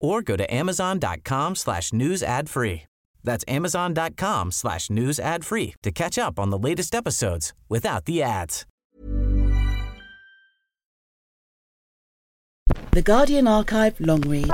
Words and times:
or 0.00 0.22
go 0.22 0.36
to 0.36 0.52
amazon.com 0.52 1.54
slash 1.54 1.92
news 1.92 2.22
ad 2.22 2.48
free. 2.48 2.82
That's 3.22 3.44
amazon.com 3.46 4.50
slash 4.52 4.90
news 4.90 5.20
ad 5.20 5.44
free 5.44 5.74
to 5.82 5.90
catch 5.90 6.18
up 6.18 6.38
on 6.38 6.50
the 6.50 6.58
latest 6.58 6.94
episodes 6.94 7.52
without 7.68 8.06
the 8.06 8.22
ads. 8.22 8.66
The 12.92 13.02
Guardian 13.02 13.46
Archive 13.46 14.00
long 14.00 14.22
read. 14.22 14.50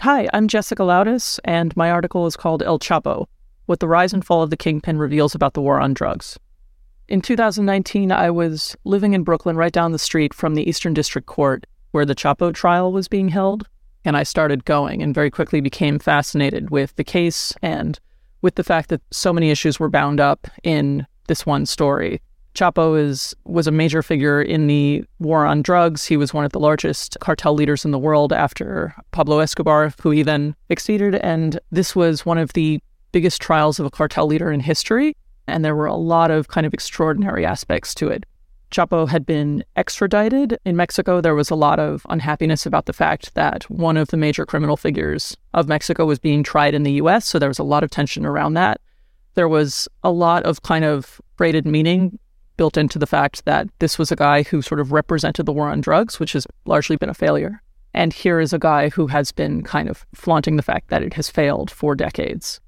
Hi, 0.00 0.28
I'm 0.34 0.48
Jessica 0.48 0.82
Loudis, 0.82 1.40
and 1.44 1.74
my 1.78 1.90
article 1.90 2.26
is 2.26 2.36
called 2.36 2.62
El 2.62 2.78
Chapo 2.78 3.26
What 3.66 3.80
the 3.80 3.88
Rise 3.88 4.12
and 4.12 4.24
Fall 4.24 4.42
of 4.42 4.50
the 4.50 4.56
Kingpin 4.56 4.98
Reveals 4.98 5.34
About 5.34 5.54
the 5.54 5.62
War 5.62 5.80
on 5.80 5.94
Drugs. 5.94 6.38
In 7.08 7.20
2019, 7.20 8.12
I 8.12 8.30
was 8.30 8.76
living 8.84 9.14
in 9.14 9.24
Brooklyn, 9.24 9.56
right 9.56 9.72
down 9.72 9.92
the 9.92 9.98
street 9.98 10.34
from 10.34 10.54
the 10.54 10.68
Eastern 10.68 10.94
District 10.94 11.26
Court 11.26 11.66
where 11.94 12.04
the 12.04 12.14
Chapo 12.16 12.52
trial 12.52 12.92
was 12.92 13.06
being 13.06 13.28
held. 13.28 13.68
And 14.04 14.16
I 14.16 14.24
started 14.24 14.64
going 14.64 15.00
and 15.00 15.14
very 15.14 15.30
quickly 15.30 15.60
became 15.60 16.00
fascinated 16.00 16.70
with 16.70 16.94
the 16.96 17.04
case 17.04 17.52
and 17.62 18.00
with 18.42 18.56
the 18.56 18.64
fact 18.64 18.88
that 18.88 19.00
so 19.12 19.32
many 19.32 19.50
issues 19.50 19.78
were 19.78 19.88
bound 19.88 20.18
up 20.18 20.48
in 20.64 21.06
this 21.28 21.46
one 21.46 21.66
story. 21.66 22.20
Chapo 22.54 22.98
is 22.98 23.32
was 23.44 23.68
a 23.68 23.72
major 23.72 24.02
figure 24.02 24.42
in 24.42 24.66
the 24.66 25.04
war 25.20 25.46
on 25.46 25.62
drugs. 25.62 26.04
He 26.04 26.16
was 26.16 26.34
one 26.34 26.44
of 26.44 26.50
the 26.50 26.58
largest 26.58 27.16
cartel 27.20 27.54
leaders 27.54 27.84
in 27.84 27.92
the 27.92 27.98
world 27.98 28.32
after 28.32 28.94
Pablo 29.12 29.38
Escobar, 29.38 29.92
who 30.02 30.10
he 30.10 30.24
then 30.24 30.56
exceeded. 30.70 31.14
And 31.14 31.60
this 31.70 31.94
was 31.94 32.26
one 32.26 32.38
of 32.38 32.52
the 32.54 32.80
biggest 33.14 33.40
trials 33.40 33.78
of 33.78 33.86
a 33.86 33.90
cartel 33.90 34.26
leader 34.26 34.50
in 34.50 34.58
history. 34.58 35.16
And 35.46 35.64
there 35.64 35.76
were 35.76 35.86
a 35.86 35.94
lot 35.94 36.32
of 36.32 36.48
kind 36.48 36.66
of 36.66 36.74
extraordinary 36.74 37.46
aspects 37.46 37.94
to 37.94 38.08
it. 38.08 38.26
Chapo 38.72 39.08
had 39.08 39.24
been 39.24 39.62
extradited 39.76 40.58
in 40.64 40.74
Mexico. 40.74 41.20
There 41.20 41.36
was 41.36 41.48
a 41.48 41.54
lot 41.54 41.78
of 41.78 42.04
unhappiness 42.08 42.66
about 42.66 42.86
the 42.86 42.92
fact 42.92 43.32
that 43.34 43.70
one 43.70 43.96
of 43.96 44.08
the 44.08 44.16
major 44.16 44.44
criminal 44.44 44.76
figures 44.76 45.36
of 45.52 45.68
Mexico 45.68 46.04
was 46.06 46.18
being 46.18 46.42
tried 46.42 46.74
in 46.74 46.82
the 46.82 46.94
US. 47.02 47.24
So 47.24 47.38
there 47.38 47.48
was 47.48 47.60
a 47.60 47.62
lot 47.62 47.84
of 47.84 47.90
tension 47.90 48.26
around 48.26 48.54
that. 48.54 48.80
There 49.34 49.48
was 49.48 49.86
a 50.02 50.10
lot 50.10 50.42
of 50.42 50.62
kind 50.62 50.84
of 50.84 51.20
braided 51.36 51.66
meaning 51.66 52.18
built 52.56 52.76
into 52.76 52.98
the 52.98 53.06
fact 53.06 53.44
that 53.44 53.68
this 53.78 53.96
was 53.96 54.10
a 54.10 54.16
guy 54.16 54.42
who 54.42 54.60
sort 54.60 54.80
of 54.80 54.90
represented 54.90 55.46
the 55.46 55.52
war 55.52 55.68
on 55.68 55.80
drugs, 55.80 56.18
which 56.18 56.32
has 56.32 56.48
largely 56.64 56.96
been 56.96 57.10
a 57.10 57.14
failure. 57.14 57.62
And 57.92 58.12
here 58.12 58.40
is 58.40 58.52
a 58.52 58.58
guy 58.58 58.88
who 58.88 59.06
has 59.06 59.30
been 59.30 59.62
kind 59.62 59.88
of 59.88 60.04
flaunting 60.16 60.56
the 60.56 60.62
fact 60.62 60.88
that 60.88 61.04
it 61.04 61.14
has 61.14 61.30
failed 61.30 61.70
for 61.70 61.94
decades. 61.94 62.60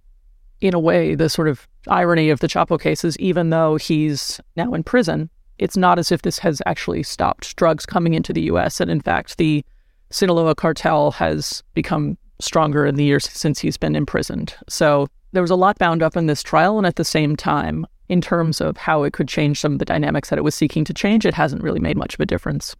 In 0.60 0.74
a 0.74 0.78
way, 0.78 1.14
the 1.14 1.28
sort 1.28 1.48
of 1.48 1.68
irony 1.88 2.30
of 2.30 2.40
the 2.40 2.48
Chapo 2.48 2.80
cases, 2.80 3.18
even 3.18 3.50
though 3.50 3.76
he's 3.76 4.40
now 4.56 4.72
in 4.72 4.82
prison, 4.82 5.30
it's 5.58 5.76
not 5.76 5.98
as 5.98 6.12
if 6.12 6.22
this 6.22 6.38
has 6.38 6.60
actually 6.66 7.02
stopped 7.02 7.56
drugs 7.56 7.86
coming 7.86 8.14
into 8.14 8.32
the 8.32 8.42
US. 8.42 8.80
And 8.80 8.90
in 8.90 9.00
fact, 9.00 9.38
the 9.38 9.64
Sinaloa 10.10 10.54
cartel 10.54 11.10
has 11.12 11.62
become 11.74 12.16
stronger 12.40 12.86
in 12.86 12.96
the 12.96 13.04
years 13.04 13.28
since 13.30 13.58
he's 13.58 13.76
been 13.76 13.96
imprisoned. 13.96 14.54
So 14.68 15.08
there 15.32 15.42
was 15.42 15.50
a 15.50 15.56
lot 15.56 15.78
bound 15.78 16.02
up 16.02 16.16
in 16.16 16.26
this 16.26 16.42
trial. 16.42 16.78
And 16.78 16.86
at 16.86 16.96
the 16.96 17.04
same 17.04 17.36
time, 17.36 17.86
in 18.08 18.20
terms 18.20 18.60
of 18.60 18.76
how 18.76 19.02
it 19.02 19.12
could 19.12 19.28
change 19.28 19.60
some 19.60 19.72
of 19.72 19.78
the 19.78 19.84
dynamics 19.84 20.30
that 20.30 20.38
it 20.38 20.44
was 20.44 20.54
seeking 20.54 20.84
to 20.84 20.94
change, 20.94 21.26
it 21.26 21.34
hasn't 21.34 21.62
really 21.62 21.80
made 21.80 21.96
much 21.96 22.14
of 22.14 22.20
a 22.20 22.26
difference. 22.26 22.76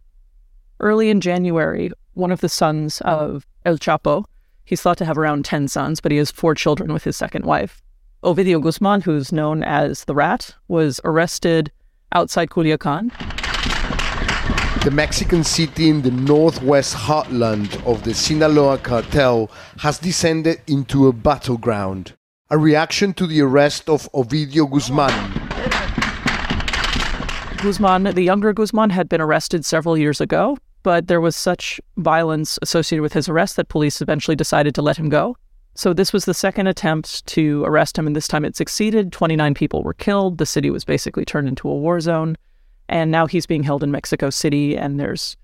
Early 0.79 1.09
in 1.09 1.21
January, 1.21 1.91
one 2.13 2.31
of 2.31 2.41
the 2.41 2.49
sons 2.49 3.01
of 3.01 3.45
El 3.65 3.77
Chapo, 3.77 4.25
he's 4.67 4.81
thought 4.81 4.97
to 4.99 5.05
have 5.05 5.17
around 5.17 5.45
10 5.45 5.69
sons, 5.69 6.01
but 6.01 6.11
he 6.11 6.17
has 6.17 6.29
four 6.29 6.53
children 6.53 6.93
with 6.93 7.05
his 7.05 7.15
second 7.15 7.45
wife. 7.45 7.81
Ovidio 8.23 8.61
Guzman, 8.61 9.01
who's 9.01 9.31
known 9.31 9.63
as 9.63 10.03
the 10.05 10.13
Rat, 10.13 10.53
was 10.67 10.99
arrested 11.05 11.71
outside 12.11 12.49
Culiacan. 12.49 13.11
The 14.83 14.91
Mexican 14.91 15.43
city 15.43 15.89
in 15.89 16.01
the 16.01 16.11
northwest 16.11 16.95
heartland 16.95 17.81
of 17.85 18.03
the 18.03 18.13
Sinaloa 18.13 18.77
cartel 18.77 19.49
has 19.77 19.99
descended 19.99 20.61
into 20.67 21.07
a 21.07 21.13
battleground. 21.13 22.13
A 22.49 22.57
reaction 22.57 23.13
to 23.13 23.27
the 23.27 23.41
arrest 23.41 23.89
of 23.89 24.11
Ovidio 24.13 24.69
Guzman. 24.69 25.13
Guzman, 27.57 28.03
the 28.15 28.21
younger 28.21 28.53
Guzman, 28.53 28.89
had 28.89 29.09
been 29.09 29.21
arrested 29.21 29.65
several 29.65 29.97
years 29.97 30.21
ago, 30.21 30.57
but 30.83 31.07
there 31.07 31.21
was 31.21 31.35
such 31.35 31.79
violence 31.97 32.57
associated 32.61 33.01
with 33.01 33.13
his 33.13 33.27
arrest 33.29 33.55
that 33.55 33.69
police 33.69 34.01
eventually 34.01 34.35
decided 34.35 34.75
to 34.75 34.81
let 34.81 34.97
him 34.97 35.09
go. 35.09 35.35
So 35.75 35.93
this 35.93 36.11
was 36.11 36.25
the 36.25 36.33
second 36.33 36.67
attempt 36.67 37.25
to 37.27 37.63
arrest 37.65 37.97
him, 37.97 38.07
and 38.07 38.15
this 38.15 38.27
time 38.27 38.45
it 38.45 38.55
succeeded. 38.55 39.11
29 39.11 39.53
people 39.53 39.83
were 39.83 39.93
killed. 39.93 40.39
The 40.39 40.45
city 40.45 40.69
was 40.69 40.83
basically 40.83 41.23
turned 41.23 41.47
into 41.47 41.69
a 41.69 41.75
war 41.75 41.99
zone. 41.99 42.35
And 42.89 43.11
now 43.11 43.27
he's 43.27 43.45
being 43.45 43.63
held 43.63 43.83
in 43.83 43.91
Mexico 43.91 44.29
City, 44.29 44.75
and 44.77 44.99
there's 44.99 45.37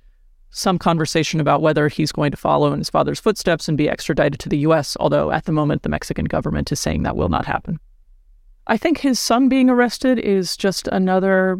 some 0.49 0.79
conversation 0.79 1.39
about 1.39 1.61
whether 1.61 1.87
he's 1.87 2.11
going 2.11 2.31
to 2.31 2.37
follow 2.37 2.71
in 2.73 2.79
his 2.79 2.89
father's 2.89 3.19
footsteps 3.19 3.67
and 3.67 3.77
be 3.77 3.89
extradited 3.89 4.39
to 4.39 4.49
the 4.49 4.59
US, 4.59 4.95
although 4.99 5.31
at 5.31 5.45
the 5.45 5.51
moment 5.51 5.81
the 5.81 5.89
Mexican 5.89 6.25
government 6.25 6.71
is 6.71 6.79
saying 6.79 7.03
that 7.03 7.15
will 7.15 7.29
not 7.29 7.45
happen. 7.45 7.79
I 8.67 8.77
think 8.77 8.99
his 8.99 9.19
son 9.19 9.49
being 9.49 9.69
arrested 9.69 10.19
is 10.19 10.55
just 10.55 10.87
another 10.87 11.59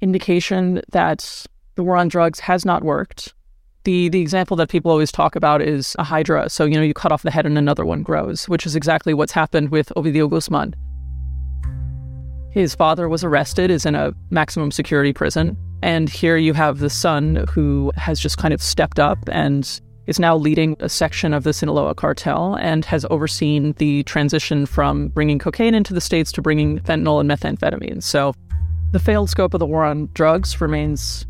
indication 0.00 0.82
that 0.90 1.46
the 1.82 1.86
war 1.86 1.96
on 1.96 2.06
drugs 2.06 2.38
has 2.38 2.64
not 2.64 2.84
worked. 2.84 3.34
The 3.82 4.08
the 4.08 4.20
example 4.20 4.56
that 4.58 4.68
people 4.68 4.92
always 4.92 5.10
talk 5.10 5.34
about 5.34 5.60
is 5.60 5.96
a 5.98 6.04
hydra. 6.04 6.48
So, 6.48 6.64
you 6.64 6.76
know, 6.76 6.82
you 6.82 6.94
cut 6.94 7.10
off 7.10 7.24
the 7.24 7.32
head 7.32 7.44
and 7.44 7.58
another 7.58 7.84
one 7.84 8.04
grows, 8.04 8.48
which 8.48 8.66
is 8.66 8.76
exactly 8.76 9.14
what's 9.14 9.32
happened 9.32 9.70
with 9.70 9.92
Ovidio 9.96 10.30
Guzman. 10.30 10.76
His 12.52 12.76
father 12.76 13.08
was 13.08 13.24
arrested, 13.24 13.68
is 13.68 13.84
in 13.84 13.96
a 13.96 14.12
maximum 14.30 14.70
security 14.70 15.12
prison, 15.12 15.56
and 15.82 16.08
here 16.08 16.36
you 16.36 16.52
have 16.52 16.78
the 16.78 16.90
son 16.90 17.46
who 17.50 17.90
has 17.96 18.20
just 18.20 18.38
kind 18.38 18.54
of 18.54 18.62
stepped 18.62 19.00
up 19.00 19.18
and 19.32 19.80
is 20.06 20.20
now 20.20 20.36
leading 20.36 20.76
a 20.78 20.88
section 20.88 21.34
of 21.34 21.42
the 21.42 21.52
Sinaloa 21.52 21.96
cartel 21.96 22.54
and 22.60 22.84
has 22.84 23.04
overseen 23.10 23.72
the 23.78 24.04
transition 24.04 24.66
from 24.66 25.08
bringing 25.08 25.40
cocaine 25.40 25.74
into 25.74 25.94
the 25.94 26.00
States 26.00 26.30
to 26.32 26.42
bringing 26.42 26.78
fentanyl 26.80 27.20
and 27.20 27.28
methamphetamine. 27.28 28.02
So 28.04 28.34
the 28.92 29.00
failed 29.00 29.30
scope 29.30 29.54
of 29.54 29.58
the 29.58 29.66
war 29.66 29.84
on 29.84 30.10
drugs 30.14 30.60
remains 30.60 31.26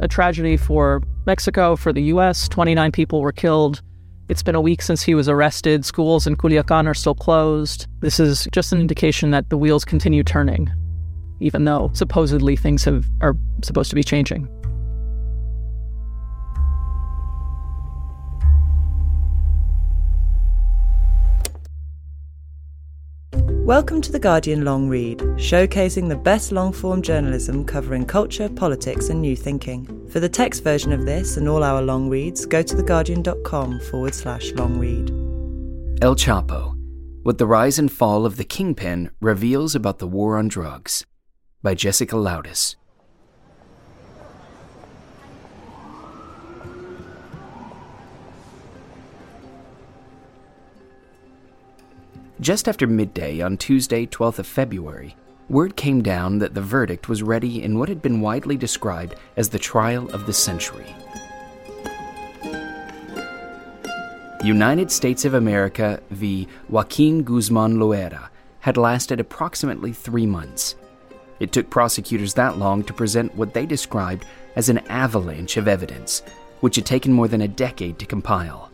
a 0.00 0.08
tragedy 0.08 0.56
for 0.56 1.02
Mexico, 1.26 1.76
for 1.76 1.92
the 1.92 2.02
US. 2.04 2.48
29 2.48 2.92
people 2.92 3.20
were 3.20 3.32
killed. 3.32 3.82
It's 4.28 4.42
been 4.42 4.54
a 4.54 4.60
week 4.60 4.82
since 4.82 5.02
he 5.02 5.14
was 5.14 5.28
arrested. 5.28 5.84
Schools 5.84 6.26
in 6.26 6.36
Culiacan 6.36 6.86
are 6.86 6.94
still 6.94 7.14
closed. 7.14 7.86
This 8.00 8.18
is 8.18 8.48
just 8.52 8.72
an 8.72 8.80
indication 8.80 9.30
that 9.32 9.50
the 9.50 9.58
wheels 9.58 9.84
continue 9.84 10.22
turning, 10.22 10.70
even 11.40 11.64
though 11.64 11.90
supposedly 11.92 12.56
things 12.56 12.84
have, 12.84 13.04
are 13.20 13.34
supposed 13.62 13.90
to 13.90 13.96
be 13.96 14.04
changing. 14.04 14.48
Welcome 23.64 24.00
to 24.02 24.10
The 24.10 24.18
Guardian 24.18 24.64
Long 24.64 24.88
Read, 24.88 25.18
showcasing 25.36 26.08
the 26.08 26.16
best 26.16 26.50
long 26.50 26.72
form 26.72 27.00
journalism 27.00 27.64
covering 27.64 28.04
culture, 28.04 28.48
politics, 28.48 29.08
and 29.08 29.22
new 29.22 29.36
thinking. 29.36 29.86
For 30.08 30.18
the 30.18 30.28
text 30.28 30.64
version 30.64 30.92
of 30.92 31.06
this 31.06 31.36
and 31.36 31.48
all 31.48 31.62
our 31.62 31.80
long 31.80 32.08
reads, 32.08 32.44
go 32.44 32.60
to 32.60 32.74
theguardian.com 32.74 33.78
forward 33.82 34.16
slash 34.16 34.50
long 34.54 34.80
read. 34.80 35.10
El 36.02 36.16
Chapo 36.16 36.76
What 37.22 37.38
the 37.38 37.46
Rise 37.46 37.78
and 37.78 37.92
Fall 37.92 38.26
of 38.26 38.36
the 38.36 38.42
Kingpin 38.42 39.12
Reveals 39.20 39.76
About 39.76 40.00
the 40.00 40.08
War 40.08 40.38
on 40.38 40.48
Drugs 40.48 41.06
by 41.62 41.76
Jessica 41.76 42.16
Loudis. 42.16 42.74
Just 52.42 52.66
after 52.66 52.88
midday 52.88 53.40
on 53.40 53.56
Tuesday, 53.56 54.04
12th 54.04 54.40
of 54.40 54.48
February, 54.48 55.14
word 55.48 55.76
came 55.76 56.02
down 56.02 56.40
that 56.40 56.54
the 56.54 56.60
verdict 56.60 57.08
was 57.08 57.22
ready 57.22 57.62
in 57.62 57.78
what 57.78 57.88
had 57.88 58.02
been 58.02 58.20
widely 58.20 58.56
described 58.56 59.14
as 59.36 59.48
the 59.48 59.60
trial 59.60 60.10
of 60.10 60.26
the 60.26 60.32
century. 60.32 60.92
United 64.42 64.90
States 64.90 65.24
of 65.24 65.34
America 65.34 66.02
v. 66.10 66.48
Joaquin 66.68 67.22
Guzman 67.22 67.76
Loera 67.76 68.28
had 68.58 68.76
lasted 68.76 69.20
approximately 69.20 69.92
three 69.92 70.26
months. 70.26 70.74
It 71.38 71.52
took 71.52 71.70
prosecutors 71.70 72.34
that 72.34 72.58
long 72.58 72.82
to 72.84 72.92
present 72.92 73.36
what 73.36 73.54
they 73.54 73.66
described 73.66 74.24
as 74.56 74.68
an 74.68 74.78
avalanche 74.88 75.56
of 75.56 75.68
evidence, 75.68 76.24
which 76.58 76.74
had 76.74 76.86
taken 76.86 77.12
more 77.12 77.28
than 77.28 77.42
a 77.42 77.46
decade 77.46 78.00
to 78.00 78.04
compile. 78.04 78.68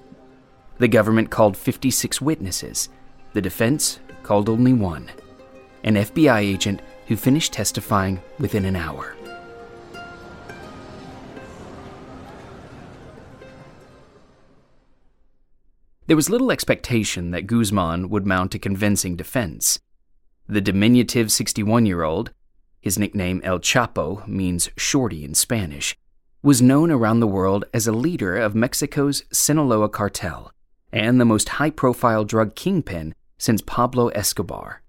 The 0.79 0.89
government 0.89 1.29
called 1.29 1.55
56 1.55 2.23
witnesses. 2.23 2.89
The 3.33 3.43
defense 3.43 4.01
called 4.23 4.49
only 4.49 4.73
one 4.73 5.11
an 5.85 5.95
FBI 5.95 6.39
agent 6.41 6.83
who 7.07 7.17
finished 7.17 7.53
testifying 7.53 8.21
within 8.39 8.65
an 8.65 8.77
hour. 8.77 9.17
There 16.09 16.17
was 16.17 16.31
little 16.31 16.51
expectation 16.51 17.33
that 17.33 17.47
Guzman 17.47 18.09
would 18.09 18.27
mount 18.27 18.55
a 18.55 18.59
convincing 18.59 19.15
defense. 19.15 19.79
The 20.49 20.63
diminutive 20.63 21.31
61 21.31 21.85
year 21.85 22.03
old, 22.03 22.33
his 22.81 22.99
nickname 22.99 23.43
El 23.45 23.59
Chapo 23.59 24.27
means 24.27 24.71
shorty 24.77 25.23
in 25.23 25.35
Spanish, 25.35 25.97
was 26.43 26.63
known 26.63 26.91
around 26.91 27.21
the 27.21 27.27
world 27.27 27.67
as 27.75 27.87
a 27.87 27.93
leader 27.93 28.37
of 28.37 28.55
Mexico's 28.55 29.23
Sinaloa 29.31 29.91
cartel 29.91 30.51
and 30.93 31.21
the 31.21 31.27
most 31.27 31.51
high 31.51 31.71
profile 31.71 32.25
drug 32.25 32.55
kingpin 32.55 33.15
since 33.39 33.63
Pablo 33.63 34.09
Escobar. 34.09 34.83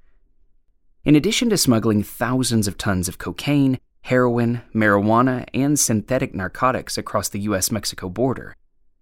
In 1.05 1.15
addition 1.15 1.49
to 1.49 1.57
smuggling 1.57 2.03
thousands 2.03 2.67
of 2.67 2.77
tons 2.77 3.07
of 3.07 3.17
cocaine, 3.17 3.79
heroin, 4.01 4.61
marijuana, 4.73 5.45
and 5.53 5.79
synthetic 5.79 6.33
narcotics 6.33 6.97
across 6.97 7.29
the 7.29 7.39
US 7.41 7.71
Mexico 7.71 8.09
border, 8.09 8.55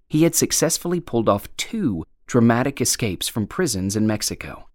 he 0.07 0.23
had 0.23 0.35
successfully 0.35 0.99
pulled 0.99 1.27
off 1.27 1.55
two 1.57 2.05
dramatic 2.27 2.79
escapes 2.81 3.27
from 3.27 3.47
prisons 3.47 3.95
in 3.95 4.05
Mexico. 4.05 4.67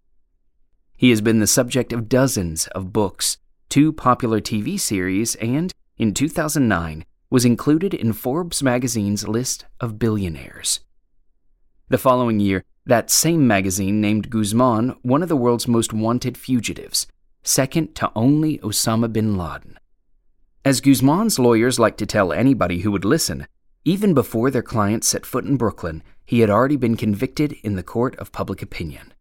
He 0.97 1.09
has 1.09 1.21
been 1.21 1.39
the 1.39 1.47
subject 1.47 1.93
of 1.93 2.09
dozens 2.09 2.67
of 2.67 2.93
books, 2.93 3.37
two 3.69 3.93
popular 3.93 4.39
TV 4.39 4.79
series, 4.79 5.35
and, 5.35 5.71
in 5.97 6.13
2009, 6.13 7.05
was 7.29 7.45
included 7.45 7.93
in 7.93 8.13
Forbes 8.13 8.61
magazine's 8.61 9.27
list 9.27 9.65
of 9.79 9.97
billionaires. 9.97 10.81
The 11.89 11.97
following 11.97 12.39
year, 12.39 12.63
that 12.85 13.09
same 13.09 13.47
magazine 13.47 14.01
named 14.01 14.29
Guzman 14.29 14.95
one 15.03 15.23
of 15.23 15.29
the 15.29 15.37
world's 15.37 15.67
most 15.67 15.93
wanted 15.93 16.37
fugitives, 16.37 17.07
second 17.43 17.95
to 17.95 18.11
only 18.15 18.57
Osama 18.59 19.11
bin 19.11 19.37
Laden. 19.37 19.79
As 20.65 20.81
Guzman's 20.81 21.39
lawyers 21.39 21.79
like 21.79 21.97
to 21.97 22.05
tell 22.05 22.33
anybody 22.33 22.79
who 22.79 22.91
would 22.91 23.05
listen, 23.05 23.47
even 23.85 24.13
before 24.13 24.49
their 24.49 24.61
client 24.61 25.03
set 25.03 25.25
foot 25.25 25.45
in 25.45 25.57
Brooklyn, 25.57 26.03
he 26.25 26.39
had 26.39 26.49
already 26.49 26.77
been 26.77 26.95
convicted 26.95 27.53
in 27.63 27.75
the 27.75 27.83
court 27.83 28.15
of 28.17 28.31
public 28.31 28.61
opinion. 28.61 29.13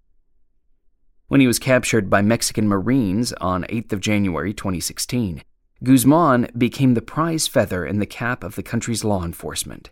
When 1.28 1.40
he 1.40 1.46
was 1.46 1.58
captured 1.58 2.10
by 2.10 2.22
Mexican 2.22 2.68
Marines 2.68 3.32
on 3.34 3.64
8th 3.64 3.92
of 3.92 4.00
January 4.00 4.52
2016, 4.52 5.42
Guzman 5.82 6.48
became 6.56 6.94
the 6.94 7.02
prize 7.02 7.48
feather 7.48 7.84
in 7.84 7.98
the 7.98 8.06
cap 8.06 8.44
of 8.44 8.54
the 8.54 8.62
country's 8.62 9.02
law 9.02 9.24
enforcement. 9.24 9.90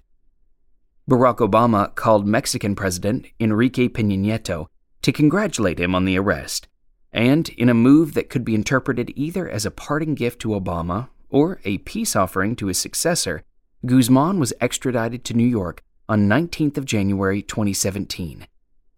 Barack 1.08 1.38
Obama 1.38 1.94
called 1.94 2.26
Mexican 2.26 2.74
President 2.74 3.26
Enrique 3.40 3.88
Peña 3.88 4.18
Nieto 4.18 4.66
to 5.02 5.12
congratulate 5.12 5.80
him 5.80 5.94
on 5.94 6.04
the 6.04 6.18
arrest, 6.18 6.68
and 7.12 7.48
in 7.50 7.68
a 7.68 7.74
move 7.74 8.14
that 8.14 8.28
could 8.28 8.44
be 8.44 8.54
interpreted 8.54 9.12
either 9.16 9.48
as 9.48 9.66
a 9.66 9.70
parting 9.70 10.14
gift 10.14 10.40
to 10.40 10.48
Obama 10.48 11.08
or 11.28 11.60
a 11.64 11.78
peace 11.78 12.14
offering 12.14 12.54
to 12.56 12.66
his 12.66 12.78
successor, 12.78 13.42
Guzman 13.86 14.38
was 14.38 14.52
extradited 14.60 15.24
to 15.24 15.34
New 15.34 15.46
York 15.46 15.82
on 16.08 16.28
19th 16.28 16.76
of 16.76 16.84
January 16.84 17.40
2017, 17.40 18.46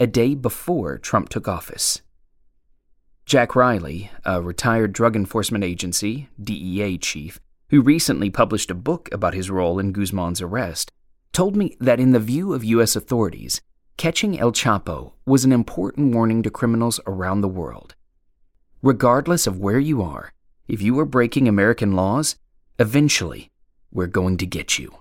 a 0.01 0.07
day 0.07 0.35
before 0.35 0.99
Trump 0.99 1.29
took 1.29 1.47
office. 1.47 2.03
Jack 3.25 3.55
Riley, 3.55 4.11
a 4.25 4.43
retired 4.43 4.93
Drug 4.93 5.15
Enforcement 5.15 5.63
Agency 5.63 6.29
DEA 6.43 6.99
chief, 6.99 7.39
who 7.71 7.81
recently 7.81 8.29
published 8.29 8.71
a 8.71 8.75
book 8.75 9.09
about 9.13 9.35
his 9.35 9.51
role 9.51 9.79
in 9.79 9.93
Guzman's 9.93 10.43
arrest, 10.43 10.91
told 11.33 11.57
me 11.57 11.77
that 11.81 12.01
in 12.01 12.13
the 12.13 12.21
view 12.21 12.53
of 12.53 12.65
US 12.65 12.95
authorities, 12.95 13.61
catching 13.97 14.39
El 14.39 14.53
Chapo 14.53 15.13
was 15.27 15.45
an 15.45 15.53
important 15.53 16.15
warning 16.15 16.43
to 16.43 16.51
criminals 16.51 17.01
around 17.07 17.41
the 17.41 17.49
world. 17.49 17.95
Regardless 18.83 19.47
of 19.47 19.59
where 19.59 19.79
you 19.79 20.03
are, 20.03 20.33
if 20.69 20.83
you 20.83 20.99
are 20.99 21.05
breaking 21.05 21.49
American 21.49 21.93
laws, 21.93 22.37
eventually 22.79 23.51
we're 23.91 24.07
going 24.07 24.37
to 24.39 24.47
get 24.47 24.79
you. 24.79 24.95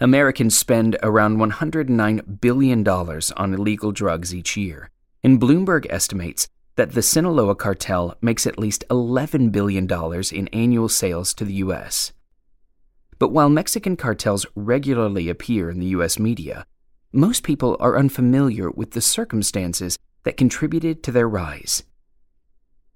Americans 0.00 0.56
spend 0.56 0.96
around 1.02 1.38
$109 1.38 2.40
billion 2.40 2.88
on 2.88 3.54
illegal 3.54 3.90
drugs 3.90 4.32
each 4.32 4.56
year, 4.56 4.90
and 5.24 5.40
Bloomberg 5.40 5.86
estimates 5.90 6.48
that 6.76 6.92
the 6.92 7.02
Sinaloa 7.02 7.56
cartel 7.56 8.16
makes 8.20 8.46
at 8.46 8.58
least 8.58 8.84
$11 8.90 9.50
billion 9.50 9.88
in 10.32 10.48
annual 10.48 10.88
sales 10.88 11.34
to 11.34 11.44
the 11.44 11.54
U.S. 11.54 12.12
But 13.18 13.32
while 13.32 13.48
Mexican 13.48 13.96
cartels 13.96 14.46
regularly 14.54 15.28
appear 15.28 15.70
in 15.70 15.80
the 15.80 15.86
U.S. 15.86 16.18
media, 16.18 16.66
most 17.12 17.42
people 17.42 17.76
are 17.80 17.98
unfamiliar 17.98 18.70
with 18.70 18.92
the 18.92 19.00
circumstances 19.00 19.98
that 20.24 20.36
contributed 20.36 21.02
to 21.02 21.12
their 21.12 21.28
rise. 21.28 21.82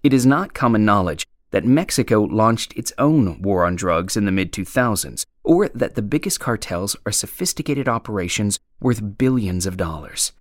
It 0.02 0.12
is 0.12 0.26
not 0.26 0.54
common 0.54 0.84
knowledge 0.84 1.26
that 1.50 1.64
Mexico 1.64 2.22
launched 2.22 2.72
its 2.76 2.92
own 2.98 3.40
war 3.42 3.64
on 3.64 3.76
drugs 3.76 4.16
in 4.16 4.24
the 4.24 4.32
mid 4.32 4.52
2000s, 4.52 5.24
or 5.44 5.68
that 5.68 5.94
the 5.94 6.02
biggest 6.02 6.40
cartels 6.40 6.96
are 7.04 7.12
sophisticated 7.12 7.88
operations 7.88 8.58
worth 8.80 9.18
billions 9.18 9.66
of 9.66 9.76
dollars. 9.76 10.32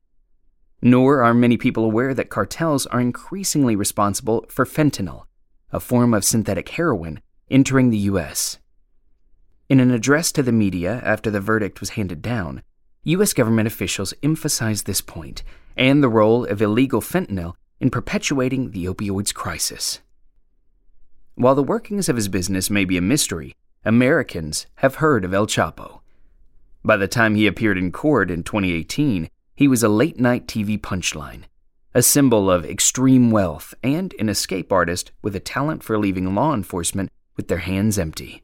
Nor 0.81 1.24
are 1.24 1.34
many 1.34 1.57
people 1.57 1.86
aware 1.86 2.13
that 2.13 2.30
cartels 2.30 2.88
are 2.88 3.01
increasingly 3.01 3.75
responsible 3.75 4.45
for 4.50 4.66
fentanyl, 4.66 5.25
a 5.72 5.80
form 5.80 6.13
of 6.13 6.25
synthetic 6.25 6.69
heroin, 6.69 7.22
entering 7.50 7.89
the 7.89 7.98
U.S. 8.10 8.57
In 9.72 9.80
an 9.80 9.90
address 9.90 10.34
to 10.34 10.44
the 10.44 10.51
media 10.51 11.00
after 11.01 11.32
the 11.32 11.40
verdict 11.40 11.80
was 11.80 11.92
handed 11.92 12.22
down, 12.22 12.62
U.S. 13.04 13.32
government 13.32 13.68
officials 13.68 14.13
emphasized 14.22 14.86
this 14.86 15.00
point 15.00 15.44
and 15.78 16.04
the 16.04 16.10
role 16.10 16.44
of 16.44 16.62
illegal 16.62 17.00
fentanyl 17.00 17.54
in 17.80 17.90
perpetuating 17.90 18.72
the 18.72 18.84
opioids 18.84 19.34
crisis. 19.34 20.01
While 21.36 21.56
the 21.56 21.63
workings 21.63 22.10
of 22.10 22.18
his 22.18 22.28
business 22.28 22.70
may 22.70 22.84
be 22.84 22.98
a 22.98 23.01
mystery, 23.01 23.56
Americans 23.86 24.68
have 24.75 24.96
heard 24.96 25.24
of 25.24 25.34
El 25.34 25.48
Chapo. 25.48 26.01
By 26.84 26.98
the 26.98 27.08
time 27.08 27.36
he 27.36 27.48
appeared 27.48 27.78
in 27.78 27.94
court 27.94 28.30
in 28.30 28.44
2018, 28.44 29.30
he 29.56 29.70
was 29.70 29.84
a 29.84 29.88
late 29.88 30.20
night 30.20 30.48
TV 30.48 30.78
punchline, 30.78 31.44
a 31.96 32.01
symbol 32.01 32.51
of 32.51 32.66
extreme 32.66 33.32
wealth, 33.32 33.74
and 33.82 34.13
an 34.20 34.28
escape 34.28 34.70
artist 34.70 35.13
with 35.22 35.34
a 35.34 35.40
talent 35.40 35.82
for 35.82 35.98
leaving 35.98 36.36
law 36.36 36.54
enforcement 36.54 37.10
with 37.38 37.48
their 37.48 37.60
hands 37.60 37.98
empty. 37.98 38.44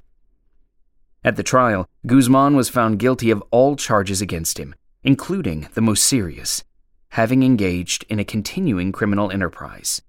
At 1.23 1.35
the 1.35 1.43
trial, 1.43 1.87
Guzman 2.05 2.55
was 2.55 2.69
found 2.69 2.99
guilty 2.99 3.31
of 3.31 3.43
all 3.51 3.75
charges 3.75 4.21
against 4.21 4.57
him, 4.57 4.75
including 5.03 5.67
the 5.73 5.81
most 5.81 6.03
serious 6.03 6.63
having 7.11 7.43
engaged 7.43 8.05
in 8.09 8.19
a 8.19 8.25
continuing 8.25 8.91
criminal 8.91 9.31
enterprise. 9.31 10.01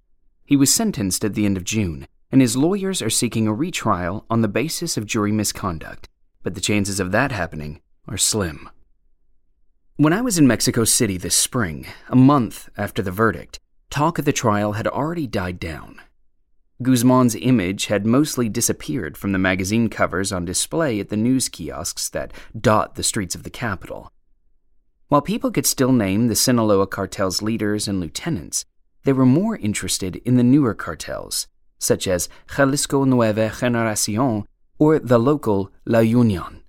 He 0.45 0.57
was 0.57 0.75
sentenced 0.75 1.25
at 1.25 1.35
the 1.35 1.47
end 1.47 1.57
of 1.57 1.65
June 1.65 2.07
and 2.31 2.41
his 2.41 2.57
lawyers 2.57 3.01
are 3.01 3.11
seeking 3.11 3.47
a 3.47 3.55
retrial 3.55 4.27
on 4.29 4.43
the 4.43 4.49
basis 4.49 4.97
of 4.97 5.07
jury 5.07 5.33
misconduct, 5.33 6.09
but 6.43 6.55
the 6.55 6.61
chances 6.61 7.01
of 7.01 7.13
that 7.13 7.33
happening 7.33 7.81
are 8.07 8.19
slim. 8.19 8.69
When 9.97 10.13
I 10.13 10.21
was 10.21 10.39
in 10.39 10.47
Mexico 10.47 10.85
City 10.85 11.17
this 11.17 11.35
spring, 11.35 11.87
a 12.09 12.17
month 12.17 12.69
after 12.77 13.03
the 13.03 13.11
verdict, 13.11 13.59
talk 13.91 14.19
of 14.19 14.25
the 14.25 14.33
trial 14.33 14.75
had 14.75 14.87
already 14.87 15.27
died 15.27 15.59
down. 15.59 16.01
Guzman's 16.81 17.35
image 17.35 17.87
had 17.87 18.07
mostly 18.07 18.49
disappeared 18.49 19.17
from 19.17 19.33
the 19.33 19.39
magazine 19.39 19.89
covers 19.89 20.33
on 20.33 20.45
display 20.45 21.01
at 21.01 21.09
the 21.09 21.17
news 21.17 21.49
kiosks 21.49 22.09
that 22.11 22.33
dot 22.59 22.95
the 22.95 23.03
streets 23.03 23.35
of 23.35 23.43
the 23.43 23.51
capital. 23.51 24.13
While 25.09 25.23
people 25.23 25.51
could 25.51 25.67
still 25.67 25.91
name 25.91 26.29
the 26.29 26.37
Sinaloa 26.37 26.87
cartel's 26.87 27.43
leaders 27.43 27.89
and 27.89 27.99
lieutenants, 27.99 28.65
they 29.03 29.13
were 29.13 29.27
more 29.27 29.57
interested 29.57 30.17
in 30.17 30.37
the 30.37 30.45
newer 30.45 30.75
cartels, 30.75 31.49
such 31.79 32.07
as 32.07 32.29
Jalisco 32.55 33.05
Nueva 33.05 33.49
Generacion 33.49 34.45
or 34.79 34.99
the 35.01 35.19
local 35.19 35.73
La 35.85 36.01
Union. 36.01 36.63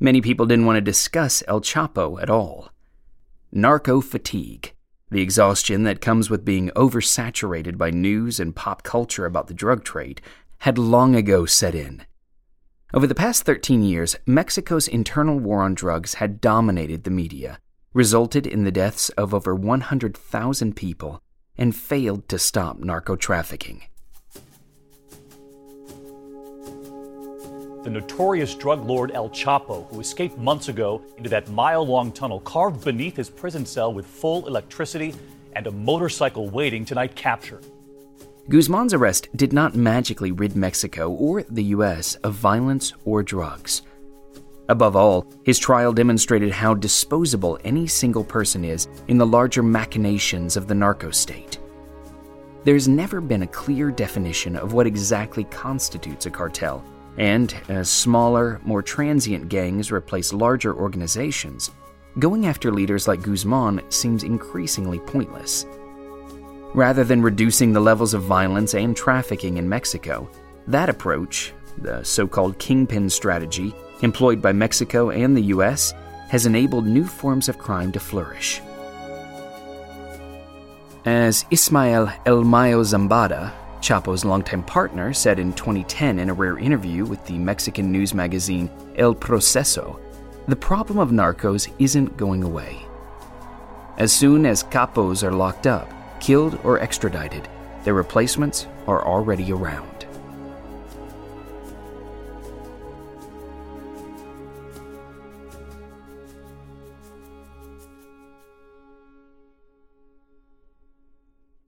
Many 0.00 0.20
people 0.22 0.46
didn't 0.46 0.66
want 0.66 0.76
to 0.76 0.80
discuss 0.80 1.42
El 1.46 1.60
Chapo 1.60 2.20
at 2.22 2.30
all. 2.30 2.70
Narco 3.52 4.00
fatigue, 4.00 4.74
the 5.12 5.22
exhaustion 5.22 5.84
that 5.84 6.00
comes 6.00 6.28
with 6.28 6.44
being 6.44 6.70
oversaturated 6.70 7.78
by 7.78 7.90
news 7.90 8.40
and 8.40 8.56
pop 8.56 8.82
culture 8.82 9.26
about 9.26 9.46
the 9.46 9.54
drug 9.54 9.84
trade, 9.84 10.20
had 10.58 10.78
long 10.78 11.14
ago 11.14 11.46
set 11.46 11.74
in. 11.74 12.04
Over 12.94 13.06
the 13.06 13.14
past 13.14 13.44
13 13.44 13.82
years, 13.82 14.16
Mexico's 14.26 14.88
internal 14.88 15.38
war 15.38 15.62
on 15.62 15.74
drugs 15.74 16.14
had 16.14 16.40
dominated 16.40 17.04
the 17.04 17.10
media, 17.10 17.58
resulted 17.94 18.46
in 18.46 18.64
the 18.64 18.72
deaths 18.72 19.08
of 19.10 19.32
over 19.32 19.54
100,000 19.54 20.76
people 20.76 21.22
and 21.56 21.76
failed 21.76 22.28
to 22.28 22.38
stop 22.38 22.78
narco 22.78 23.16
trafficking. 23.16 23.82
The 27.82 27.90
notorious 27.90 28.54
drug 28.54 28.86
lord 28.86 29.10
El 29.12 29.28
Chapo, 29.30 29.88
who 29.90 30.00
escaped 30.00 30.38
months 30.38 30.68
ago 30.68 31.02
into 31.16 31.28
that 31.30 31.50
mile 31.50 31.84
long 31.84 32.12
tunnel 32.12 32.38
carved 32.40 32.84
beneath 32.84 33.16
his 33.16 33.28
prison 33.28 33.66
cell 33.66 33.92
with 33.92 34.06
full 34.06 34.46
electricity 34.46 35.14
and 35.54 35.66
a 35.66 35.72
motorcycle 35.72 36.48
waiting 36.48 36.84
tonight 36.84 37.16
capture. 37.16 37.60
Guzman's 38.48 38.94
arrest 38.94 39.28
did 39.34 39.52
not 39.52 39.74
magically 39.74 40.30
rid 40.30 40.54
Mexico 40.54 41.10
or 41.10 41.42
the 41.42 41.64
U.S. 41.76 42.14
of 42.16 42.34
violence 42.34 42.92
or 43.04 43.22
drugs. 43.24 43.82
Above 44.68 44.94
all, 44.94 45.26
his 45.42 45.58
trial 45.58 45.92
demonstrated 45.92 46.52
how 46.52 46.74
disposable 46.74 47.58
any 47.64 47.88
single 47.88 48.24
person 48.24 48.64
is 48.64 48.86
in 49.08 49.18
the 49.18 49.26
larger 49.26 49.62
machinations 49.62 50.56
of 50.56 50.68
the 50.68 50.74
narco 50.74 51.10
state. 51.10 51.58
There's 52.62 52.86
never 52.86 53.20
been 53.20 53.42
a 53.42 53.46
clear 53.48 53.90
definition 53.90 54.54
of 54.54 54.72
what 54.72 54.86
exactly 54.86 55.42
constitutes 55.44 56.26
a 56.26 56.30
cartel, 56.30 56.84
and 57.16 57.54
as 57.68 57.90
smaller, 57.90 58.60
more 58.64 58.82
transient 58.82 59.48
gangs 59.48 59.92
replace 59.92 60.32
larger 60.32 60.74
organizations, 60.74 61.70
going 62.18 62.46
after 62.46 62.72
leaders 62.72 63.06
like 63.08 63.22
Guzman 63.22 63.82
seems 63.90 64.24
increasingly 64.24 64.98
pointless. 65.00 65.66
Rather 66.74 67.04
than 67.04 67.20
reducing 67.20 67.72
the 67.72 67.80
levels 67.80 68.14
of 68.14 68.22
violence 68.22 68.74
and 68.74 68.96
trafficking 68.96 69.58
in 69.58 69.68
Mexico, 69.68 70.28
that 70.66 70.88
approach, 70.88 71.52
the 71.78 72.02
so 72.02 72.26
called 72.26 72.58
kingpin 72.58 73.10
strategy 73.10 73.74
employed 74.02 74.42
by 74.42 74.52
Mexico 74.52 75.10
and 75.10 75.36
the 75.36 75.52
US, 75.54 75.94
has 76.28 76.46
enabled 76.46 76.86
new 76.86 77.04
forms 77.04 77.48
of 77.48 77.58
crime 77.58 77.92
to 77.92 78.00
flourish. 78.00 78.60
As 81.04 81.44
Ismael 81.50 82.12
El 82.26 82.44
Mayo 82.44 82.82
Zambada, 82.82 83.52
Chapo's 83.82 84.24
longtime 84.24 84.62
partner, 84.62 85.12
said 85.12 85.38
in 85.38 85.52
2010 85.52 86.20
in 86.20 86.30
a 86.30 86.34
rare 86.34 86.56
interview 86.56 87.04
with 87.04 87.24
the 87.26 87.36
Mexican 87.36 87.90
news 87.90 88.14
magazine 88.14 88.70
El 88.96 89.14
Proceso, 89.14 90.00
the 90.46 90.56
problem 90.56 90.98
of 90.98 91.10
narcos 91.10 91.70
isn't 91.78 92.16
going 92.16 92.44
away. 92.44 92.86
As 93.98 94.12
soon 94.12 94.46
as 94.46 94.62
capos 94.62 95.22
are 95.22 95.32
locked 95.32 95.66
up, 95.66 95.92
killed, 96.20 96.58
or 96.64 96.78
extradited, 96.78 97.48
their 97.84 97.94
replacements 97.94 98.68
are 98.86 99.04
already 99.04 99.52
around. 99.52 99.91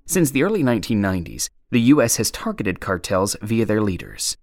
Since 0.07 0.31
the 0.31 0.43
early 0.43 0.63
1990s, 0.63 1.49
the 1.71 1.81
U.S. 1.81 2.17
has 2.17 2.31
targeted 2.31 2.79
cartels 2.79 3.37
via 3.41 3.65
their 3.65 3.81
leaders. 3.81 4.37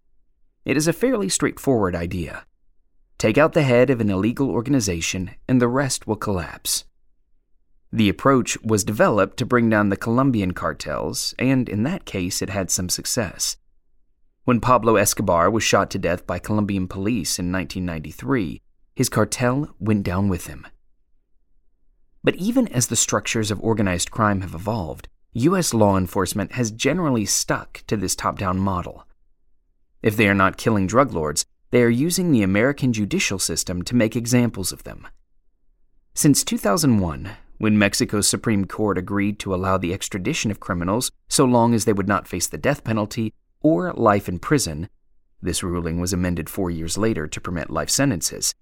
It 0.65 0.75
is 0.75 0.87
a 0.87 0.93
fairly 0.93 1.29
straightforward 1.29 1.95
idea. 1.95 2.45
Take 3.17 3.37
out 3.37 3.53
the 3.53 3.61
head 3.61 3.91
of 3.91 4.01
an 4.01 4.09
illegal 4.09 4.49
organization, 4.49 5.31
and 5.47 5.61
the 5.61 5.67
rest 5.67 6.07
will 6.07 6.15
collapse. 6.15 6.85
The 7.93 8.09
approach 8.09 8.59
was 8.63 8.83
developed 8.83 9.37
to 9.37 9.45
bring 9.45 9.69
down 9.69 9.89
the 9.89 9.97
Colombian 9.97 10.53
cartels, 10.53 11.35
and 11.37 11.69
in 11.69 11.83
that 11.83 12.05
case, 12.05 12.41
it 12.41 12.49
had 12.49 12.71
some 12.71 12.89
success. 12.89 13.57
When 14.45 14.61
Pablo 14.61 14.95
Escobar 14.95 15.51
was 15.51 15.63
shot 15.63 15.91
to 15.91 15.99
death 15.99 16.25
by 16.25 16.39
Colombian 16.39 16.87
police 16.87 17.37
in 17.37 17.51
1993, 17.51 18.61
his 18.95 19.09
cartel 19.09 19.75
went 19.79 20.03
down 20.03 20.27
with 20.27 20.47
him. 20.47 20.65
But 22.23 22.35
even 22.35 22.67
as 22.69 22.87
the 22.87 22.95
structures 22.95 23.51
of 23.51 23.61
organized 23.61 24.09
crime 24.09 24.41
have 24.41 24.55
evolved, 24.55 25.07
U.S. 25.33 25.73
law 25.73 25.97
enforcement 25.97 26.53
has 26.53 26.71
generally 26.71 27.25
stuck 27.25 27.83
to 27.87 27.95
this 27.95 28.15
top 28.15 28.37
down 28.37 28.59
model. 28.59 29.07
If 30.01 30.17
they 30.17 30.27
are 30.27 30.33
not 30.33 30.57
killing 30.57 30.87
drug 30.87 31.13
lords, 31.13 31.45
they 31.69 31.83
are 31.83 31.89
using 31.89 32.31
the 32.31 32.43
American 32.43 32.91
judicial 32.91 33.39
system 33.39 33.81
to 33.83 33.95
make 33.95 34.15
examples 34.15 34.73
of 34.73 34.83
them. 34.83 35.07
Since 36.13 36.43
2001, 36.43 37.31
when 37.59 37.79
Mexico's 37.79 38.27
Supreme 38.27 38.65
Court 38.65 38.97
agreed 38.97 39.39
to 39.39 39.55
allow 39.55 39.77
the 39.77 39.93
extradition 39.93 40.51
of 40.51 40.59
criminals 40.59 41.11
so 41.29 41.45
long 41.45 41.73
as 41.73 41.85
they 41.85 41.93
would 41.93 42.09
not 42.09 42.27
face 42.27 42.47
the 42.47 42.57
death 42.57 42.83
penalty 42.83 43.33
or 43.61 43.93
life 43.93 44.27
in 44.27 44.37
prison, 44.37 44.89
this 45.41 45.63
ruling 45.63 46.01
was 46.01 46.11
amended 46.11 46.49
four 46.49 46.69
years 46.69 46.97
later 46.97 47.25
to 47.27 47.39
permit 47.39 47.69
life 47.69 47.89
sentences. 47.89 48.53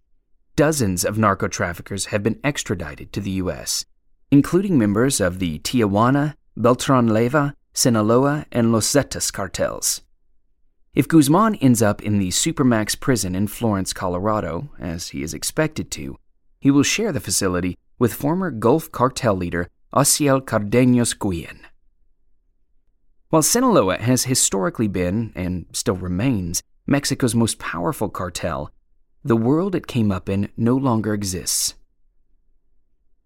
Dozens 0.55 1.03
of 1.03 1.17
narco 1.17 1.47
traffickers 1.47 2.07
have 2.07 2.21
been 2.21 2.39
extradited 2.43 3.11
to 3.13 3.21
the 3.21 3.31
U.S., 3.31 3.85
including 4.29 4.77
members 4.77 5.19
of 5.19 5.39
the 5.39 5.57
Tijuana, 5.59 6.35
Beltran 6.59 7.07
Leyva, 7.07 7.53
Sinaloa, 7.73 8.45
and 8.51 8.73
Los 8.73 8.85
Zetas 8.85 9.31
cartels. 9.31 10.01
If 10.93 11.07
Guzman 11.07 11.55
ends 11.55 11.81
up 11.81 12.01
in 12.03 12.19
the 12.19 12.31
Supermax 12.31 12.99
prison 12.99 13.33
in 13.33 13.47
Florence, 13.47 13.93
Colorado, 13.93 14.69
as 14.77 15.09
he 15.09 15.23
is 15.23 15.33
expected 15.33 15.89
to, 15.91 16.17
he 16.59 16.69
will 16.69 16.83
share 16.83 17.13
the 17.13 17.21
facility 17.21 17.77
with 17.97 18.13
former 18.13 18.51
Gulf 18.51 18.91
cartel 18.91 19.35
leader 19.35 19.69
Osiel 19.93 20.45
Cardenas 20.45 21.13
Guillen. 21.13 21.61
While 23.29 23.43
Sinaloa 23.43 23.99
has 23.99 24.25
historically 24.25 24.89
been, 24.89 25.31
and 25.35 25.65
still 25.71 25.95
remains, 25.95 26.61
Mexico's 26.85 27.35
most 27.35 27.57
powerful 27.59 28.09
cartel, 28.09 28.69
the 29.23 29.37
world 29.37 29.75
it 29.75 29.87
came 29.87 30.11
up 30.11 30.27
in 30.27 30.49
no 30.57 30.75
longer 30.75 31.13
exists. 31.13 31.75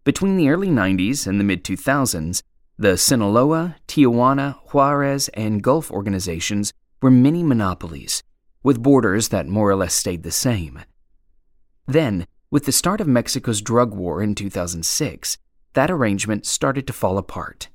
Between 0.04 0.38
the 0.38 0.50
early 0.50 0.68
90s 0.68 1.26
and 1.26 1.40
the 1.40 1.44
mid 1.44 1.64
2000s, 1.64 2.44
the 2.78 2.98
Sinaloa, 2.98 3.76
Tijuana, 3.88 4.56
Juarez, 4.72 5.30
and 5.30 5.62
Gulf 5.62 5.92
organizations 5.92 6.74
were 7.02 7.12
mini 7.12 7.44
monopolies, 7.44 8.24
with 8.64 8.82
borders 8.82 9.30
that 9.30 9.48
more 9.48 9.70
or 9.70 9.76
less 9.76 9.94
stayed 9.94 10.24
the 10.24 10.32
same. 10.32 10.80
Then, 11.86 12.26
with 12.50 12.66
the 12.66 12.72
start 12.72 13.02
of 13.02 13.08
Mexico's 13.08 13.62
drug 13.62 13.94
war 13.94 14.24
in 14.24 14.36
2006, 14.36 15.38
that 15.74 15.92
arrangement 15.92 16.46
started 16.46 16.88
to 16.88 16.94
fall 16.94 17.18
apart. 17.18 17.70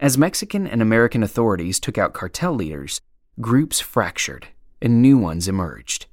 As 0.00 0.18
Mexican 0.18 0.66
and 0.66 0.82
American 0.82 1.22
authorities 1.22 1.78
took 1.78 1.96
out 1.96 2.12
cartel 2.12 2.54
leaders, 2.54 3.00
groups 3.40 3.80
fractured 3.80 4.48
and 4.80 5.00
new 5.00 5.16
ones 5.16 5.46
emerged. 5.46 6.06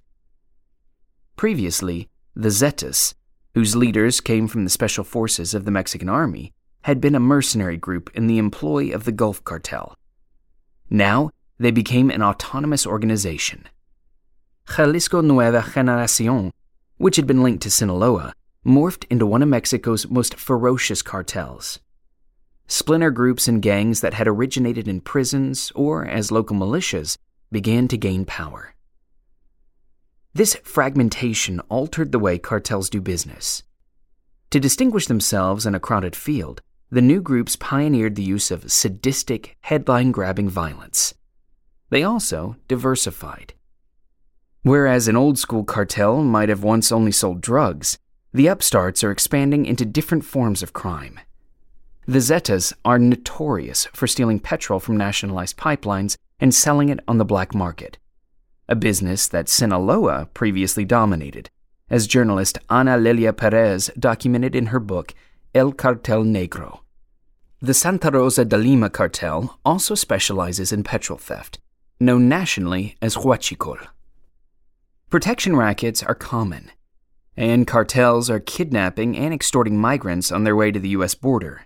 Previously, 1.35 2.07
the 2.35 2.49
Zetas, 2.49 3.15
whose 3.55 3.75
leaders 3.75 4.21
came 4.21 4.47
from 4.47 4.63
the 4.63 4.69
special 4.69 5.03
forces 5.03 5.53
of 5.53 5.65
the 5.65 5.71
Mexican 5.71 6.07
army, 6.07 6.53
had 6.83 7.01
been 7.01 7.15
a 7.15 7.19
mercenary 7.19 7.77
group 7.77 8.09
in 8.13 8.27
the 8.27 8.37
employ 8.37 8.91
of 8.91 9.03
the 9.03 9.11
Gulf 9.11 9.43
Cartel. 9.43 9.95
Now, 10.89 11.29
they 11.59 11.71
became 11.71 12.09
an 12.09 12.23
autonomous 12.23 12.87
organization. 12.87 13.67
Jalisco 14.75 15.21
Nueva 15.21 15.61
Generacion, 15.61 16.51
which 16.97 17.15
had 17.15 17.27
been 17.27 17.43
linked 17.43 17.63
to 17.63 17.71
Sinaloa, 17.71 18.33
morphed 18.65 19.05
into 19.09 19.25
one 19.25 19.41
of 19.41 19.49
Mexico's 19.49 20.09
most 20.09 20.35
ferocious 20.35 21.01
cartels. 21.01 21.79
Splinter 22.67 23.09
groups 23.09 23.47
and 23.47 23.61
gangs 23.61 24.01
that 24.01 24.13
had 24.13 24.27
originated 24.27 24.87
in 24.87 25.01
prisons 25.01 25.71
or 25.75 26.05
as 26.05 26.31
local 26.31 26.55
militias 26.55 27.17
began 27.51 27.87
to 27.87 27.97
gain 27.97 28.25
power. 28.25 28.75
This 30.33 30.55
fragmentation 30.63 31.59
altered 31.61 32.11
the 32.11 32.19
way 32.19 32.37
cartels 32.37 32.89
do 32.89 33.01
business. 33.01 33.63
To 34.51 34.59
distinguish 34.59 35.07
themselves 35.07 35.65
in 35.65 35.73
a 35.73 35.79
crowded 35.79 36.15
field, 36.15 36.61
the 36.91 37.01
new 37.01 37.21
groups 37.21 37.55
pioneered 37.55 38.15
the 38.15 38.23
use 38.23 38.49
of 38.49 38.71
sadistic, 38.71 39.57
headline 39.61 40.11
grabbing 40.11 40.49
violence. 40.49 41.13
They 41.89 42.03
also 42.03 42.55
diversified. 42.67 43.53
Whereas 44.63 45.07
an 45.07 45.15
old 45.15 45.37
school 45.37 45.63
cartel 45.63 46.21
might 46.23 46.49
have 46.49 46.63
once 46.63 46.91
only 46.91 47.11
sold 47.11 47.41
drugs, 47.41 47.97
the 48.33 48.47
upstarts 48.47 49.03
are 49.03 49.11
expanding 49.11 49.65
into 49.65 49.85
different 49.85 50.25
forms 50.25 50.61
of 50.61 50.73
crime. 50.73 51.19
The 52.07 52.19
Zetas 52.19 52.73
are 52.83 52.99
notorious 52.99 53.85
for 53.93 54.07
stealing 54.07 54.39
petrol 54.39 54.79
from 54.79 54.97
nationalized 54.97 55.57
pipelines 55.57 56.17
and 56.39 56.53
selling 56.53 56.89
it 56.89 56.99
on 57.07 57.19
the 57.19 57.25
black 57.25 57.53
market, 57.53 57.97
a 58.67 58.75
business 58.75 59.27
that 59.27 59.47
Sinaloa 59.47 60.27
previously 60.33 60.85
dominated, 60.85 61.49
as 61.89 62.07
journalist 62.07 62.57
Ana 62.69 62.97
Lilia 62.97 63.33
Perez 63.33 63.91
documented 63.97 64.55
in 64.55 64.67
her 64.67 64.79
book 64.79 65.13
El 65.59 65.73
Cartel 65.73 66.23
Negro. 66.23 66.79
The 67.59 67.73
Santa 67.73 68.09
Rosa 68.11 68.45
de 68.45 68.57
Lima 68.57 68.89
cartel 68.89 69.59
also 69.65 69.93
specializes 69.93 70.71
in 70.71 70.85
petrol 70.85 71.19
theft, 71.19 71.59
known 71.99 72.29
nationally 72.29 72.95
as 73.01 73.17
huachicol. 73.17 73.77
Protection 75.09 75.57
rackets 75.57 76.01
are 76.01 76.15
common, 76.15 76.71
and 77.35 77.67
cartels 77.67 78.29
are 78.29 78.39
kidnapping 78.39 79.17
and 79.17 79.33
extorting 79.33 79.77
migrants 79.77 80.31
on 80.31 80.45
their 80.45 80.55
way 80.55 80.71
to 80.71 80.79
the 80.79 80.95
U.S. 80.99 81.13
border. 81.13 81.65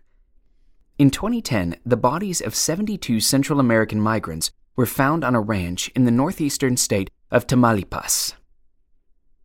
In 0.97 1.12
2010, 1.12 1.75
the 1.85 1.95
bodies 1.95 2.41
of 2.41 2.55
72 2.55 3.19
Central 3.19 3.59
American 3.59 4.01
migrants 4.01 4.50
were 4.75 4.88
found 4.88 5.23
on 5.23 5.35
a 5.35 5.39
ranch 5.39 5.89
in 5.89 6.05
the 6.05 6.09
northeastern 6.09 6.77
state 6.77 7.12
of 7.29 7.45
Tamaulipas. 7.45 8.33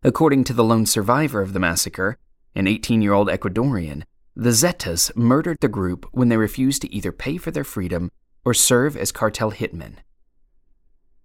According 0.03 0.45
to 0.45 0.55
the 0.55 0.65
lone 0.65 0.87
survivor 0.87 1.43
of 1.43 1.53
the 1.53 1.61
massacre, 1.61 2.17
an 2.55 2.67
18 2.67 3.03
year 3.03 3.13
old 3.13 3.29
Ecuadorian, 3.29 4.05
the 4.41 4.51
Zetas 4.51 5.11
murdered 5.17 5.57
the 5.61 5.67
group 5.67 6.07
when 6.13 6.29
they 6.29 6.37
refused 6.37 6.83
to 6.83 6.95
either 6.95 7.11
pay 7.11 7.39
for 7.39 7.51
their 7.51 7.65
freedom 7.65 8.09
or 8.45 8.55
serve 8.55 8.97
as 8.97 9.11
cartel 9.11 9.51
hitmen. 9.51 9.95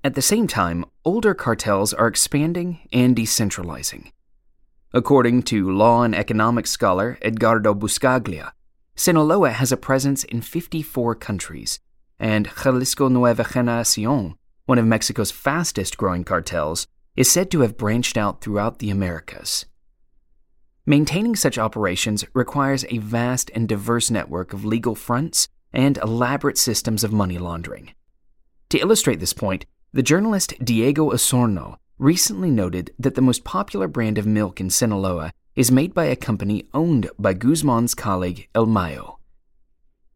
At 0.03 0.15
the 0.15 0.22
same 0.24 0.48
time, 0.48 0.84
older 1.05 1.36
cartels 1.36 1.93
are 1.93 2.08
expanding 2.08 2.79
and 2.91 3.15
decentralizing. 3.15 4.12
According 4.93 5.43
to 5.43 5.72
law 5.72 6.01
and 6.01 6.15
economics 6.15 6.72
scholar 6.72 7.20
Edgardo 7.22 7.75
Buscaglia, 7.75 8.53
Sinaloa 8.96 9.51
has 9.51 9.72
a 9.72 9.77
presence 9.77 10.24
in 10.24 10.41
54 10.41 11.13
countries, 11.13 11.79
and 12.20 12.50
Jalisco 12.63 13.10
Nueva 13.10 13.43
Generacion, 13.43 14.34
one 14.65 14.79
of 14.79 14.88
Mexico's 14.88 15.29
fastest 15.29 15.98
growing 15.98 16.24
cartels, 16.24 16.88
is 17.15 17.32
said 17.32 17.51
to 17.51 17.60
have 17.60 17.77
branched 17.77 18.17
out 18.17 18.41
throughout 18.41 18.79
the 18.79 18.89
Americas. 18.89 19.67
Maintaining 20.86 21.38
such 21.38 21.58
operations 21.58 22.25
requires 22.34 22.84
a 22.90 22.98
vast 22.98 23.50
and 23.56 23.70
diverse 23.70 24.12
network 24.12 24.52
of 24.52 24.66
legal 24.66 24.96
fronts 24.96 25.48
and 25.72 25.98
elaborate 26.00 26.58
systems 26.58 27.06
of 27.06 27.13
money 27.13 27.38
laundering. 27.38 27.94
To 28.68 28.80
illustrate 28.80 29.22
this 29.22 29.32
point, 29.32 29.66
the 29.94 30.04
journalist 30.04 30.54
Diego 30.62 31.12
Osorno 31.12 31.78
recently 31.98 32.52
noted 32.52 32.92
that 33.00 33.16
the 33.16 33.22
most 33.22 33.46
popular 33.46 33.88
brand 33.88 34.18
of 34.18 34.25
milk 34.25 34.60
in 34.60 34.70
Sinaloa 34.70 35.32
is 35.56 35.72
made 35.72 35.94
by 35.94 36.06
a 36.06 36.18
company 36.18 36.68
owned 36.74 37.10
by 37.18 37.34
Guzman's 37.34 37.96
colleague 37.96 38.50
El 38.54 38.66
Mayo. 38.66 39.20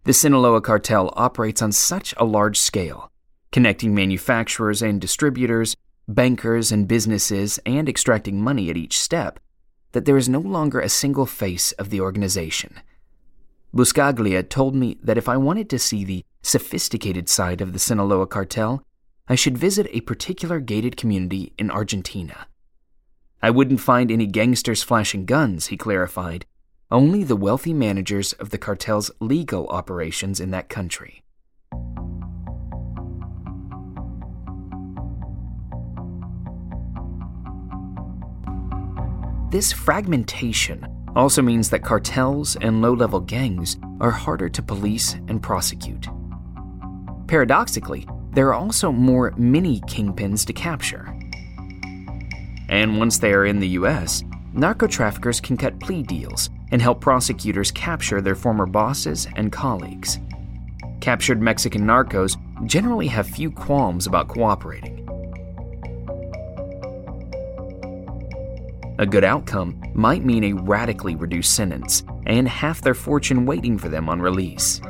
The 0.04 0.12
Sinaloa 0.12 0.60
cartel 0.60 1.14
operates 1.16 1.62
on 1.62 1.72
such 1.72 2.14
a 2.18 2.26
large 2.26 2.60
scale, 2.60 3.10
connecting 3.54 3.96
manufacturers 3.96 4.82
and 4.82 5.00
distributors, 5.00 5.78
bankers 6.10 6.74
and 6.74 6.90
businesses, 6.90 7.58
and 7.66 7.88
extracting 7.88 8.42
money 8.42 8.70
at 8.70 8.76
each 8.76 9.00
step, 9.00 9.40
that 9.98 10.06
there 10.06 10.16
is 10.16 10.30
no 10.30 10.38
longer 10.38 10.80
a 10.80 10.89
single 10.89 11.25
face 11.25 11.72
of 11.72 11.89
the 11.89 12.00
organization. 12.00 12.80
Buscaglia 13.75 14.48
told 14.48 14.75
me 14.75 15.00
that 15.01 15.18
if 15.18 15.27
I 15.27 15.38
wanted 15.38 15.72
to 15.72 15.80
see 15.80 16.04
the 16.04 16.24
sophisticated 16.44 17.27
side 17.27 17.62
of 17.62 17.74
the 17.74 17.80
Sinaloa 17.80 18.27
cartel, 18.27 18.84
I 19.27 19.34
should 19.34 19.58
visit 19.58 19.88
a 19.89 20.01
particular 20.01 20.60
gated 20.60 20.98
community 20.98 21.51
in 21.58 21.72
Argentina. 21.72 22.46
I 23.42 23.50
wouldn't 23.50 23.80
find 23.80 24.12
any 24.12 24.27
gangsters 24.27 24.84
flashing 24.84 25.25
guns, 25.25 25.68
he 25.68 25.77
clarified, 25.77 26.46
only 26.92 27.24
the 27.24 27.36
wealthy 27.36 27.74
managers 27.74 28.34
of 28.34 28.51
the 28.51 28.60
cartel's 28.60 29.10
legal 29.20 29.68
operations 29.70 30.39
in 30.39 30.51
that 30.51 30.70
country. 30.70 31.24
This 39.50 39.72
fragmentation 39.72 40.86
also 41.16 41.42
means 41.42 41.70
that 41.70 41.82
cartels 41.82 42.58
and 42.58 42.82
low 42.82 42.92
level 42.92 43.22
gangs 43.22 43.77
are 44.01 44.12
harder 44.12 44.50
to 44.50 44.62
police 44.62 45.13
and 45.30 45.42
prosecute. 45.42 46.06
Paradoxically, 47.27 48.06
there 48.34 48.50
are 48.50 48.54
also 48.54 48.92
more 48.92 49.34
mini 49.38 49.80
kingpins 49.82 50.46
to 50.48 50.54
capture. 50.54 51.08
And 52.68 53.00
once 53.00 53.20
they 53.20 53.32
are 53.32 53.46
in 53.46 53.60
the 53.60 53.70
US, 53.70 54.22
narco 54.51 54.86
traffickers 54.86 55.39
can 55.39 55.56
cut 55.56 55.80
plea 55.80 56.04
deals 56.04 56.50
and 56.74 56.82
help 56.82 57.00
prosecutors 57.00 57.72
capture 57.72 58.20
their 58.20 58.36
former 58.36 58.66
bosses 58.66 59.30
and 59.38 59.50
colleagues. 59.50 60.20
Captured 61.00 61.42
Mexican 61.42 61.84
narcos 61.84 62.36
generally 62.68 63.08
have 63.08 63.27
few 63.27 63.50
qualms 63.50 64.08
about 64.08 64.27
cooperating. 64.27 65.07
A 69.00 69.06
good 69.06 69.24
outcome 69.24 69.80
might 69.94 70.25
mean 70.25 70.44
a 70.44 70.54
radically 70.54 71.15
reduced 71.15 71.54
sentence 71.54 72.04
and 72.26 72.48
half 72.48 72.82
their 72.82 72.95
fortune 72.95 73.45
waiting 73.45 73.78
for 73.78 73.89
them 73.89 74.10
on 74.10 74.19
release. 74.19 74.82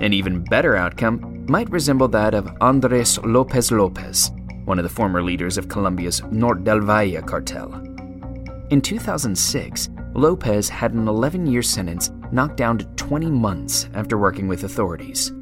An 0.00 0.14
even 0.14 0.42
better 0.44 0.76
outcome 0.76 1.44
might 1.46 1.68
resemble 1.70 2.08
that 2.08 2.32
of 2.32 2.50
Andres 2.62 3.18
Lopez 3.18 3.70
Lopez, 3.70 4.30
one 4.64 4.78
of 4.78 4.82
the 4.82 4.88
former 4.88 5.22
leaders 5.22 5.58
of 5.58 5.68
Colombia's 5.68 6.22
Norte 6.30 6.64
del 6.64 6.80
Valle 6.80 7.20
cartel. 7.20 7.74
In 8.70 8.80
2006, 8.80 9.90
Lopez 10.14 10.70
had 10.70 10.94
an 10.94 11.06
11 11.06 11.46
year 11.46 11.62
sentence 11.62 12.10
knocked 12.32 12.56
down 12.56 12.78
to 12.78 12.86
20 12.96 13.30
months 13.30 13.90
after 13.92 14.16
working 14.16 14.48
with 14.48 14.64
authorities. 14.64 15.32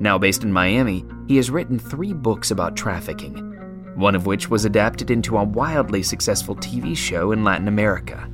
Now 0.00 0.16
based 0.16 0.42
in 0.42 0.50
Miami, 0.50 1.04
he 1.28 1.36
has 1.36 1.50
written 1.50 1.78
three 1.78 2.14
books 2.14 2.50
about 2.50 2.76
trafficking 2.76 3.51
one 3.94 4.14
of 4.14 4.26
which 4.26 4.48
was 4.48 4.64
adapted 4.64 5.10
into 5.10 5.36
a 5.36 5.44
wildly 5.44 6.02
successful 6.02 6.56
TV 6.56 6.96
show 6.96 7.32
in 7.32 7.44
Latin 7.44 7.68
America. 7.68 8.28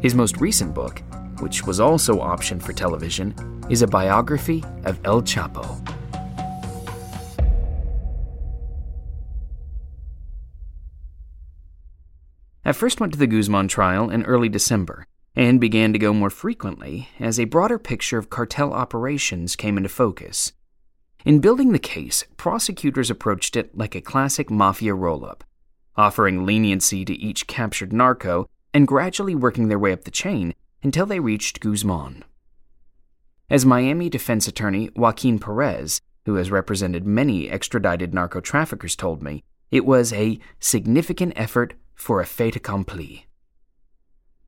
His 0.00 0.14
most 0.14 0.40
recent 0.40 0.74
book, 0.74 1.02
which 1.40 1.64
was 1.64 1.80
also 1.80 2.18
optioned 2.18 2.62
for 2.62 2.72
television, 2.72 3.34
is 3.68 3.82
a 3.82 3.86
biography 3.86 4.64
of 4.84 4.98
El 5.04 5.22
Chapo. 5.22 5.78
I 12.64 12.72
first 12.72 13.00
went 13.00 13.12
to 13.12 13.18
the 13.18 13.26
Guzman 13.26 13.68
trial 13.68 14.08
in 14.08 14.22
early 14.24 14.48
December 14.48 15.06
and 15.34 15.60
began 15.60 15.92
to 15.92 15.98
go 15.98 16.12
more 16.12 16.30
frequently 16.30 17.08
as 17.18 17.40
a 17.40 17.44
broader 17.44 17.78
picture 17.78 18.18
of 18.18 18.30
cartel 18.30 18.72
operations 18.72 19.56
came 19.56 19.76
into 19.76 19.88
focus. 19.88 20.52
In 21.24 21.38
building 21.38 21.72
the 21.72 21.78
case, 21.78 22.24
prosecutors 22.36 23.10
approached 23.10 23.56
it 23.56 23.76
like 23.76 23.94
a 23.94 24.00
classic 24.00 24.50
mafia 24.50 24.94
roll 24.94 25.24
up, 25.24 25.44
offering 25.96 26.44
leniency 26.44 27.04
to 27.04 27.14
each 27.14 27.46
captured 27.46 27.92
narco 27.92 28.48
and 28.74 28.88
gradually 28.88 29.34
working 29.34 29.68
their 29.68 29.78
way 29.78 29.92
up 29.92 30.04
the 30.04 30.10
chain 30.10 30.54
until 30.82 31.06
they 31.06 31.20
reached 31.20 31.60
Guzman. 31.60 32.24
As 33.48 33.64
Miami 33.64 34.08
defense 34.08 34.48
attorney 34.48 34.90
Joaquin 34.96 35.38
Perez, 35.38 36.00
who 36.24 36.34
has 36.34 36.50
represented 36.50 37.06
many 37.06 37.48
extradited 37.48 38.12
narco 38.12 38.40
traffickers, 38.40 38.96
told 38.96 39.22
me, 39.22 39.44
it 39.70 39.84
was 39.84 40.12
a 40.12 40.38
significant 40.58 41.34
effort 41.36 41.74
for 41.94 42.20
a 42.20 42.26
fait 42.26 42.56
accompli. 42.56 43.26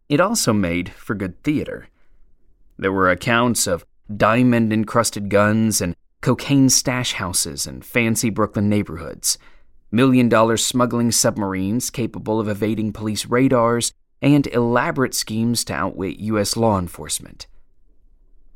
It 0.09 0.21
also 0.21 0.53
made 0.53 0.93
for 0.93 1.15
good 1.15 1.43
theater. 1.43 1.89
There 2.79 2.93
were 2.93 3.11
accounts 3.11 3.67
of 3.67 3.85
diamond 4.15 4.73
encrusted 4.73 5.29
guns 5.31 5.81
and 5.81 5.95
cocaine 6.25 6.71
stash 6.71 7.13
houses 7.13 7.67
in 7.67 7.83
fancy 7.83 8.31
Brooklyn 8.31 8.67
neighborhoods, 8.67 9.37
million 9.93 10.27
dollar 10.27 10.57
smuggling 10.57 11.13
submarines 11.13 11.91
capable 11.91 12.41
of 12.41 12.49
evading 12.49 12.95
police 12.95 13.27
radars, 13.27 13.93
and 14.23 14.47
elaborate 14.47 15.15
schemes 15.15 15.67
to 15.67 15.75
outwit 15.75 16.17
U.S. 16.21 16.57
law 16.57 16.79
enforcement. 16.79 17.47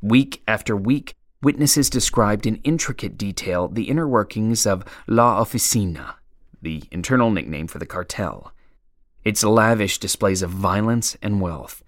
Week 0.00 0.42
after 0.48 0.74
week, 0.74 1.12
witnesses 1.42 1.90
described 1.90 2.46
in 2.46 2.56
intricate 2.64 3.18
detail 3.18 3.68
the 3.68 3.90
inner 3.90 4.08
workings 4.08 4.64
of 4.64 4.82
La 5.06 5.38
Oficina, 5.38 6.14
the 6.62 6.84
internal 6.90 7.30
nickname 7.30 7.66
for 7.66 7.78
the 7.78 7.84
cartel, 7.84 8.50
its 9.24 9.44
lavish 9.44 9.98
displays 9.98 10.40
of 10.40 10.48
violence 10.48 11.18
and 11.20 11.42
wealth, 11.42 11.84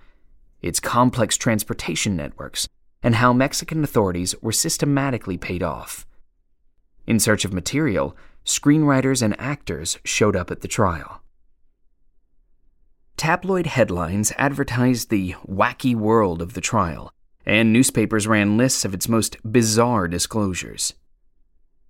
its 0.60 0.78
complex 0.78 1.38
transportation 1.38 2.16
networks, 2.16 2.68
and 3.02 3.16
how 3.16 3.32
Mexican 3.32 3.82
authorities 3.82 4.34
were 4.42 4.52
systematically 4.52 5.38
paid 5.38 5.62
off. 5.62 6.06
In 7.06 7.18
search 7.18 7.44
of 7.44 7.52
material, 7.52 8.16
screenwriters 8.44 9.22
and 9.22 9.38
actors 9.40 9.98
showed 10.04 10.36
up 10.36 10.50
at 10.50 10.60
the 10.60 10.68
trial. 10.68 11.22
Tabloid 13.16 13.66
headlines 13.66 14.32
advertised 14.38 15.10
the 15.10 15.34
wacky 15.46 15.94
world 15.94 16.40
of 16.40 16.54
the 16.54 16.60
trial, 16.60 17.12
and 17.44 17.72
newspapers 17.72 18.26
ran 18.26 18.56
lists 18.56 18.84
of 18.84 18.94
its 18.94 19.08
most 19.08 19.36
bizarre 19.50 20.08
disclosures. 20.08 20.94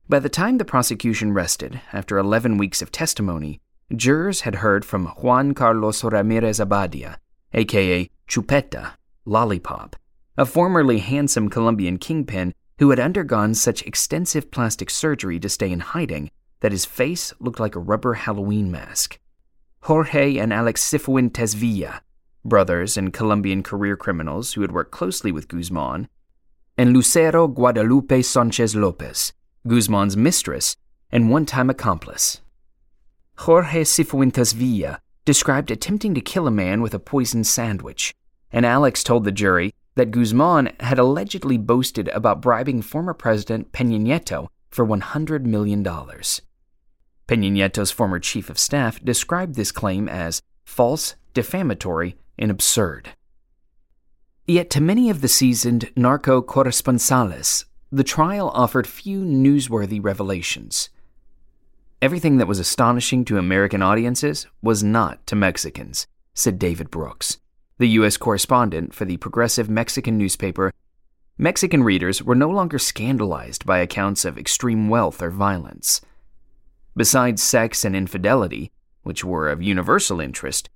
By 0.09 0.19
the 0.19 0.29
time 0.29 0.59
the 0.59 0.65
prosecution 0.65 1.33
rested, 1.33 1.81
after 1.93 2.19
11 2.19 2.59
weeks 2.59 2.83
of 2.83 2.91
testimony, 2.91 3.61
jurors 3.95 4.41
had 4.41 4.57
heard 4.57 4.85
from 4.85 5.07
Juan 5.07 5.55
Carlos 5.55 6.03
Ramirez 6.03 6.59
Abadia, 6.59 7.19
aka 7.53 8.11
Chupeta, 8.27 8.95
Lollipop, 9.25 9.95
a 10.37 10.47
formerly 10.47 10.99
handsome 10.99 11.49
Colombian 11.49 11.99
kingpin 11.99 12.55
who 12.79 12.91
had 12.91 13.01
undergone 13.01 13.55
such 13.55 13.83
extensive 13.83 14.51
plastic 14.51 14.89
surgery 14.89 15.39
to 15.39 15.49
stay 15.49 15.71
in 15.71 15.81
hiding 15.81 16.31
that 16.61 16.73
his 16.73 16.85
face 16.85 17.33
looked 17.41 17.61
like 17.61 17.75
a 17.75 17.81
rubber 17.81 18.15
Halloween 18.15 18.71
mask. 18.71 19.19
Jorge 19.83 20.37
and 20.39 20.53
Alex 20.53 20.83
Cifuentes 20.83 21.55
Villa, 21.55 22.03
brothers 22.45 22.97
and 22.97 23.13
Colombian 23.13 23.63
career 23.63 23.97
criminals 23.97 24.53
who 24.53 24.61
had 24.63 24.73
worked 24.73 24.91
closely 24.91 25.33
with 25.33 25.49
Guzman, 25.49 26.09
and 26.77 26.93
Lucero 26.93 27.49
Guadalupe 27.49 28.23
Sanchez 28.23 28.75
Lopez, 28.75 29.33
Guzman's 29.67 30.17
mistress 30.17 30.77
and 31.11 31.31
one 31.31 31.45
time 31.45 31.69
accomplice. 31.69 32.41
Jorge 33.39 33.85
Cifuentes 33.85 34.55
Villa 34.55 35.01
described 35.25 35.71
attempting 35.71 36.15
to 36.15 36.21
kill 36.21 36.47
a 36.47 36.51
man 36.51 36.81
with 36.81 36.95
a 36.95 36.99
poisoned 36.99 37.47
sandwich, 37.47 38.15
and 38.53 38.65
Alex 38.67 39.03
told 39.03 39.25
the 39.25 39.33
jury 39.33 39.75
that 40.01 40.13
Guzman 40.13 40.73
had 40.81 40.99
allegedly 40.99 41.59
boasted 41.59 42.09
about 42.09 42.41
bribing 42.41 42.81
former 42.81 43.13
President 43.13 43.71
Peña 43.71 44.01
Nieto 44.01 44.49
for 44.71 44.87
$100 44.87 45.45
million. 45.45 45.85
Peña 45.85 46.33
Nieto's 47.29 47.91
former 47.91 48.19
chief 48.19 48.49
of 48.49 48.59
staff 48.59 48.99
described 49.05 49.57
this 49.57 49.71
claim 49.71 50.09
as 50.09 50.41
false, 50.65 51.17
defamatory, 51.35 52.17
and 52.39 52.51
absurd. 52.51 53.11
Yet 54.47 54.71
to 54.71 54.81
many 54.81 55.11
of 55.11 55.21
the 55.21 55.29
seasoned 55.29 55.91
narco 55.95 56.41
corresponsales, 56.41 57.67
the 57.93 58.03
trial 58.03 58.49
offered 58.55 58.87
few 58.87 59.21
newsworthy 59.21 60.03
revelations. 60.03 60.89
Everything 62.01 62.39
that 62.39 62.49
was 62.49 62.59
astonishing 62.59 63.27
to 63.27 63.37
American 63.37 63.83
audiences 63.83 64.47
was 64.63 64.83
not 64.83 65.27
to 65.27 65.37
Mexicans, 65.37 66.07
said 66.33 66.59
David 66.59 66.91
Brooks, 66.91 67.37
the 67.81 67.89
U.S. 67.89 68.19
correspondent 68.19 68.93
for 68.93 69.07
the 69.07 69.17
progressive 69.17 69.71
Mexican 69.71 70.19
newspaper. 70.19 70.71
Mexican 71.39 71.83
readers 71.83 72.23
were 72.23 72.35
no 72.35 72.51
longer 72.51 72.79
scandalized 72.79 73.65
by 73.65 73.79
accounts 73.79 74.27
of 74.27 74.37
extreme 74.37 74.91
wealth 74.91 75.23
or 75.23 75.31
violence. 75.31 76.03
Besides 76.95 77.43
sex 77.43 77.83
and 77.83 77.97
infidelity, 77.97 78.71
which 79.03 79.25
were 79.25 79.49
of 79.49 79.63
universal 79.63 80.21
interest, 80.21 80.69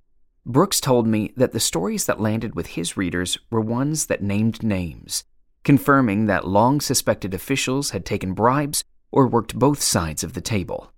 Brooks 0.47 0.81
told 0.81 1.05
me 1.05 1.31
that 1.37 1.51
the 1.51 1.59
stories 1.59 2.05
that 2.05 2.19
landed 2.19 2.55
with 2.55 2.69
his 2.69 2.97
readers 2.97 3.37
were 3.51 3.61
ones 3.61 4.07
that 4.07 4.23
named 4.23 4.63
names, 4.63 5.25
confirming 5.63 6.25
that 6.25 6.47
long 6.47 6.81
suspected 6.81 7.35
officials 7.35 7.91
had 7.91 8.03
taken 8.03 8.33
bribes 8.33 8.83
or 9.11 9.27
worked 9.27 9.59
both 9.59 9.79
sides 9.79 10.23
of 10.23 10.33
the 10.33 10.41
table. 10.41 10.91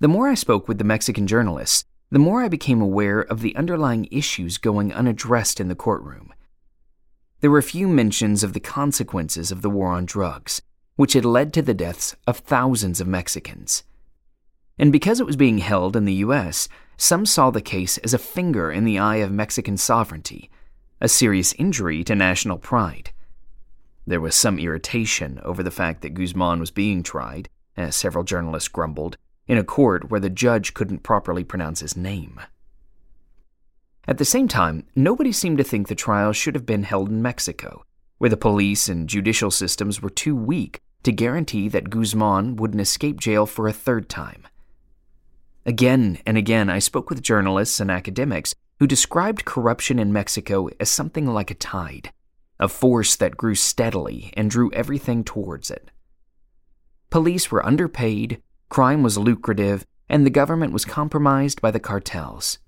The 0.00 0.08
more 0.08 0.28
I 0.28 0.34
spoke 0.34 0.66
with 0.66 0.78
the 0.78 0.84
Mexican 0.84 1.28
journalists, 1.28 1.84
the 2.10 2.18
more 2.18 2.42
I 2.42 2.48
became 2.48 2.80
aware 2.80 3.20
of 3.20 3.40
the 3.40 3.54
underlying 3.56 4.08
issues 4.10 4.58
going 4.58 4.92
unaddressed 4.92 5.60
in 5.60 5.68
the 5.68 5.74
courtroom. 5.74 6.32
There 7.40 7.50
were 7.50 7.62
few 7.62 7.86
mentions 7.86 8.42
of 8.42 8.52
the 8.52 8.60
consequences 8.60 9.52
of 9.52 9.62
the 9.62 9.70
war 9.70 9.88
on 9.88 10.06
drugs, 10.06 10.62
which 10.96 11.12
had 11.12 11.24
led 11.24 11.52
to 11.52 11.62
the 11.62 11.74
deaths 11.74 12.16
of 12.26 12.38
thousands 12.38 13.00
of 13.00 13.06
Mexicans. 13.06 13.84
And 14.78 14.90
because 14.90 15.20
it 15.20 15.26
was 15.26 15.36
being 15.36 15.58
held 15.58 15.96
in 15.96 16.04
the 16.04 16.14
U.S., 16.14 16.68
some 16.96 17.26
saw 17.26 17.50
the 17.50 17.60
case 17.60 17.98
as 17.98 18.14
a 18.14 18.18
finger 18.18 18.72
in 18.72 18.84
the 18.84 18.98
eye 18.98 19.16
of 19.16 19.30
Mexican 19.30 19.76
sovereignty, 19.76 20.50
a 21.00 21.08
serious 21.08 21.52
injury 21.54 22.02
to 22.04 22.14
national 22.14 22.58
pride. 22.58 23.12
There 24.06 24.20
was 24.20 24.34
some 24.34 24.58
irritation 24.58 25.40
over 25.44 25.62
the 25.62 25.70
fact 25.70 26.02
that 26.02 26.14
Guzman 26.14 26.58
was 26.58 26.70
being 26.70 27.02
tried, 27.02 27.48
as 27.76 27.94
several 27.94 28.24
journalists 28.24 28.68
grumbled, 28.68 29.18
in 29.48 29.58
a 29.58 29.64
court 29.64 30.10
where 30.10 30.20
the 30.20 30.30
judge 30.30 30.74
couldn't 30.74 31.02
properly 31.02 31.42
pronounce 31.42 31.80
his 31.80 31.96
name. 31.96 32.40
At 34.06 34.18
the 34.18 34.24
same 34.24 34.46
time, 34.46 34.86
nobody 34.94 35.32
seemed 35.32 35.58
to 35.58 35.64
think 35.64 35.88
the 35.88 35.94
trial 35.94 36.32
should 36.32 36.54
have 36.54 36.64
been 36.64 36.84
held 36.84 37.08
in 37.08 37.20
Mexico, 37.20 37.82
where 38.18 38.30
the 38.30 38.36
police 38.36 38.88
and 38.88 39.08
judicial 39.08 39.50
systems 39.50 40.00
were 40.00 40.10
too 40.10 40.36
weak 40.36 40.80
to 41.02 41.12
guarantee 41.12 41.68
that 41.68 41.90
Guzman 41.90 42.56
wouldn't 42.56 42.80
escape 42.80 43.18
jail 43.20 43.46
for 43.46 43.66
a 43.66 43.72
third 43.72 44.08
time. 44.08 44.46
Again 45.66 46.18
and 46.24 46.38
again, 46.38 46.70
I 46.70 46.78
spoke 46.78 47.10
with 47.10 47.22
journalists 47.22 47.80
and 47.80 47.90
academics 47.90 48.54
who 48.78 48.86
described 48.86 49.44
corruption 49.44 49.98
in 49.98 50.12
Mexico 50.12 50.68
as 50.80 50.88
something 50.88 51.26
like 51.26 51.50
a 51.50 51.54
tide, 51.54 52.12
a 52.58 52.68
force 52.68 53.16
that 53.16 53.36
grew 53.36 53.54
steadily 53.54 54.32
and 54.36 54.50
drew 54.50 54.72
everything 54.72 55.24
towards 55.24 55.70
it. 55.70 55.90
Police 57.10 57.50
were 57.50 57.64
underpaid, 57.64 58.42
crime 58.68 59.02
was 59.02 59.18
lucrative, 59.18 59.86
and 60.08 60.24
the 60.24 60.30
government 60.30 60.72
was 60.72 60.84
compromised 60.84 61.60
by 61.60 61.70
the 61.70 61.80
cartels. 61.80 62.58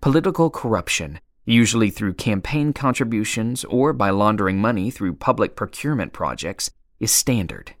Political 0.00 0.50
corruption, 0.50 1.20
usually 1.44 1.90
through 1.90 2.14
campaign 2.14 2.72
contributions 2.72 3.64
or 3.64 3.92
by 3.92 4.10
laundering 4.10 4.58
money 4.58 4.90
through 4.90 5.14
public 5.14 5.56
procurement 5.56 6.12
projects, 6.12 6.70
is 7.00 7.10
standard. 7.10 7.74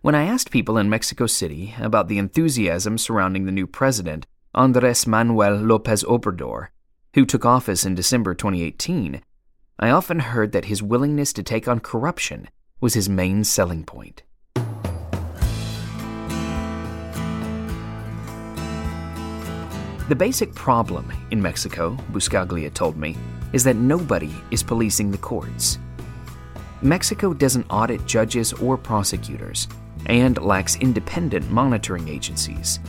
When 0.00 0.14
I 0.14 0.24
asked 0.24 0.50
people 0.50 0.78
in 0.78 0.90
Mexico 0.90 1.26
City 1.26 1.74
about 1.78 2.08
the 2.08 2.18
enthusiasm 2.18 2.98
surrounding 2.98 3.44
the 3.44 3.52
new 3.52 3.66
president, 3.66 4.26
Andres 4.54 5.06
Manuel 5.06 5.54
Lopez 5.54 6.02
Obrador, 6.04 6.68
who 7.14 7.24
took 7.24 7.44
office 7.44 7.84
in 7.84 7.94
December 7.94 8.34
2018, 8.34 9.22
I 9.78 9.90
often 9.90 10.20
heard 10.20 10.52
that 10.52 10.66
his 10.66 10.82
willingness 10.82 11.32
to 11.34 11.42
take 11.42 11.68
on 11.68 11.80
corruption 11.80 12.48
was 12.80 12.94
his 12.94 13.08
main 13.08 13.44
selling 13.44 13.84
point. 13.84 14.22
The 20.08 20.16
basic 20.16 20.52
problem 20.54 21.12
in 21.30 21.40
Mexico, 21.40 21.96
Buscaglia 22.10 22.74
told 22.74 22.96
me, 22.96 23.16
is 23.52 23.62
that 23.64 23.76
nobody 23.76 24.34
is 24.50 24.62
policing 24.62 25.12
the 25.12 25.18
courts. 25.18 25.78
Mexico 26.82 27.32
doesn't 27.32 27.66
audit 27.70 28.04
judges 28.04 28.52
or 28.52 28.76
prosecutors, 28.76 29.68
and 30.06 30.42
lacks 30.42 30.76
independent 30.76 31.48
monitoring 31.50 32.08
agencies. 32.08 32.80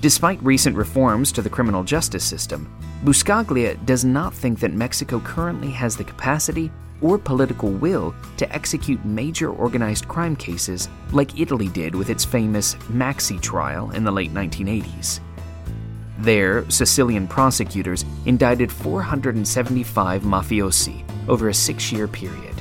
Despite 0.00 0.40
recent 0.44 0.76
reforms 0.76 1.32
to 1.32 1.42
the 1.42 1.50
criminal 1.50 1.82
justice 1.82 2.24
system, 2.24 2.72
Buscaglia 3.04 3.84
does 3.84 4.04
not 4.04 4.32
think 4.32 4.60
that 4.60 4.72
Mexico 4.72 5.18
currently 5.18 5.70
has 5.72 5.96
the 5.96 6.04
capacity 6.04 6.70
or 7.00 7.18
political 7.18 7.70
will 7.70 8.14
to 8.36 8.52
execute 8.52 9.04
major 9.04 9.50
organized 9.50 10.06
crime 10.06 10.36
cases 10.36 10.88
like 11.10 11.40
Italy 11.40 11.68
did 11.68 11.96
with 11.96 12.10
its 12.10 12.24
famous 12.24 12.76
Maxi 12.92 13.40
trial 13.40 13.90
in 13.90 14.04
the 14.04 14.12
late 14.12 14.32
1980s. 14.32 15.18
There, 16.18 16.68
Sicilian 16.68 17.28
prosecutors 17.28 18.04
indicted 18.26 18.72
475 18.72 20.22
mafiosi 20.22 21.04
over 21.28 21.48
a 21.48 21.54
six 21.54 21.92
year 21.92 22.08
period. 22.08 22.60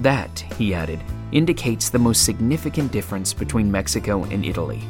That, 0.00 0.38
he 0.56 0.72
added, 0.72 1.00
indicates 1.32 1.90
the 1.90 1.98
most 1.98 2.24
significant 2.24 2.92
difference 2.92 3.34
between 3.34 3.70
Mexico 3.70 4.22
and 4.24 4.44
Italy. 4.44 4.82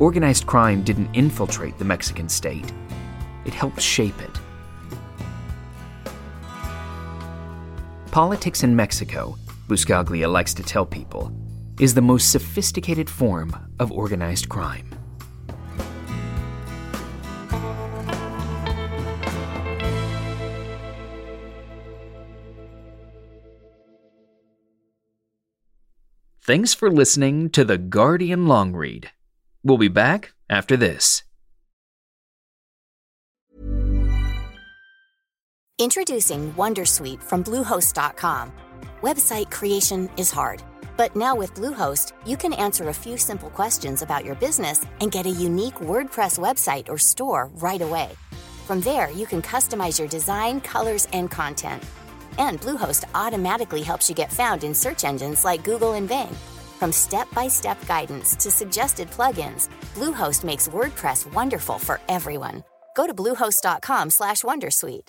Organized 0.00 0.46
crime 0.46 0.82
didn't 0.82 1.14
infiltrate 1.14 1.78
the 1.78 1.84
Mexican 1.84 2.28
state, 2.28 2.72
it 3.44 3.54
helped 3.54 3.80
shape 3.80 4.20
it. 4.20 4.30
Politics 8.10 8.64
in 8.64 8.74
Mexico, 8.74 9.36
Buscaglia 9.68 10.30
likes 10.30 10.54
to 10.54 10.64
tell 10.64 10.84
people, 10.84 11.32
is 11.78 11.94
the 11.94 12.02
most 12.02 12.32
sophisticated 12.32 13.08
form 13.08 13.54
of 13.78 13.92
organized 13.92 14.48
crime. 14.48 14.97
Thanks 26.48 26.72
for 26.72 26.90
listening 26.90 27.50
to 27.50 27.62
the 27.62 27.76
Guardian 27.76 28.46
Long 28.46 28.72
Read. 28.72 29.10
We'll 29.62 29.76
be 29.76 29.88
back 29.88 30.32
after 30.48 30.78
this. 30.78 31.22
Introducing 35.78 36.54
Wondersuite 36.54 37.22
from 37.22 37.44
Bluehost.com. 37.44 38.50
Website 39.02 39.50
creation 39.50 40.08
is 40.16 40.30
hard, 40.30 40.62
but 40.96 41.14
now 41.14 41.36
with 41.36 41.52
Bluehost, 41.52 42.12
you 42.24 42.38
can 42.38 42.54
answer 42.54 42.88
a 42.88 42.94
few 42.94 43.18
simple 43.18 43.50
questions 43.50 44.00
about 44.00 44.24
your 44.24 44.36
business 44.36 44.86
and 45.02 45.12
get 45.12 45.26
a 45.26 45.40
unique 45.48 45.80
WordPress 45.90 46.38
website 46.38 46.88
or 46.88 46.96
store 46.96 47.50
right 47.56 47.82
away. 47.82 48.08
From 48.64 48.80
there, 48.80 49.10
you 49.10 49.26
can 49.26 49.42
customize 49.42 49.98
your 49.98 50.08
design, 50.08 50.62
colors, 50.62 51.06
and 51.12 51.30
content 51.30 51.84
and 52.38 52.60
Bluehost 52.60 53.04
automatically 53.14 53.82
helps 53.82 54.08
you 54.08 54.14
get 54.14 54.32
found 54.32 54.64
in 54.64 54.74
search 54.74 55.04
engines 55.04 55.44
like 55.44 55.64
Google 55.64 55.94
and 55.94 56.08
Bing. 56.08 56.34
From 56.78 56.92
step-by-step 56.92 57.86
guidance 57.86 58.36
to 58.36 58.50
suggested 58.50 59.10
plugins, 59.10 59.68
Bluehost 59.94 60.44
makes 60.44 60.68
WordPress 60.68 61.32
wonderful 61.34 61.78
for 61.78 62.00
everyone. 62.08 62.62
Go 62.96 63.06
to 63.06 63.14
bluehost.com/wondersuite. 63.14 65.08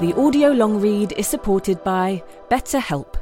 The 0.00 0.12
audio 0.16 0.50
long 0.50 0.80
read 0.80 1.12
is 1.12 1.26
supported 1.28 1.82
by 1.84 2.22
BetterHelp. 2.50 3.14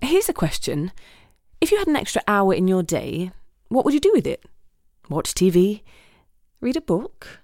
Here's 0.00 0.28
a 0.28 0.32
question. 0.32 0.92
If 1.60 1.70
you 1.70 1.78
had 1.78 1.88
an 1.88 1.96
extra 1.96 2.22
hour 2.26 2.52
in 2.54 2.66
your 2.66 2.82
day, 2.82 3.32
what 3.68 3.84
would 3.84 3.94
you 3.94 4.00
do 4.00 4.12
with 4.14 4.26
it? 4.26 4.42
Watch 5.08 5.34
TV? 5.34 5.82
Read 6.60 6.76
a 6.76 6.80
book? 6.80 7.43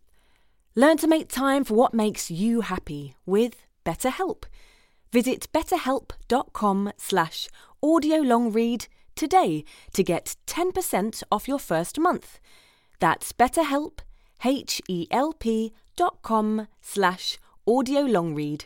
Learn 0.73 0.95
to 0.97 1.07
make 1.07 1.27
time 1.27 1.65
for 1.65 1.73
what 1.73 1.93
makes 1.93 2.31
you 2.31 2.61
happy 2.61 3.15
with 3.25 3.67
BetterHelp. 3.85 4.45
Visit 5.11 5.47
betterhelp.com 5.53 6.93
slash 6.97 7.49
audiolongread 7.83 8.87
today 9.13 9.65
to 9.91 10.01
get 10.01 10.37
10% 10.47 11.23
off 11.29 11.49
your 11.49 11.59
first 11.59 11.99
month. 11.99 12.39
That's 13.01 13.33
betterhelp, 13.33 13.99
H-E-L-P 14.45 15.73
dot 15.97 16.21
com 16.21 16.67
slash 16.81 17.37
audiolongread. 17.67 18.65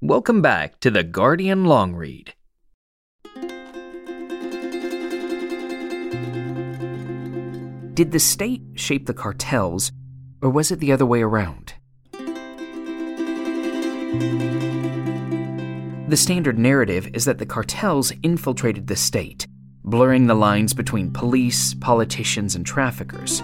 Welcome 0.00 0.40
back 0.40 0.78
to 0.80 0.90
the 0.90 1.02
Guardian 1.02 1.64
Long 1.64 1.94
Read. 1.96 2.32
Did 8.00 8.12
the 8.12 8.18
state 8.18 8.62
shape 8.76 9.04
the 9.04 9.12
cartels, 9.12 9.92
or 10.40 10.48
was 10.48 10.70
it 10.70 10.78
the 10.78 10.90
other 10.90 11.04
way 11.04 11.20
around? 11.20 11.74
The 16.08 16.16
standard 16.16 16.58
narrative 16.58 17.08
is 17.12 17.26
that 17.26 17.36
the 17.36 17.44
cartels 17.44 18.10
infiltrated 18.22 18.86
the 18.86 18.96
state, 18.96 19.46
blurring 19.84 20.28
the 20.28 20.34
lines 20.34 20.72
between 20.72 21.12
police, 21.12 21.74
politicians, 21.74 22.54
and 22.54 22.64
traffickers. 22.64 23.42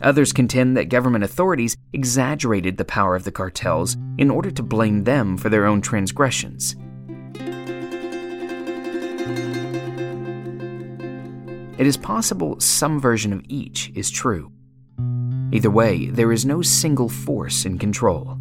Others 0.00 0.32
contend 0.32 0.78
that 0.78 0.88
government 0.88 1.24
authorities 1.24 1.76
exaggerated 1.92 2.78
the 2.78 2.86
power 2.86 3.14
of 3.14 3.24
the 3.24 3.32
cartels 3.32 3.98
in 4.16 4.30
order 4.30 4.50
to 4.50 4.62
blame 4.62 5.04
them 5.04 5.36
for 5.36 5.50
their 5.50 5.66
own 5.66 5.82
transgressions. 5.82 6.74
It 11.78 11.86
is 11.86 11.98
possible 11.98 12.58
some 12.58 12.98
version 12.98 13.34
of 13.34 13.44
each 13.48 13.92
is 13.94 14.10
true. 14.10 14.50
Either 15.52 15.70
way, 15.70 16.06
there 16.06 16.32
is 16.32 16.46
no 16.46 16.62
single 16.62 17.08
force 17.08 17.66
in 17.66 17.78
control. 17.78 18.38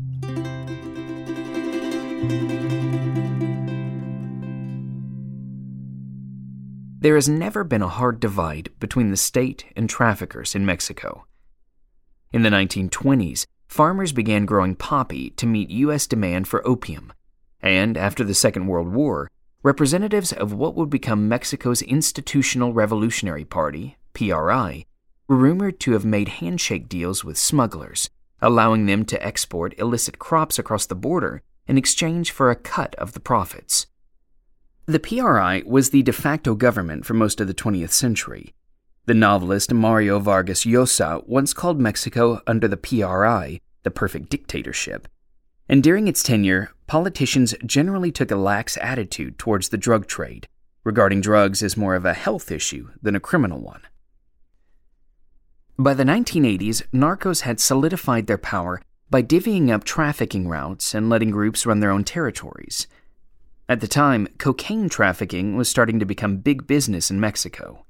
There 7.02 7.15
has 7.15 7.30
never 7.30 7.63
been 7.63 7.84
a 7.84 7.88
hard 7.88 8.19
divide 8.19 8.69
between 8.80 9.12
the 9.12 9.17
state 9.17 9.65
and 9.76 9.89
traffickers 9.89 10.56
in 10.56 10.65
Mexico. 10.65 11.26
In 12.32 12.41
the 12.41 12.50
1920s, 12.50 13.45
farmers 13.67 14.12
began 14.12 14.45
growing 14.45 14.76
poppy 14.76 15.30
to 15.32 15.45
meet 15.45 15.69
U.S. 15.69 16.08
demand 16.08 16.48
for 16.48 16.65
opium, 16.67 17.13
and 17.62 17.98
after 17.98 18.24
the 18.24 18.34
Second 18.34 18.67
World 18.67 18.88
War, 18.88 19.30
representatives 19.65 20.32
of 20.32 20.54
what 20.54 20.75
would 20.75 20.91
become 20.91 21.28
Mexico's 21.28 21.82
Institutional 21.82 22.71
Revolutionary 22.71 23.43
Party, 23.43 23.97
PRI, 24.13 24.86
were 25.28 25.36
rumored 25.36 25.80
to 25.80 25.93
have 25.93 26.06
made 26.06 26.28
handshake 26.28 26.88
deals 26.88 27.23
with 27.23 27.36
smugglers, 27.36 28.12
allowing 28.43 28.86
them 28.86 29.04
to 29.06 29.25
export 29.25 29.73
illicit 29.80 30.19
crops 30.19 30.60
across 30.60 30.86
the 30.86 30.93
border 30.93 31.41
in 31.65 31.80
exchange 31.80 32.30
for 32.30 32.51
a 32.51 32.56
cut 32.56 32.93
of 32.95 33.13
the 33.13 33.19
profits. 33.19 33.88
The 34.86 34.99
PRI 34.99 35.63
was 35.65 35.89
the 35.89 36.04
de 36.04 36.13
facto 36.13 36.54
government 36.54 37.04
for 37.04 37.15
most 37.15 37.41
of 37.41 37.47
the 37.47 37.56
20th 37.56 37.89
century. 37.89 38.54
The 39.08 39.15
novelist 39.15 39.73
Mario 39.73 40.19
Vargas 40.19 40.65
Llosa 40.65 41.28
once 41.28 41.56
called 41.56 41.80
Mexico 41.80 42.39
under 42.45 42.67
the 42.67 42.78
PRI 42.78 43.60
the 43.82 43.89
perfect 43.89 44.30
dictatorship. 44.30 45.08
And 45.67 45.82
during 45.82 46.08
its 46.08 46.21
tenure, 46.21 46.71
politicians 46.88 47.56
generally 47.65 48.12
took 48.12 48.32
a 48.32 48.36
lax 48.36 48.78
attitude 48.82 49.39
towards 49.39 49.69
the 49.69 49.78
drug 49.78 50.08
trade, 50.08 50.47
regarding 50.84 51.21
drugs 51.21 51.63
as 51.63 51.75
more 51.75 51.95
of 51.95 52.06
a 52.06 52.13
health 52.13 52.51
issue 52.51 52.89
than 53.01 53.15
a 53.15 53.19
criminal 53.19 53.60
one. 53.60 53.82
By 55.78 55.93
the 55.93 56.04
1980s, 56.04 56.84
narcos 56.93 57.41
had 57.41 57.60
solidified 57.60 58.28
their 58.28 58.38
power 58.38 58.82
by 59.10 59.21
divvying 59.21 59.71
up 59.71 59.84
trafficking 59.84 60.47
routes 60.47 60.93
and 60.93 61.10
letting 61.10 61.32
groups 61.32 61.65
run 61.65 61.80
their 61.80 61.91
own 61.91 62.04
territories. 62.04 62.88
At 63.67 63.82
the 63.82 63.88
time, 63.88 64.28
cocaine 64.38 64.89
trafficking 64.89 65.58
was 65.58 65.67
starting 65.67 65.99
to 65.99 66.06
become 66.06 66.38
big 66.38 66.67
business 66.67 67.10
in 67.10 67.19
Mexico. 67.19 67.86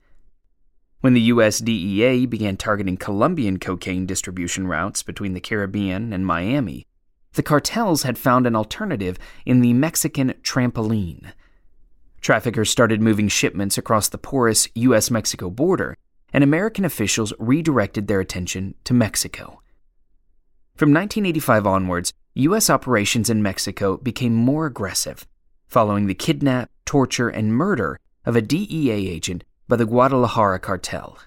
When 1.01 1.13
the 1.13 1.21
US 1.21 1.59
DEA 1.59 2.25
began 2.25 2.57
targeting 2.57 2.97
Colombian 2.97 3.59
cocaine 3.59 4.05
distribution 4.05 4.65
routes 4.65 5.03
between 5.03 5.33
the 5.33 5.41
Caribbean 5.41 6.13
and 6.13 6.25
Miami, 6.25 6.87
the 7.35 7.43
cartels 7.43 8.03
had 8.03 8.17
found 8.17 8.47
an 8.47 8.55
alternative 8.55 9.17
in 9.45 9.61
the 9.61 9.73
Mexican 9.73 10.33
trampoline. 10.41 11.31
Traffickers 12.21 12.69
started 12.69 13.01
moving 13.01 13.27
shipments 13.27 13.77
across 13.77 14.09
the 14.09 14.17
porous 14.17 14.67
US 14.73 15.11
Mexico 15.11 15.49
border, 15.49 15.95
and 16.33 16.43
American 16.43 16.83
officials 16.83 17.33
redirected 17.37 18.07
their 18.07 18.19
attention 18.19 18.73
to 18.83 18.93
Mexico. 18.93 19.61
From 20.75 20.89
1985 20.89 21.67
onwards, 21.67 22.13
U.S. 22.33 22.69
operations 22.69 23.29
in 23.29 23.41
Mexico 23.41 23.97
became 23.97 24.33
more 24.33 24.65
aggressive, 24.65 25.25
following 25.67 26.07
the 26.07 26.13
kidnap, 26.13 26.69
torture, 26.85 27.29
and 27.29 27.53
murder 27.53 27.97
of 28.25 28.35
a 28.35 28.41
DEA 28.41 29.07
agent 29.07 29.43
by 29.67 29.75
the 29.75 29.85
Guadalajara 29.85 30.59
cartel. 30.59 31.17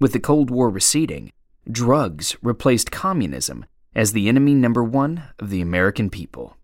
With 0.00 0.12
the 0.12 0.18
Cold 0.18 0.50
War 0.50 0.70
receding, 0.70 1.30
drugs 1.70 2.36
replaced 2.42 2.90
communism 2.90 3.66
as 3.94 4.12
the 4.12 4.28
enemy 4.28 4.54
number 4.54 4.82
one 4.82 5.24
of 5.38 5.50
the 5.50 5.60
American 5.60 6.10
people. 6.10 6.56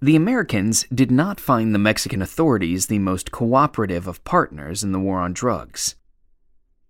The 0.00 0.16
Americans 0.16 0.84
did 0.92 1.10
not 1.10 1.38
find 1.38 1.72
the 1.72 1.78
Mexican 1.78 2.20
authorities 2.20 2.86
the 2.86 2.98
most 2.98 3.30
cooperative 3.30 4.08
of 4.08 4.24
partners 4.24 4.82
in 4.82 4.90
the 4.90 4.98
war 4.98 5.20
on 5.20 5.32
drugs. 5.32 5.94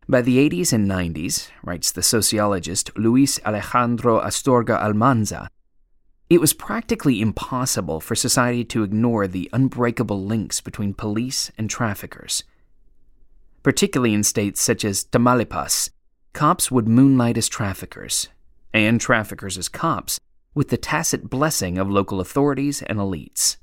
By 0.09 0.23
the 0.23 0.39
80s 0.39 0.73
and 0.73 0.91
90s, 0.91 1.49
writes 1.63 1.93
the 1.93 2.03
sociologist 2.03 2.91
Luis 2.97 3.39
Alejandro 3.45 4.21
Astorga 4.21 4.81
Almanza, 4.81 5.49
it 6.33 6.41
was 6.41 6.55
practically 6.55 7.21
impossible 7.21 8.01
for 8.01 8.15
society 8.15 8.65
to 8.65 8.83
ignore 8.83 9.27
the 9.27 9.51
unbreakable 9.53 10.25
links 10.25 10.63
between 10.63 10.95
police 10.95 11.53
and 11.59 11.69
traffickers. 11.69 12.43
Particularly 13.63 14.15
in 14.15 14.23
states 14.23 14.63
such 14.63 14.83
as 14.83 15.05
Tamaulipas, 15.05 15.91
cops 16.33 16.71
would 16.71 16.89
moonlight 16.89 17.37
as 17.37 17.49
traffickers, 17.49 18.29
and 18.73 19.01
traffickers 19.01 19.59
as 19.59 19.69
cops, 19.69 20.19
with 20.55 20.69
the 20.69 20.77
tacit 20.77 21.29
blessing 21.31 21.79
of 21.79 21.91
local 21.91 22.21
authorities 22.21 22.83
and 22.83 22.99
elites. 22.99 23.57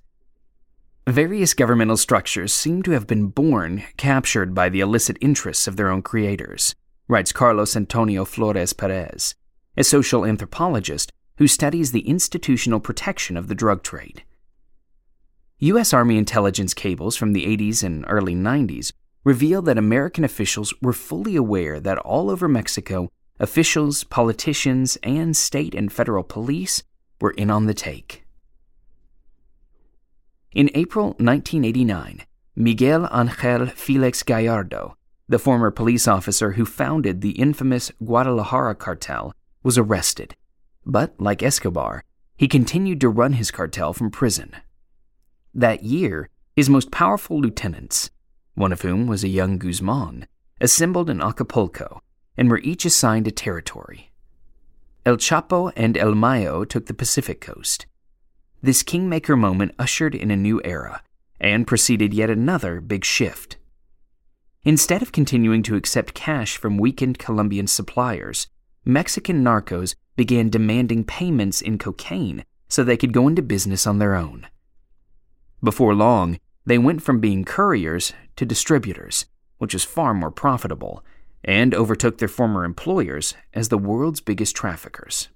Various 1.07 1.53
governmental 1.53 1.97
structures 1.97 2.53
seem 2.53 2.83
to 2.83 2.91
have 2.91 3.07
been 3.07 3.27
born 3.27 3.83
captured 3.97 4.53
by 4.53 4.69
the 4.69 4.79
illicit 4.79 5.17
interests 5.21 5.67
of 5.67 5.75
their 5.75 5.89
own 5.89 6.01
creators, 6.01 6.75
writes 7.07 7.31
Carlos 7.31 7.75
Antonio 7.75 8.25
Flores 8.25 8.73
Perez, 8.73 9.33
a 9.75 9.83
social 9.83 10.25
anthropologist 10.25 11.11
who 11.37 11.47
studies 11.47 11.91
the 11.91 12.07
institutional 12.07 12.79
protection 12.79 13.37
of 13.37 13.47
the 13.47 13.55
drug 13.55 13.81
trade. 13.81 14.23
U.S. 15.59 15.93
Army 15.93 16.17
intelligence 16.17 16.73
cables 16.73 17.15
from 17.15 17.33
the 17.33 17.45
80s 17.45 17.83
and 17.83 18.05
early 18.07 18.35
90s 18.35 18.93
revealed 19.23 19.65
that 19.65 19.77
American 19.77 20.23
officials 20.23 20.73
were 20.81 20.93
fully 20.93 21.35
aware 21.35 21.79
that 21.79 21.97
all 21.99 22.29
over 22.29 22.47
Mexico, 22.47 23.09
officials, 23.39 24.03
politicians, 24.05 24.97
and 25.03 25.35
state 25.35 25.75
and 25.75 25.91
federal 25.91 26.23
police 26.23 26.83
were 27.21 27.31
in 27.31 27.49
on 27.49 27.65
the 27.65 27.73
take. 27.73 28.25
In 30.51 30.69
April 30.73 31.09
1989, 31.19 32.23
Miguel 32.55 33.07
Angel 33.13 33.67
Felix 33.67 34.23
Gallardo, 34.23 34.95
the 35.27 35.39
former 35.39 35.69
police 35.69 36.07
officer 36.07 36.53
who 36.53 36.65
founded 36.65 37.21
the 37.21 37.31
infamous 37.31 37.91
Guadalajara 38.03 38.75
cartel, 38.75 39.33
was 39.63 39.77
arrested. 39.77 40.35
But, 40.85 41.13
like 41.19 41.43
Escobar, 41.43 42.03
he 42.35 42.47
continued 42.47 42.99
to 43.01 43.09
run 43.09 43.33
his 43.33 43.51
cartel 43.51 43.93
from 43.93 44.09
prison. 44.09 44.55
That 45.53 45.83
year, 45.83 46.29
his 46.55 46.69
most 46.69 46.89
powerful 46.89 47.39
lieutenants, 47.39 48.09
one 48.59 48.73
of 48.73 48.81
whom 48.81 49.07
was 49.07 49.23
a 49.23 49.29
young 49.29 49.57
Guzman, 49.57 50.27
assembled 50.59 51.09
in 51.09 51.21
Acapulco 51.21 52.01
and 52.37 52.51
were 52.51 52.59
each 52.59 52.83
assigned 52.83 53.25
a 53.25 53.31
territory. 53.31 54.11
El 55.05 55.15
Chapo 55.15 55.71
and 55.77 55.97
El 55.97 56.13
Mayo 56.13 56.65
took 56.65 56.85
the 56.87 56.93
Pacific 56.93 57.39
coast. 57.39 57.85
This 58.61 58.83
kingmaker 58.83 59.37
moment 59.37 59.73
ushered 59.79 60.13
in 60.13 60.29
a 60.29 60.35
new 60.35 60.61
era 60.65 61.01
and 61.39 61.65
preceded 61.65 62.13
yet 62.13 62.29
another 62.29 62.81
big 62.81 63.05
shift. 63.05 63.55
Instead 64.65 65.01
of 65.01 65.13
continuing 65.13 65.63
to 65.63 65.77
accept 65.77 66.13
cash 66.13 66.57
from 66.57 66.77
weakened 66.77 67.17
Colombian 67.17 67.65
suppliers, 67.65 68.47
Mexican 68.83 69.41
narcos 69.41 69.95
began 70.17 70.49
demanding 70.49 71.05
payments 71.05 71.61
in 71.61 71.77
cocaine 71.77 72.43
so 72.67 72.83
they 72.83 72.97
could 72.97 73.13
go 73.13 73.29
into 73.29 73.41
business 73.41 73.87
on 73.87 73.99
their 73.99 74.15
own. 74.15 74.47
Before 75.63 75.95
long, 75.95 76.39
they 76.65 76.77
went 76.77 77.01
from 77.01 77.19
being 77.19 77.45
couriers 77.45 78.13
to 78.39 78.45
distributors, 78.45 79.25
which 79.57 79.73
was 79.73 79.83
far 79.83 80.13
more 80.13 80.31
profitable, 80.31 81.03
and 81.43 81.75
overtook 81.75 82.19
their 82.19 82.29
former 82.29 82.63
employers 82.63 83.33
as 83.53 83.67
the 83.67 83.77
world's 83.77 84.21
biggest 84.21 84.55
traffickers. 84.55 85.27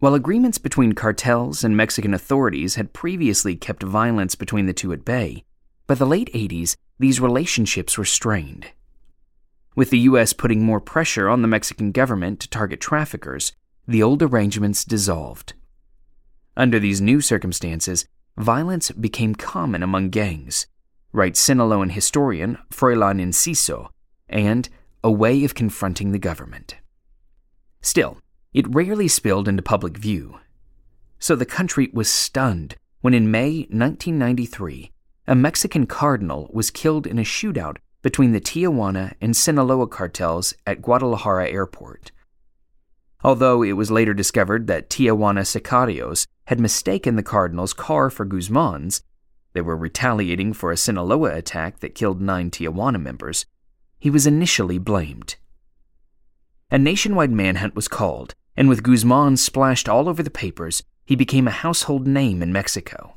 While 0.00 0.14
agreements 0.14 0.58
between 0.58 0.94
cartels 0.94 1.62
and 1.62 1.76
Mexican 1.76 2.14
authorities 2.14 2.74
had 2.74 2.92
previously 2.92 3.54
kept 3.54 3.84
violence 3.84 4.34
between 4.34 4.66
the 4.66 4.72
two 4.72 4.92
at 4.92 5.04
bay, 5.04 5.44
by 5.86 5.94
the 5.94 6.04
late 6.04 6.32
80s, 6.34 6.74
these 6.98 7.20
relationships 7.20 7.96
were 7.96 8.04
strained. 8.04 8.66
With 9.76 9.90
the 9.90 10.00
U.S. 10.00 10.32
putting 10.32 10.64
more 10.64 10.80
pressure 10.80 11.28
on 11.28 11.42
the 11.42 11.48
Mexican 11.48 11.92
government 11.92 12.40
to 12.40 12.50
target 12.50 12.80
traffickers, 12.80 13.52
the 13.86 14.02
old 14.02 14.20
arrangements 14.20 14.84
dissolved. 14.84 15.54
Under 16.56 16.80
these 16.80 17.00
new 17.00 17.20
circumstances, 17.20 18.04
violence 18.36 18.90
became 18.90 19.36
common 19.36 19.82
among 19.82 20.10
gangs, 20.10 20.66
writes 21.14 21.40
Sinaloan 21.40 21.92
historian 21.92 22.58
Froilan 22.70 23.22
Enciso, 23.22 23.88
and 24.28 24.68
a 25.02 25.10
way 25.10 25.44
of 25.44 25.54
confronting 25.54 26.12
the 26.12 26.18
government. 26.18 26.76
Still, 27.80 28.18
it 28.52 28.74
rarely 28.74 29.08
spilled 29.08 29.46
into 29.46 29.62
public 29.62 29.96
view. 29.96 30.40
So 31.18 31.36
the 31.36 31.46
country 31.46 31.88
was 31.92 32.10
stunned 32.10 32.74
when 33.00 33.14
in 33.14 33.30
May 33.30 33.66
1993, 33.70 34.90
a 35.26 35.34
Mexican 35.34 35.86
cardinal 35.86 36.50
was 36.52 36.70
killed 36.70 37.06
in 37.06 37.18
a 37.18 37.22
shootout 37.22 37.76
between 38.02 38.32
the 38.32 38.40
Tijuana 38.40 39.14
and 39.20 39.36
Sinaloa 39.36 39.86
cartels 39.86 40.52
at 40.66 40.82
Guadalajara 40.82 41.48
airport. 41.48 42.12
Although 43.22 43.62
it 43.62 43.72
was 43.72 43.90
later 43.90 44.12
discovered 44.12 44.66
that 44.66 44.90
Tijuana 44.90 45.42
sicarios 45.42 46.26
had 46.46 46.60
mistaken 46.60 47.16
the 47.16 47.22
cardinal's 47.22 47.72
car 47.72 48.10
for 48.10 48.26
Guzman's, 48.26 49.02
they 49.54 49.62
were 49.62 49.76
retaliating 49.76 50.52
for 50.52 50.70
a 50.70 50.76
Sinaloa 50.76 51.34
attack 51.34 51.80
that 51.80 51.94
killed 51.94 52.20
nine 52.20 52.50
Tijuana 52.50 53.00
members, 53.00 53.46
he 53.98 54.10
was 54.10 54.26
initially 54.26 54.78
blamed. 54.78 55.36
A 56.70 56.78
nationwide 56.78 57.30
manhunt 57.30 57.74
was 57.74 57.88
called, 57.88 58.34
and 58.56 58.68
with 58.68 58.82
Guzman 58.82 59.36
splashed 59.36 59.88
all 59.88 60.08
over 60.08 60.22
the 60.22 60.30
papers, 60.30 60.82
he 61.06 61.16
became 61.16 61.46
a 61.46 61.52
household 61.52 62.06
name 62.06 62.42
in 62.42 62.52
Mexico. 62.52 63.14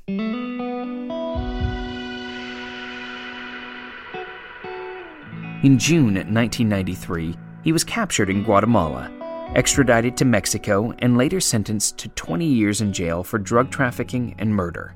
In 5.64 5.80
June 5.80 6.14
1993, 6.14 7.36
he 7.64 7.72
was 7.72 7.84
captured 7.84 8.30
in 8.30 8.44
Guatemala, 8.44 9.12
extradited 9.56 10.16
to 10.18 10.26
Mexico, 10.26 10.94
and 11.00 11.18
later 11.18 11.40
sentenced 11.40 11.98
to 11.98 12.10
20 12.10 12.46
years 12.46 12.82
in 12.82 12.94
jail 12.94 13.24
for 13.24 13.40
drug 13.40 13.72
trafficking 13.72 14.36
and 14.38 14.54
murder. 14.54 14.94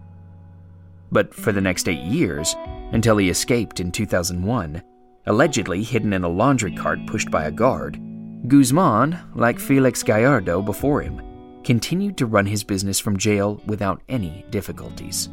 But 1.12 1.34
for 1.34 1.52
the 1.52 1.62
next 1.62 1.90
eight 1.90 2.04
years, 2.04 2.56
until 2.92 3.18
he 3.18 3.30
escaped 3.30 3.80
in 3.80 3.92
2001, 3.92 4.82
allegedly 5.28 5.84
hidden 5.84 6.14
in 6.14 6.24
a 6.24 6.30
laundry 6.30 6.74
cart 6.74 7.00
pushed 7.06 7.30
by 7.30 7.46
a 7.46 7.52
guard, 7.52 8.00
Guzman, 8.48 9.20
like 9.36 9.60
Felix 9.60 10.02
Gallardo 10.04 10.62
before 10.62 11.02
him, 11.02 11.22
continued 11.64 12.18
to 12.18 12.26
run 12.26 12.46
his 12.46 12.64
business 12.64 13.00
from 13.00 13.18
jail 13.18 13.62
without 13.66 14.02
any 14.10 14.46
difficulties. 14.50 15.30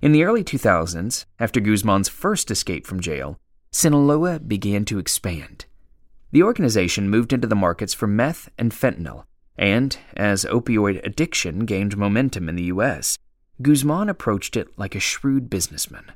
In 0.00 0.10
the 0.10 0.24
early 0.24 0.42
2000s, 0.42 1.26
after 1.38 1.60
Guzman's 1.60 2.08
first 2.08 2.50
escape 2.50 2.84
from 2.88 2.98
jail, 2.98 3.38
Sinaloa 3.70 4.40
began 4.40 4.84
to 4.86 4.98
expand. 4.98 5.66
The 6.32 6.42
organization 6.42 7.10
moved 7.10 7.32
into 7.34 7.46
the 7.46 7.54
markets 7.54 7.92
for 7.92 8.06
meth 8.06 8.48
and 8.58 8.72
fentanyl, 8.72 9.24
and 9.56 9.96
as 10.16 10.46
opioid 10.46 11.04
addiction 11.04 11.66
gained 11.66 11.96
momentum 11.96 12.48
in 12.48 12.56
the 12.56 12.64
U.S., 12.64 13.18
Guzman 13.60 14.08
approached 14.08 14.56
it 14.56 14.76
like 14.78 14.94
a 14.94 15.00
shrewd 15.00 15.50
businessman. 15.50 16.12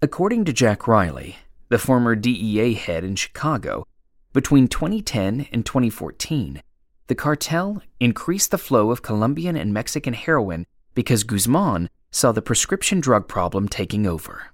According 0.00 0.46
to 0.46 0.52
Jack 0.52 0.88
Riley, 0.88 1.36
the 1.68 1.78
former 1.78 2.16
DEA 2.16 2.72
head 2.72 3.04
in 3.04 3.16
Chicago, 3.16 3.86
between 4.32 4.66
2010 4.66 5.46
and 5.52 5.64
2014, 5.64 6.62
the 7.08 7.14
cartel 7.14 7.82
increased 8.00 8.50
the 8.50 8.58
flow 8.58 8.90
of 8.90 9.02
Colombian 9.02 9.56
and 9.56 9.74
Mexican 9.74 10.14
heroin 10.14 10.66
because 10.94 11.24
Guzman 11.24 11.90
saw 12.10 12.32
the 12.32 12.42
prescription 12.42 13.00
drug 13.00 13.28
problem 13.28 13.68
taking 13.68 14.06
over. 14.06 14.46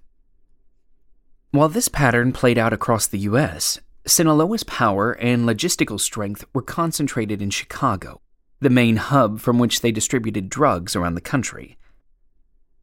While 1.52 1.68
this 1.68 1.88
pattern 1.88 2.32
played 2.32 2.58
out 2.58 2.72
across 2.72 3.06
the 3.06 3.18
U.S., 3.20 3.78
Sinaloa's 4.07 4.64
power 4.64 5.12
and 5.12 5.47
logistical 5.47 5.99
strength 5.99 6.45
were 6.53 6.62
concentrated 6.62 7.40
in 7.40 7.51
Chicago, 7.51 8.21
the 8.61 8.69
main 8.71 8.97
hub 8.97 9.40
from 9.40 9.59
which 9.59 9.81
they 9.81 9.93
distributed 9.93 10.51
drugs 10.51 10.95
around 10.95 11.14
the 11.14 11.21
country. 11.21 11.79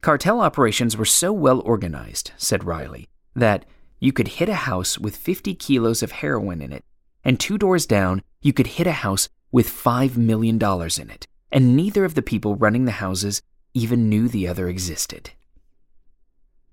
Cartel 0.00 0.40
operations 0.40 0.96
were 0.96 1.04
so 1.04 1.32
well 1.32 1.60
organized, 1.60 2.32
said 2.36 2.64
Riley, 2.64 3.08
that 3.36 3.64
you 4.00 4.12
could 4.12 4.28
hit 4.28 4.48
a 4.48 4.54
house 4.54 4.98
with 4.98 5.16
50 5.16 5.54
kilos 5.54 6.02
of 6.02 6.10
heroin 6.10 6.60
in 6.60 6.72
it, 6.72 6.84
and 7.22 7.38
two 7.38 7.56
doors 7.56 7.86
down, 7.86 8.22
you 8.40 8.52
could 8.52 8.66
hit 8.66 8.88
a 8.88 8.92
house 8.92 9.28
with 9.52 9.68
$5 9.68 10.16
million 10.16 10.56
in 10.56 11.10
it, 11.10 11.28
and 11.52 11.76
neither 11.76 12.04
of 12.04 12.14
the 12.14 12.22
people 12.22 12.56
running 12.56 12.84
the 12.84 12.92
houses 12.92 13.42
even 13.74 14.08
knew 14.08 14.26
the 14.26 14.48
other 14.48 14.68
existed. 14.68 15.30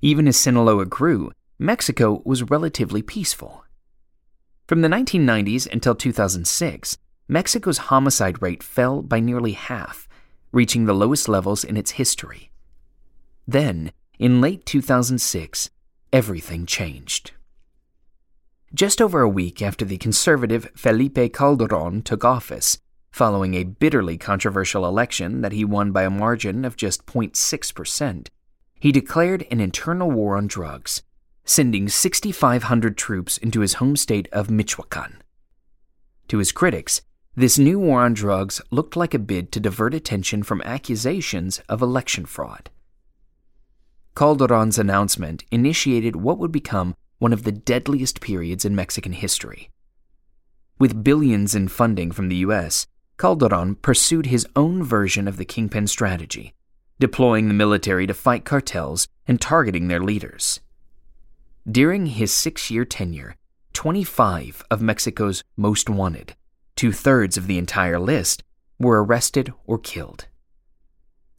Even 0.01 0.27
as 0.27 0.37
Sinaloa 0.37 0.87
grew, 0.87 1.31
Mexico 1.59 2.23
was 2.25 2.49
relatively 2.49 3.03
peaceful. 3.03 3.63
From 4.69 4.81
the 4.81 4.87
1990s 4.87 5.65
until 5.65 5.95
2006, 5.95 6.99
Mexico's 7.27 7.79
homicide 7.89 8.39
rate 8.39 8.61
fell 8.61 9.01
by 9.01 9.19
nearly 9.19 9.53
half, 9.53 10.07
reaching 10.51 10.85
the 10.85 10.93
lowest 10.93 11.27
levels 11.27 11.63
in 11.63 11.75
its 11.75 11.97
history. 11.97 12.51
Then, 13.47 13.91
in 14.19 14.41
late 14.41 14.67
2006, 14.67 15.71
everything 16.13 16.67
changed. 16.67 17.31
Just 18.71 19.01
over 19.01 19.21
a 19.21 19.27
week 19.27 19.59
after 19.63 19.85
the 19.85 19.97
conservative 19.97 20.69
Felipe 20.75 21.33
Calderon 21.33 22.03
took 22.03 22.23
office, 22.23 22.77
following 23.09 23.55
a 23.55 23.63
bitterly 23.63 24.19
controversial 24.19 24.85
election 24.85 25.41
that 25.41 25.51
he 25.51 25.65
won 25.65 25.91
by 25.91 26.03
a 26.03 26.11
margin 26.11 26.63
of 26.63 26.77
just 26.77 27.07
0.6%, 27.07 28.27
he 28.79 28.91
declared 28.91 29.47
an 29.49 29.61
internal 29.61 30.11
war 30.11 30.37
on 30.37 30.45
drugs, 30.45 31.01
sending 31.49 31.89
6,500 31.89 32.95
troops 32.95 33.39
into 33.39 33.61
his 33.61 33.73
home 33.75 33.95
state 33.95 34.27
of 34.31 34.51
Michoacan. 34.51 35.23
To 36.27 36.37
his 36.37 36.51
critics, 36.51 37.01
this 37.35 37.57
new 37.57 37.79
war 37.79 38.01
on 38.01 38.13
drugs 38.13 38.61
looked 38.69 38.95
like 38.95 39.15
a 39.15 39.19
bid 39.19 39.51
to 39.53 39.59
divert 39.59 39.95
attention 39.95 40.43
from 40.43 40.61
accusations 40.61 41.59
of 41.67 41.81
election 41.81 42.27
fraud. 42.27 42.69
Calderon's 44.15 44.77
announcement 44.77 45.43
initiated 45.49 46.15
what 46.15 46.37
would 46.37 46.51
become 46.51 46.95
one 47.17 47.33
of 47.33 47.45
the 47.45 47.51
deadliest 47.51 48.21
periods 48.21 48.63
in 48.63 48.75
Mexican 48.75 49.13
history. 49.13 49.71
With 50.77 51.03
billions 51.03 51.55
in 51.55 51.67
funding 51.67 52.11
from 52.11 52.29
the 52.29 52.43
U.S., 52.47 52.85
Calderon 53.17 53.73
pursued 53.75 54.27
his 54.27 54.45
own 54.55 54.83
version 54.83 55.27
of 55.27 55.37
the 55.37 55.45
kingpin 55.45 55.87
strategy, 55.87 56.53
deploying 56.99 57.47
the 57.47 57.55
military 57.55 58.05
to 58.05 58.13
fight 58.13 58.45
cartels 58.45 59.07
and 59.27 59.41
targeting 59.41 59.87
their 59.87 59.99
leaders. 59.99 60.59
During 61.69 62.07
his 62.07 62.31
six 62.31 62.71
year 62.71 62.85
tenure, 62.85 63.35
25 63.73 64.63
of 64.71 64.81
Mexico's 64.81 65.43
most 65.55 65.89
wanted, 65.89 66.35
two 66.75 66.91
thirds 66.91 67.37
of 67.37 67.47
the 67.47 67.57
entire 67.57 67.99
list, 67.99 68.43
were 68.79 69.03
arrested 69.03 69.53
or 69.65 69.77
killed. 69.77 70.27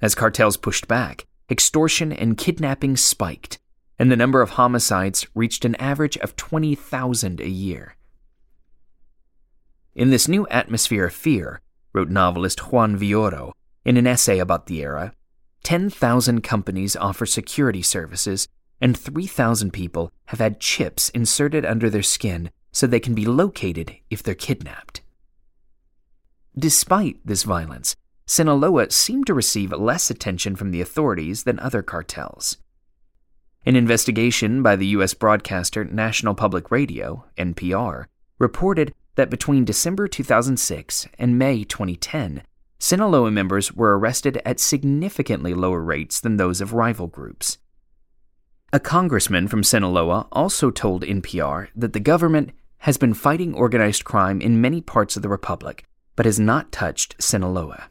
As 0.01 0.15
cartels 0.15 0.57
pushed 0.57 0.89
back, 0.89 1.27
extortion 1.51 2.13
and 2.13 2.39
kidnapping 2.39 2.97
spiked, 2.97 3.59
and 3.99 4.11
the 4.11 4.17
number 4.17 4.41
of 4.41 4.51
homicides 4.51 5.27
reached 5.35 5.65
an 5.65 5.75
average 5.77 6.17
of 6.19 6.37
20,000 6.37 7.41
a 7.41 7.49
year. 7.49 7.97
In 9.95 10.11
this 10.11 10.29
new 10.29 10.47
atmosphere 10.49 11.07
of 11.07 11.13
fear, 11.13 11.61
wrote 11.93 12.09
novelist 12.09 12.73
Juan 12.73 12.97
Villoro 12.97 13.53
in 13.85 13.97
an 13.97 14.07
essay 14.07 14.39
about 14.39 14.67
the 14.67 14.83
era, 14.83 15.13
10,000 15.65 16.43
companies 16.43 16.97
offer 16.97 17.27
security 17.27 17.83
services, 17.83 18.49
and 18.81 18.97
3,000 18.97 19.73
people 19.73 20.13
have 20.27 20.39
had 20.39 20.61
chips 20.61 21.09
inserted 21.11 21.65
under 21.65 21.91
their 21.91 22.03
skin 22.03 22.51
so 22.73 22.87
they 22.87 23.01
can 23.01 23.15
be 23.15 23.27
located 23.27 23.97
if 24.11 24.23
they're 24.23 24.35
kidnapped. 24.35 25.03
Despite 26.59 27.19
this 27.25 27.43
violence, 27.43 27.97
Sinaloa 28.27 28.91
seemed 28.91 29.27
to 29.27 29.35
receive 29.35 29.73
less 29.73 30.11
attention 30.11 30.57
from 30.57 30.71
the 30.71 30.81
authorities 30.81 31.45
than 31.45 31.59
other 31.59 31.83
cartels. 31.83 32.59
An 33.67 33.77
investigation 33.77 34.63
by 34.63 34.77
the 34.77 34.87
U.S. 34.89 35.15
broadcaster 35.15 35.85
National 35.85 36.35
Public 36.35 36.71
Radio, 36.71 37.27
NPR, 37.37 38.07
reported 38.39 38.95
that 39.17 39.31
between 39.31 39.65
December 39.65 40.09
2006 40.09 41.09
and 41.19 41.39
May 41.39 41.65
2010, 41.65 42.43
Sinaloa 42.79 43.31
members 43.31 43.75
were 43.75 43.99
arrested 43.99 44.41
at 44.47 44.59
significantly 44.59 45.53
lower 45.53 45.83
rates 45.83 46.21
than 46.21 46.37
those 46.37 46.63
of 46.63 46.73
rival 46.73 47.07
groups. 47.07 47.59
A 48.73 48.79
congressman 48.79 49.49
from 49.49 49.65
Sinaloa 49.65 50.29
also 50.31 50.71
told 50.71 51.03
NPR 51.03 51.71
that 51.75 51.93
the 51.93 51.99
government 51.99 52.53
has 52.79 52.97
been 52.97 53.15
fighting 53.15 53.53
organized 53.53 54.05
crime 54.05 54.41
in 54.41 54.61
many 54.61 54.81
parts 54.81 55.17
of 55.17 55.23
the 55.23 55.29
republic, 55.29 55.85
but 56.15 56.25
has 56.25 56.39
not 56.39 56.71
touched 56.71 57.21
Sinaloa. 57.21 57.91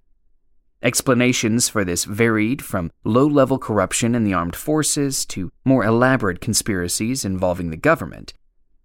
Explanations 0.82 1.68
for 1.68 1.84
this 1.84 2.06
varied 2.06 2.62
from 2.62 2.92
low 3.04 3.28
level 3.28 3.60
corruption 3.60 4.16
in 4.16 4.24
the 4.24 4.34
armed 4.34 4.56
forces 4.56 5.26
to 5.26 5.52
more 5.66 5.84
elaborate 5.84 6.40
conspiracies 6.40 7.26
involving 7.26 7.72
the 7.72 7.76
government, 7.76 8.34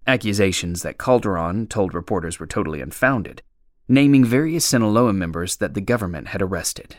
accusations 0.05 0.83
that 0.83 0.99
Calderon 0.99 1.69
told 1.69 1.95
reporters 1.95 2.41
were 2.41 2.47
totally 2.49 2.81
unfounded, 2.81 3.41
naming 3.87 4.25
various 4.25 4.67
Sinaloa 4.67 5.13
members 5.13 5.59
that 5.59 5.75
the 5.75 5.81
government 5.81 6.27
had 6.27 6.43
arrested. 6.43 6.97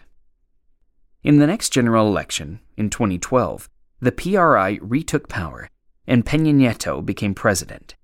In 1.22 1.40
the 1.40 1.48
next 1.48 1.72
general 1.72 2.08
election, 2.08 2.62
in 2.78 2.90
2012, 2.90 3.70
the 4.06 4.12
PRI 4.12 4.78
retook 4.84 5.28
power 5.28 5.68
and 6.06 6.24
Peña 6.24 6.54
Nieto 6.54 7.04
became 7.04 7.34
president. 7.34 7.96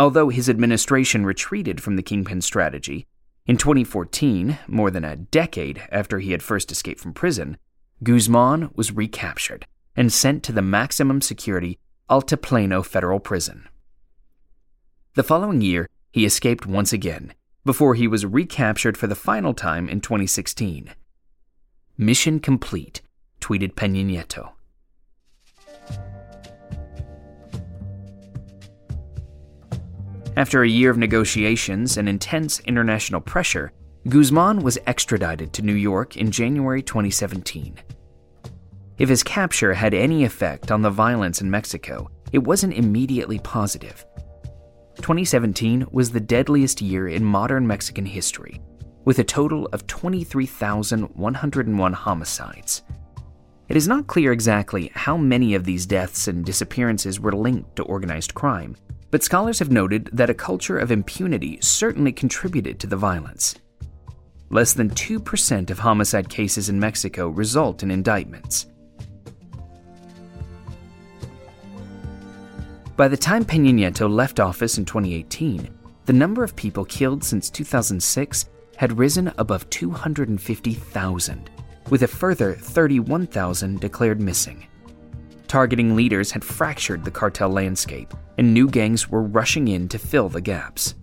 Although 0.00 0.28
his 0.28 0.48
administration 0.48 1.24
retreated 1.24 1.80
from 1.80 1.94
the 1.94 2.02
kingpin 2.02 2.40
strategy, 2.40 3.06
in 3.46 3.56
2014, 3.56 4.58
more 4.66 4.90
than 4.90 5.04
a 5.04 5.14
decade 5.14 5.82
after 5.90 6.18
he 6.18 6.32
had 6.32 6.42
first 6.42 6.72
escaped 6.72 7.00
from 7.00 7.14
prison, 7.14 7.58
Guzman 8.02 8.70
was 8.74 8.90
recaptured 8.90 9.66
and 9.94 10.12
sent 10.12 10.42
to 10.42 10.52
the 10.52 10.62
maximum 10.62 11.20
security 11.20 11.78
Altiplano 12.10 12.84
federal 12.84 13.20
prison. 13.20 13.68
The 15.14 15.22
following 15.22 15.60
year, 15.60 15.88
he 16.10 16.24
escaped 16.24 16.66
once 16.66 16.92
again, 16.92 17.34
before 17.64 17.94
he 17.94 18.08
was 18.08 18.26
recaptured 18.26 18.96
for 18.96 19.06
the 19.06 19.14
final 19.14 19.54
time 19.54 19.88
in 19.88 20.00
2016. 20.00 20.90
Mission 21.96 22.40
complete, 22.40 23.00
tweeted 23.40 23.74
Peña 23.74 24.04
Nieto. 24.04 24.54
After 30.38 30.62
a 30.62 30.68
year 30.68 30.88
of 30.88 30.96
negotiations 30.98 31.96
and 31.96 32.08
intense 32.08 32.60
international 32.60 33.20
pressure, 33.20 33.72
Guzman 34.08 34.62
was 34.62 34.78
extradited 34.86 35.52
to 35.52 35.62
New 35.62 35.74
York 35.74 36.16
in 36.16 36.30
January 36.30 36.80
2017. 36.80 37.74
If 38.98 39.08
his 39.08 39.24
capture 39.24 39.74
had 39.74 39.94
any 39.94 40.22
effect 40.22 40.70
on 40.70 40.80
the 40.80 40.90
violence 40.90 41.40
in 41.40 41.50
Mexico, 41.50 42.08
it 42.30 42.38
wasn't 42.38 42.74
immediately 42.74 43.40
positive. 43.40 44.06
2017 44.98 45.88
was 45.90 46.12
the 46.12 46.20
deadliest 46.20 46.80
year 46.80 47.08
in 47.08 47.24
modern 47.24 47.66
Mexican 47.66 48.06
history, 48.06 48.60
with 49.04 49.18
a 49.18 49.24
total 49.24 49.66
of 49.72 49.88
23,101 49.88 51.92
homicides. 51.92 52.84
It 53.68 53.76
is 53.76 53.88
not 53.88 54.06
clear 54.06 54.30
exactly 54.30 54.92
how 54.94 55.16
many 55.16 55.56
of 55.56 55.64
these 55.64 55.84
deaths 55.84 56.28
and 56.28 56.44
disappearances 56.44 57.18
were 57.18 57.32
linked 57.32 57.74
to 57.74 57.82
organized 57.82 58.34
crime, 58.34 58.76
but 59.10 59.22
scholars 59.22 59.58
have 59.58 59.70
noted 59.70 60.10
that 60.12 60.30
a 60.30 60.34
culture 60.34 60.78
of 60.78 60.90
impunity 60.90 61.58
certainly 61.60 62.12
contributed 62.12 62.78
to 62.78 62.86
the 62.86 62.96
violence. 62.96 63.54
Less 64.50 64.72
than 64.72 64.90
2% 64.90 65.70
of 65.70 65.78
homicide 65.78 66.28
cases 66.28 66.68
in 66.68 66.80
Mexico 66.80 67.28
result 67.28 67.82
in 67.82 67.90
indictments. 67.90 68.66
By 72.96 73.08
the 73.08 73.16
time 73.16 73.44
Peña 73.44 73.72
Nieto 73.72 74.10
left 74.10 74.40
office 74.40 74.76
in 74.76 74.84
2018, 74.84 75.68
the 76.06 76.12
number 76.12 76.42
of 76.42 76.56
people 76.56 76.84
killed 76.84 77.22
since 77.22 77.50
2006 77.50 78.46
had 78.76 78.98
risen 78.98 79.32
above 79.38 79.68
250,000, 79.70 81.50
with 81.90 82.02
a 82.02 82.08
further 82.08 82.54
31,000 82.54 83.80
declared 83.80 84.20
missing. 84.20 84.67
Targeting 85.48 85.96
leaders 85.96 86.30
had 86.32 86.44
fractured 86.44 87.04
the 87.04 87.10
cartel 87.10 87.48
landscape, 87.48 88.12
and 88.36 88.52
new 88.52 88.68
gangs 88.68 89.08
were 89.08 89.22
rushing 89.22 89.66
in 89.66 89.88
to 89.88 89.98
fill 89.98 90.28
the 90.28 90.42
gaps. 90.42 90.94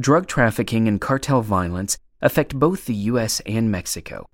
Drug 0.00 0.26
trafficking 0.26 0.88
and 0.88 0.98
cartel 0.98 1.42
violence 1.42 1.98
affect 2.22 2.58
both 2.58 2.86
the 2.86 2.94
US 2.94 3.40
and 3.44 3.70
Mexico. 3.70 4.24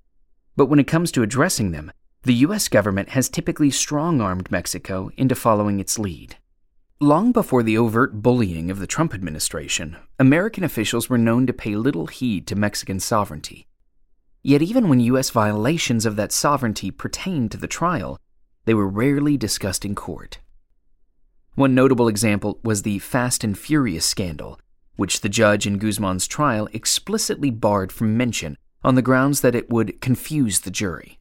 But 0.55 0.67
when 0.67 0.79
it 0.79 0.87
comes 0.87 1.11
to 1.11 1.23
addressing 1.23 1.71
them, 1.71 1.91
the 2.23 2.33
US 2.35 2.67
government 2.67 3.09
has 3.09 3.29
typically 3.29 3.71
strong 3.71 4.21
armed 4.21 4.51
Mexico 4.51 5.11
into 5.17 5.35
following 5.35 5.79
its 5.79 5.97
lead. 5.97 6.35
Long 6.99 7.31
before 7.31 7.61
the 7.61 7.77
overt 7.77 8.21
bullying 8.21 8.71
of 8.71 8.79
the 8.79 8.87
Trump 8.87 9.13
administration, 9.13 9.97
American 10.19 10.63
officials 10.63 11.09
were 11.09 11.17
known 11.17 11.45
to 11.45 11.53
pay 11.53 11.75
little 11.75 12.07
heed 12.07 12.47
to 12.47 12.55
Mexican 12.55 12.99
sovereignty. 12.99 13.67
Yet, 14.41 14.61
even 14.61 14.89
when 14.89 14.99
U.S. 15.01 15.29
violations 15.29 16.05
of 16.05 16.15
that 16.15 16.31
sovereignty 16.31 16.89
pertained 16.89 17.51
to 17.51 17.57
the 17.57 17.67
trial, 17.67 18.17
they 18.65 18.73
were 18.73 18.87
rarely 18.87 19.37
discussed 19.37 19.85
in 19.85 19.93
court. 19.93 20.39
One 21.55 21.75
notable 21.75 22.07
example 22.07 22.59
was 22.63 22.81
the 22.81 22.99
Fast 22.99 23.43
and 23.43 23.57
Furious 23.57 24.05
scandal, 24.05 24.59
which 24.95 25.21
the 25.21 25.29
judge 25.29 25.67
in 25.67 25.77
Guzman's 25.77 26.27
trial 26.27 26.67
explicitly 26.73 27.51
barred 27.51 27.91
from 27.91 28.17
mention 28.17 28.57
on 28.83 28.95
the 28.95 29.01
grounds 29.01 29.41
that 29.41 29.55
it 29.55 29.69
would 29.69 30.01
confuse 30.01 30.61
the 30.61 30.71
jury. 30.71 31.16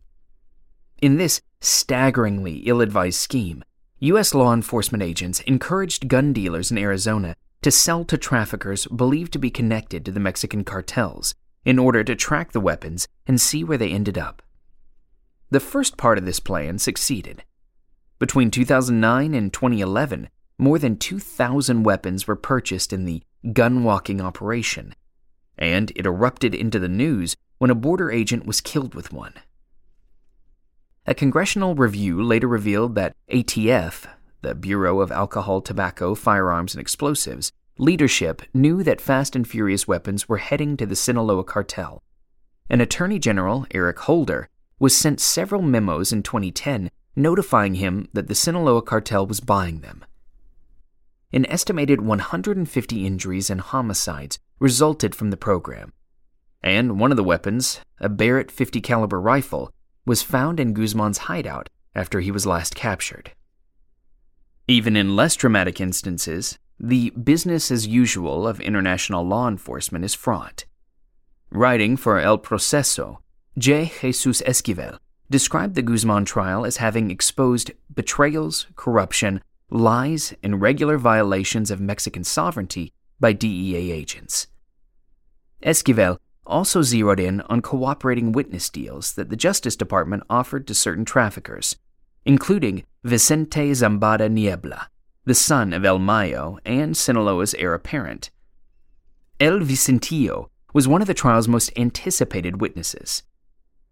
In 1.02 1.18
this 1.18 1.42
staggeringly 1.60 2.60
ill 2.60 2.80
advised 2.80 3.18
scheme, 3.18 3.62
U.S. 3.98 4.34
law 4.34 4.54
enforcement 4.54 5.02
agents 5.02 5.40
encouraged 5.40 6.08
gun 6.08 6.32
dealers 6.32 6.70
in 6.70 6.78
Arizona 6.78 7.36
to 7.60 7.70
sell 7.70 8.02
to 8.06 8.16
traffickers 8.16 8.86
believed 8.86 9.32
to 9.34 9.38
be 9.38 9.50
connected 9.50 10.04
to 10.04 10.12
the 10.12 10.20
Mexican 10.20 10.64
cartels 10.64 11.34
in 11.66 11.78
order 11.78 12.02
to 12.02 12.14
track 12.14 12.52
the 12.52 12.60
weapons 12.60 13.06
and 13.26 13.38
see 13.38 13.62
where 13.62 13.76
they 13.76 13.90
ended 13.90 14.16
up. 14.16 14.40
The 15.50 15.60
first 15.60 15.98
part 15.98 16.16
of 16.16 16.24
this 16.24 16.40
plan 16.40 16.78
succeeded. 16.78 17.44
Between 18.18 18.50
2009 18.50 19.34
and 19.34 19.52
2011, 19.52 20.30
more 20.58 20.78
than 20.78 20.96
2,000 20.96 21.82
weapons 21.82 22.26
were 22.26 22.36
purchased 22.36 22.94
in 22.94 23.04
the 23.04 23.22
gun 23.52 23.84
walking 23.84 24.22
operation, 24.22 24.94
and 25.58 25.92
it 25.94 26.06
erupted 26.06 26.54
into 26.54 26.78
the 26.78 26.88
news 26.88 27.36
when 27.58 27.70
a 27.70 27.74
border 27.74 28.10
agent 28.10 28.46
was 28.46 28.62
killed 28.62 28.94
with 28.94 29.12
one. 29.12 29.34
A 31.08 31.14
congressional 31.14 31.76
review 31.76 32.20
later 32.20 32.48
revealed 32.48 32.96
that 32.96 33.14
ATF, 33.30 34.08
the 34.42 34.56
Bureau 34.56 35.00
of 35.00 35.12
Alcohol, 35.12 35.60
Tobacco, 35.60 36.16
Firearms, 36.16 36.74
and 36.74 36.80
Explosives, 36.80 37.52
leadership 37.78 38.42
knew 38.52 38.82
that 38.82 39.00
Fast 39.00 39.36
and 39.36 39.46
Furious 39.46 39.86
weapons 39.86 40.28
were 40.28 40.38
heading 40.38 40.76
to 40.76 40.84
the 40.84 40.96
Sinaloa 40.96 41.44
cartel. 41.44 42.02
An 42.68 42.80
Attorney 42.80 43.20
General, 43.20 43.66
Eric 43.70 44.00
Holder, 44.00 44.48
was 44.80 44.96
sent 44.96 45.20
several 45.20 45.62
memos 45.62 46.12
in 46.12 46.24
2010 46.24 46.90
notifying 47.14 47.74
him 47.76 48.08
that 48.12 48.26
the 48.26 48.34
Sinaloa 48.34 48.82
cartel 48.82 49.28
was 49.28 49.38
buying 49.38 49.82
them. 49.82 50.04
An 51.32 51.46
estimated 51.46 52.00
150 52.00 53.06
injuries 53.06 53.48
and 53.48 53.60
homicides 53.60 54.40
resulted 54.58 55.14
from 55.14 55.30
the 55.30 55.36
program. 55.36 55.92
And 56.64 56.98
one 56.98 57.12
of 57.12 57.16
the 57.16 57.22
weapons, 57.22 57.80
a 58.00 58.08
Barrett 58.08 58.50
50 58.50 58.80
caliber 58.80 59.20
rifle, 59.20 59.70
was 60.06 60.22
found 60.22 60.58
in 60.58 60.72
Guzman's 60.72 61.18
hideout 61.18 61.68
after 61.94 62.20
he 62.20 62.30
was 62.30 62.46
last 62.46 62.74
captured. 62.74 63.32
Even 64.68 64.96
in 64.96 65.16
less 65.16 65.36
dramatic 65.36 65.80
instances, 65.80 66.58
the 66.78 67.10
business 67.10 67.70
as 67.70 67.86
usual 67.86 68.46
of 68.46 68.60
international 68.60 69.26
law 69.26 69.48
enforcement 69.48 70.04
is 70.04 70.14
fraught. 70.14 70.64
Writing 71.50 71.96
for 71.96 72.18
El 72.18 72.38
Proceso, 72.38 73.20
J. 73.58 73.90
Jesus 74.00 74.42
Esquivel 74.42 74.98
described 75.30 75.74
the 75.74 75.82
Guzman 75.82 76.24
trial 76.24 76.64
as 76.64 76.76
having 76.76 77.10
exposed 77.10 77.72
betrayals, 77.92 78.66
corruption, 78.76 79.40
lies, 79.70 80.34
and 80.42 80.60
regular 80.60 80.98
violations 80.98 81.70
of 81.70 81.80
Mexican 81.80 82.24
sovereignty 82.24 82.92
by 83.18 83.32
DEA 83.32 83.90
agents. 83.90 84.46
Esquivel 85.62 86.18
also 86.46 86.82
zeroed 86.82 87.20
in 87.20 87.40
on 87.42 87.62
cooperating 87.62 88.32
witness 88.32 88.70
deals 88.70 89.12
that 89.14 89.30
the 89.30 89.36
Justice 89.36 89.76
Department 89.76 90.22
offered 90.30 90.66
to 90.66 90.74
certain 90.74 91.04
traffickers, 91.04 91.76
including 92.24 92.84
Vicente 93.04 93.70
Zambada 93.72 94.30
Niebla, 94.30 94.88
the 95.24 95.34
son 95.34 95.72
of 95.72 95.84
El 95.84 95.98
Mayo 95.98 96.58
and 96.64 96.96
Sinaloa's 96.96 97.54
heir 97.54 97.74
apparent. 97.74 98.30
El 99.38 99.60
Vicentillo 99.60 100.50
was 100.72 100.88
one 100.88 101.00
of 101.00 101.06
the 101.06 101.14
trial's 101.14 101.48
most 101.48 101.70
anticipated 101.76 102.60
witnesses. 102.60 103.22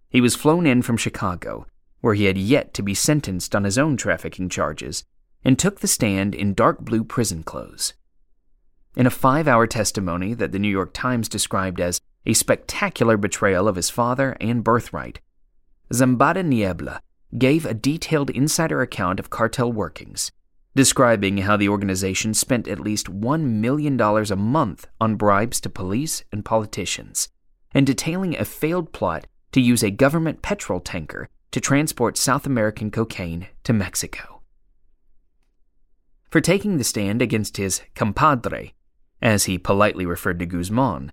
He 0.08 0.20
was 0.20 0.36
flown 0.36 0.66
in 0.66 0.82
from 0.82 0.96
Chicago, 0.96 1.66
where 2.00 2.14
he 2.14 2.24
had 2.24 2.38
yet 2.38 2.74
to 2.74 2.82
be 2.82 2.94
sentenced 2.94 3.54
on 3.54 3.64
his 3.64 3.78
own 3.78 3.96
trafficking 3.96 4.48
charges, 4.48 5.04
and 5.44 5.58
took 5.58 5.80
the 5.80 5.88
stand 5.88 6.34
in 6.34 6.54
dark 6.54 6.80
blue 6.80 7.04
prison 7.04 7.42
clothes. 7.42 7.94
In 8.96 9.06
a 9.06 9.10
five 9.10 9.48
hour 9.48 9.66
testimony 9.66 10.34
that 10.34 10.52
the 10.52 10.58
New 10.58 10.68
York 10.68 10.90
Times 10.92 11.28
described 11.28 11.80
as 11.80 12.00
a 12.26 12.32
spectacular 12.32 13.16
betrayal 13.16 13.68
of 13.68 13.76
his 13.76 13.90
father 13.90 14.36
and 14.40 14.64
birthright, 14.64 15.20
Zambada 15.92 16.44
Niebla 16.44 17.00
gave 17.36 17.66
a 17.66 17.74
detailed 17.74 18.30
insider 18.30 18.80
account 18.80 19.20
of 19.20 19.30
cartel 19.30 19.72
workings, 19.72 20.30
describing 20.74 21.38
how 21.38 21.56
the 21.56 21.68
organization 21.68 22.34
spent 22.34 22.68
at 22.68 22.80
least 22.80 23.06
$1 23.06 23.42
million 23.42 24.00
a 24.00 24.36
month 24.36 24.86
on 25.00 25.16
bribes 25.16 25.60
to 25.60 25.68
police 25.68 26.24
and 26.32 26.44
politicians, 26.44 27.28
and 27.72 27.86
detailing 27.86 28.36
a 28.36 28.44
failed 28.44 28.92
plot 28.92 29.26
to 29.52 29.60
use 29.60 29.82
a 29.82 29.90
government 29.90 30.42
petrol 30.42 30.80
tanker 30.80 31.28
to 31.50 31.60
transport 31.60 32.16
South 32.16 32.46
American 32.46 32.90
cocaine 32.90 33.46
to 33.62 33.72
Mexico. 33.72 34.40
For 36.30 36.40
taking 36.40 36.78
the 36.78 36.84
stand 36.84 37.22
against 37.22 37.56
his 37.56 37.82
compadre, 37.94 38.74
as 39.22 39.44
he 39.44 39.56
politely 39.56 40.04
referred 40.04 40.40
to 40.40 40.46
Guzman, 40.46 41.12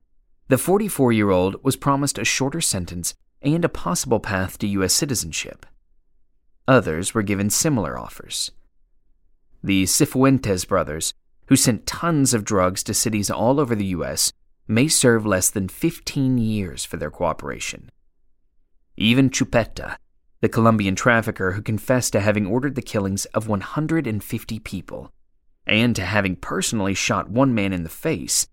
the 0.52 0.58
44 0.58 1.14
year 1.14 1.30
old 1.30 1.56
was 1.64 1.78
promised 1.78 2.18
a 2.18 2.26
shorter 2.26 2.60
sentence 2.60 3.14
and 3.42 3.64
a 3.64 3.70
possible 3.70 4.20
path 4.20 4.58
to 4.58 4.68
U.S. 4.68 4.92
citizenship. 4.92 5.66
Others 6.68 7.14
were 7.14 7.24
given 7.24 7.50
similar 7.50 7.98
offers. 7.98 8.52
The 9.64 9.86
Cifuentes 9.86 10.68
brothers, 10.68 11.14
who 11.46 11.56
sent 11.56 11.88
tons 11.88 12.34
of 12.34 12.44
drugs 12.44 12.84
to 12.84 12.94
cities 12.94 13.32
all 13.32 13.62
over 13.62 13.76
the 13.76 13.94
U.S., 13.98 14.34
may 14.68 14.90
serve 14.90 15.26
less 15.26 15.50
than 15.50 15.70
15 15.70 16.38
years 16.38 16.84
for 16.84 16.98
their 16.98 17.12
cooperation. 17.12 17.90
Even 18.98 19.30
Chupeta, 19.30 19.96
the 20.42 20.50
Colombian 20.50 20.96
trafficker 20.96 21.54
who 21.54 21.62
confessed 21.62 22.12
to 22.12 22.20
having 22.20 22.46
ordered 22.46 22.76
the 22.76 22.82
killings 22.82 23.24
of 23.28 23.48
150 23.48 24.60
people 24.60 25.14
and 25.66 25.96
to 25.96 26.04
having 26.04 26.36
personally 26.36 26.94
shot 26.94 27.30
one 27.30 27.56
man 27.56 27.72
in 27.72 27.84
the 27.84 27.90
face, 27.90 28.48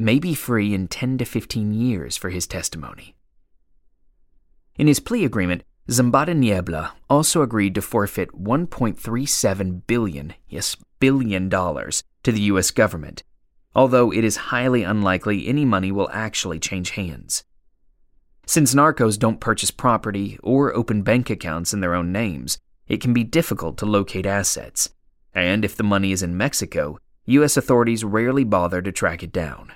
may 0.00 0.18
be 0.18 0.34
free 0.34 0.72
in 0.74 0.88
10 0.88 1.18
to 1.18 1.24
15 1.24 1.72
years 1.72 2.16
for 2.16 2.30
his 2.30 2.46
testimony. 2.46 3.14
In 4.76 4.86
his 4.86 4.98
plea 4.98 5.24
agreement, 5.24 5.62
Zambada 5.88 6.34
Niebla 6.34 6.94
also 7.10 7.42
agreed 7.42 7.74
to 7.74 7.82
forfeit 7.82 8.30
1.37 8.30 9.82
billion, 9.86 10.34
yes, 10.48 10.76
billion 11.00 11.48
dollars 11.48 12.02
to 12.22 12.32
the 12.32 12.40
US 12.42 12.70
government, 12.70 13.22
although 13.74 14.12
it 14.12 14.24
is 14.24 14.36
highly 14.36 14.84
unlikely 14.84 15.46
any 15.46 15.64
money 15.64 15.92
will 15.92 16.08
actually 16.12 16.58
change 16.58 16.90
hands. 16.90 17.44
Since 18.46 18.74
narcos 18.74 19.18
don't 19.18 19.40
purchase 19.40 19.70
property 19.70 20.38
or 20.42 20.74
open 20.74 21.02
bank 21.02 21.28
accounts 21.28 21.72
in 21.72 21.80
their 21.80 21.94
own 21.94 22.10
names, 22.10 22.58
it 22.88 23.00
can 23.00 23.12
be 23.12 23.24
difficult 23.24 23.76
to 23.78 23.86
locate 23.86 24.26
assets, 24.26 24.90
and 25.34 25.64
if 25.64 25.76
the 25.76 25.84
money 25.84 26.10
is 26.10 26.22
in 26.22 26.36
Mexico, 26.36 26.98
US 27.26 27.56
authorities 27.56 28.02
rarely 28.02 28.44
bother 28.44 28.80
to 28.82 28.90
track 28.90 29.22
it 29.22 29.32
down. 29.32 29.72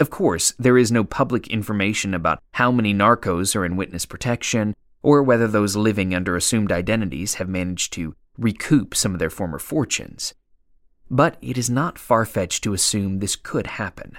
Of 0.00 0.10
course, 0.10 0.52
there 0.58 0.76
is 0.76 0.90
no 0.90 1.04
public 1.04 1.48
information 1.48 2.14
about 2.14 2.42
how 2.52 2.72
many 2.72 2.92
narcos 2.92 3.54
are 3.54 3.64
in 3.64 3.76
witness 3.76 4.06
protection 4.06 4.74
or 5.02 5.22
whether 5.22 5.46
those 5.46 5.76
living 5.76 6.14
under 6.14 6.36
assumed 6.36 6.72
identities 6.72 7.34
have 7.34 7.48
managed 7.48 7.92
to 7.92 8.14
recoup 8.36 8.94
some 8.94 9.12
of 9.12 9.18
their 9.18 9.30
former 9.30 9.58
fortunes. 9.58 10.34
But 11.10 11.36
it 11.40 11.56
is 11.56 11.70
not 11.70 11.98
far 11.98 12.24
fetched 12.24 12.64
to 12.64 12.72
assume 12.72 13.18
this 13.18 13.36
could 13.36 13.66
happen. 13.66 14.18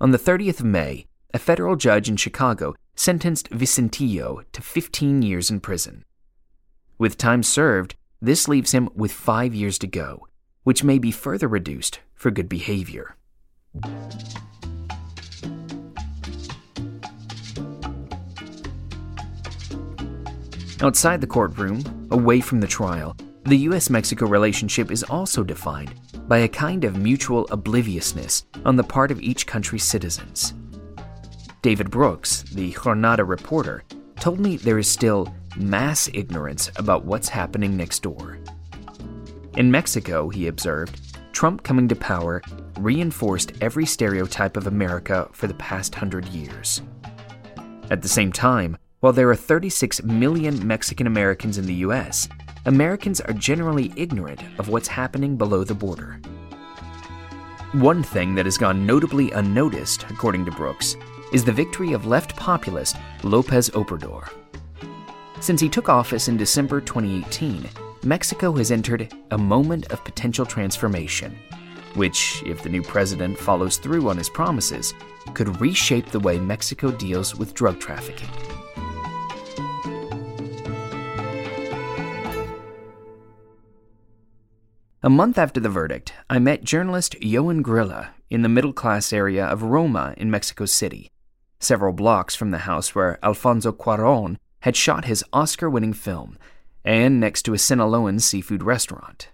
On 0.00 0.10
the 0.10 0.18
30th 0.18 0.60
of 0.60 0.66
May, 0.66 1.06
a 1.32 1.38
federal 1.38 1.76
judge 1.76 2.08
in 2.08 2.16
Chicago 2.16 2.74
sentenced 2.94 3.50
Vicentillo 3.50 4.42
to 4.52 4.62
15 4.62 5.22
years 5.22 5.50
in 5.50 5.60
prison. 5.60 6.04
With 6.98 7.18
time 7.18 7.42
served, 7.42 7.94
this 8.20 8.48
leaves 8.48 8.72
him 8.72 8.88
with 8.94 9.12
five 9.12 9.54
years 9.54 9.78
to 9.78 9.86
go, 9.86 10.26
which 10.64 10.82
may 10.82 10.98
be 10.98 11.10
further 11.10 11.46
reduced 11.46 12.00
for 12.14 12.30
good 12.30 12.48
behavior. 12.48 13.15
Outside 20.82 21.20
the 21.20 21.26
courtroom, 21.26 22.08
away 22.10 22.40
from 22.40 22.60
the 22.60 22.66
trial, 22.66 23.16
the 23.44 23.56
US 23.68 23.88
Mexico 23.88 24.26
relationship 24.26 24.90
is 24.90 25.02
also 25.04 25.42
defined 25.42 25.94
by 26.28 26.38
a 26.38 26.48
kind 26.48 26.84
of 26.84 26.96
mutual 26.96 27.46
obliviousness 27.50 28.44
on 28.64 28.76
the 28.76 28.84
part 28.84 29.10
of 29.10 29.22
each 29.22 29.46
country's 29.46 29.84
citizens. 29.84 30.54
David 31.62 31.90
Brooks, 31.90 32.42
the 32.42 32.72
Jornada 32.72 33.26
reporter, 33.26 33.84
told 34.20 34.38
me 34.38 34.56
there 34.56 34.78
is 34.78 34.88
still 34.88 35.32
mass 35.56 36.08
ignorance 36.12 36.70
about 36.76 37.04
what's 37.04 37.28
happening 37.28 37.76
next 37.76 38.02
door. 38.02 38.38
In 39.56 39.70
Mexico, 39.70 40.28
he 40.28 40.48
observed, 40.48 41.15
Trump 41.36 41.62
coming 41.62 41.86
to 41.86 41.94
power 41.94 42.40
reinforced 42.78 43.52
every 43.60 43.84
stereotype 43.84 44.56
of 44.56 44.66
America 44.66 45.28
for 45.32 45.46
the 45.46 45.52
past 45.52 45.94
hundred 45.94 46.24
years. 46.28 46.80
At 47.90 48.00
the 48.00 48.08
same 48.08 48.32
time, 48.32 48.78
while 49.00 49.12
there 49.12 49.28
are 49.28 49.36
36 49.36 50.02
million 50.02 50.66
Mexican 50.66 51.06
Americans 51.06 51.58
in 51.58 51.66
the 51.66 51.84
US, 51.84 52.26
Americans 52.64 53.20
are 53.20 53.34
generally 53.34 53.92
ignorant 53.96 54.40
of 54.58 54.70
what's 54.70 54.88
happening 54.88 55.36
below 55.36 55.62
the 55.62 55.74
border. 55.74 56.18
One 57.72 58.02
thing 58.02 58.34
that 58.34 58.46
has 58.46 58.56
gone 58.56 58.86
notably 58.86 59.30
unnoticed, 59.32 60.06
according 60.08 60.46
to 60.46 60.52
Brooks, 60.52 60.96
is 61.34 61.44
the 61.44 61.52
victory 61.52 61.92
of 61.92 62.06
left 62.06 62.34
populist 62.36 62.96
Lopez 63.24 63.68
Obrador. 63.74 64.26
Since 65.40 65.60
he 65.60 65.68
took 65.68 65.90
office 65.90 66.28
in 66.28 66.38
December 66.38 66.80
2018, 66.80 67.68
Mexico 68.06 68.52
has 68.52 68.70
entered 68.70 69.12
a 69.32 69.36
moment 69.36 69.90
of 69.90 70.04
potential 70.04 70.46
transformation, 70.46 71.36
which, 71.94 72.40
if 72.46 72.62
the 72.62 72.68
new 72.68 72.80
president 72.80 73.36
follows 73.36 73.78
through 73.78 74.08
on 74.08 74.16
his 74.16 74.28
promises, 74.28 74.94
could 75.34 75.60
reshape 75.60 76.06
the 76.06 76.20
way 76.20 76.38
Mexico 76.38 76.92
deals 76.92 77.34
with 77.34 77.52
drug 77.52 77.80
trafficking. 77.80 78.28
A 85.02 85.10
month 85.10 85.36
after 85.36 85.58
the 85.58 85.68
verdict, 85.68 86.12
I 86.30 86.38
met 86.38 86.62
journalist 86.62 87.16
Ioan 87.20 87.60
Grillo 87.60 88.06
in 88.30 88.42
the 88.42 88.48
middle 88.48 88.72
class 88.72 89.12
area 89.12 89.44
of 89.44 89.64
Roma 89.64 90.14
in 90.16 90.30
Mexico 90.30 90.66
City, 90.66 91.10
several 91.58 91.92
blocks 91.92 92.36
from 92.36 92.52
the 92.52 92.58
house 92.58 92.94
where 92.94 93.18
Alfonso 93.24 93.72
Cuaron 93.72 94.36
had 94.60 94.76
shot 94.76 95.06
his 95.06 95.24
Oscar 95.32 95.68
winning 95.68 95.92
film, 95.92 96.38
and 96.86 97.18
next 97.18 97.42
to 97.42 97.52
a 97.52 97.58
Sinaloan 97.58 98.20
seafood 98.20 98.62
restaurant. 98.62 99.28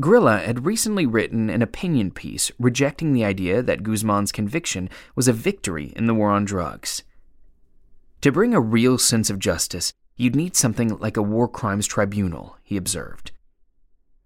Grillo 0.00 0.38
had 0.38 0.64
recently 0.64 1.04
written 1.04 1.50
an 1.50 1.60
opinion 1.60 2.12
piece 2.12 2.50
rejecting 2.58 3.12
the 3.12 3.24
idea 3.24 3.60
that 3.60 3.82
Guzman's 3.82 4.32
conviction 4.32 4.88
was 5.14 5.28
a 5.28 5.34
victory 5.34 5.92
in 5.96 6.06
the 6.06 6.14
war 6.14 6.30
on 6.30 6.46
drugs. 6.46 7.02
To 8.22 8.32
bring 8.32 8.54
a 8.54 8.60
real 8.60 8.96
sense 8.96 9.28
of 9.28 9.38
justice, 9.38 9.92
you'd 10.16 10.36
need 10.36 10.56
something 10.56 10.96
like 10.98 11.16
a 11.16 11.22
war 11.22 11.48
crimes 11.48 11.86
tribunal, 11.86 12.56
he 12.62 12.76
observed. 12.76 13.32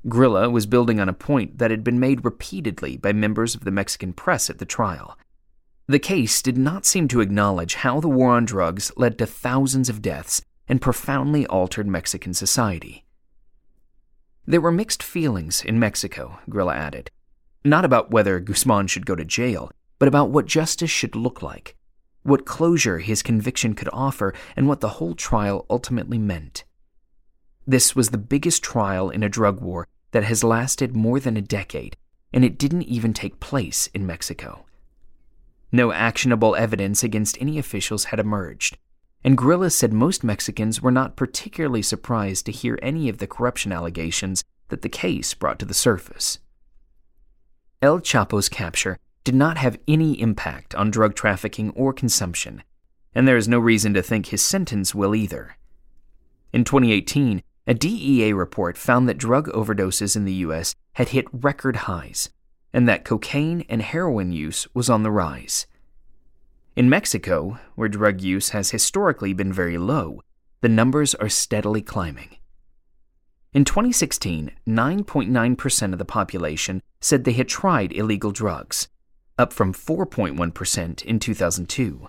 Grillo 0.07 0.51
was 0.51 0.67
building 0.67 1.01
on 1.01 1.09
a 1.09 1.15
point 1.15 1.59
that 1.59 1.73
had 1.73 1.83
been 1.83 1.99
made 1.99 2.25
repeatedly 2.25 2.97
by 2.97 3.13
members 3.13 3.57
of 3.57 3.65
the 3.65 3.73
Mexican 3.73 4.13
press 4.13 4.49
at 4.49 4.59
the 4.59 4.65
trial. 4.65 5.19
The 5.89 5.99
case 5.99 6.43
did 6.43 6.59
not 6.59 6.85
seem 6.85 7.09
to 7.09 7.21
acknowledge 7.21 7.77
how 7.77 8.01
the 8.01 8.09
war 8.09 8.31
on 8.31 8.45
drugs 8.45 8.93
led 8.97 9.19
to 9.19 9.27
thousands 9.27 9.89
of 9.89 10.03
deaths 10.03 10.43
and 10.69 10.81
profoundly 10.81 11.47
altered 11.47 11.87
Mexican 11.87 12.35
society. 12.35 13.05
There 14.47 14.61
were 14.61 14.73
mixed 14.73 15.03
feelings 15.03 15.65
in 15.65 15.79
Mexico, 15.79 16.39
Grillo 16.49 16.73
added, 16.73 17.11
not 17.65 17.85
about 17.85 18.11
whether 18.11 18.39
Guzman 18.41 18.87
should 18.87 19.07
go 19.07 19.17
to 19.17 19.25
jail, 19.25 19.71
but 19.99 20.09
about 20.09 20.31
what 20.31 20.47
justice 20.47 20.91
should 20.91 21.17
look 21.17 21.43
like, 21.43 21.77
what 22.23 22.47
closure 22.47 22.99
his 22.99 23.23
conviction 23.23 23.75
could 23.75 23.89
offer, 23.93 24.35
and 24.55 24.69
what 24.69 24.81
the 24.81 24.91
whole 25.01 25.15
trial 25.15 25.67
ultimately 25.69 26.19
meant. 26.19 26.65
This 27.67 27.97
was 27.97 28.11
the 28.11 28.19
biggest 28.19 28.63
trial 28.63 29.11
in 29.11 29.23
a 29.23 29.29
drug 29.29 29.61
war 29.61 29.89
that 30.13 30.25
has 30.25 30.45
lasted 30.45 30.95
more 30.95 31.19
than 31.19 31.37
a 31.37 31.43
decade, 31.43 31.97
and 32.33 32.45
it 32.45 32.59
didn't 32.59 32.83
even 32.83 33.13
take 33.13 33.41
place 33.41 33.89
in 33.89 34.07
Mexico. 34.07 34.65
No 35.73 35.93
actionable 35.93 36.55
evidence 36.55 37.03
against 37.03 37.41
any 37.41 37.59
officials 37.59 38.05
had 38.05 38.21
emerged, 38.21 38.79
and 39.25 39.37
Grillo 39.37 39.69
said 39.69 39.93
most 39.93 40.23
Mexicans 40.23 40.81
were 40.81 40.93
not 40.93 41.17
particularly 41.17 41.83
surprised 41.83 42.47
to 42.47 42.53
hear 42.53 42.79
any 42.83 43.09
of 43.09 43.19
the 43.19 43.27
corruption 43.27 43.73
allegations 43.73 44.45
that 44.69 44.83
the 44.83 44.89
case 44.89 45.35
brought 45.35 45.59
to 45.59 45.67
the 45.67 45.75
surface. 45.75 46.39
El 47.83 48.01
Chapo's 48.01 48.49
capture 48.49 48.99
did 49.25 49.35
not 49.35 49.59
have 49.59 49.79
any 49.89 50.21
impact 50.21 50.75
on 50.75 50.91
drug 50.91 51.15
trafficking 51.15 51.71
or 51.71 51.93
consumption, 51.93 52.63
and 53.15 53.27
there 53.27 53.37
is 53.37 53.49
no 53.49 53.59
reason 53.59 53.93
to 53.95 54.03
think 54.03 54.27
his 54.27 54.45
sentence 54.45 54.95
will 54.95 55.15
either. 55.15 55.57
In 56.53 56.65
2018, 56.65 57.43
a 57.67 57.75
DEA 57.75 58.33
report 58.33 58.79
found 58.79 59.09
that 59.09 59.19
drug 59.19 59.49
overdoses 59.49 60.15
in 60.15 60.25
the 60.25 60.35
U.S. 60.35 60.75
had 60.93 61.09
hit 61.09 61.27
record 61.33 61.77
highs, 61.77 62.31
and 62.73 62.89
that 62.89 63.05
cocaine 63.05 63.65
and 63.69 63.83
heroin 63.83 64.33
use 64.33 64.69
was 64.73 64.89
on 64.89 65.03
the 65.03 65.11
rise. 65.11 65.67
In 66.77 66.91
Mexico, 66.91 67.59
where 67.75 67.89
drug 67.89 68.21
use 68.21 68.51
has 68.51 68.71
historically 68.71 69.33
been 69.33 69.51
very 69.51 69.79
low, 69.79 70.21
the 70.61 70.69
numbers 70.69 71.15
are 71.15 71.31
steadily 71.31 71.81
climbing. 71.81 72.37
In 73.55 73.65
2016, 73.65 74.51
9.9% 74.69 75.93
of 75.95 75.99
the 75.99 76.05
population 76.05 76.83
said 77.01 77.25
they 77.25 77.33
had 77.33 77.49
tried 77.49 77.95
illegal 77.95 78.31
drugs, 78.31 78.89
up 79.39 79.55
from 79.55 79.73
4.1% 79.73 81.03
in 81.03 81.19
2002. 81.19 82.09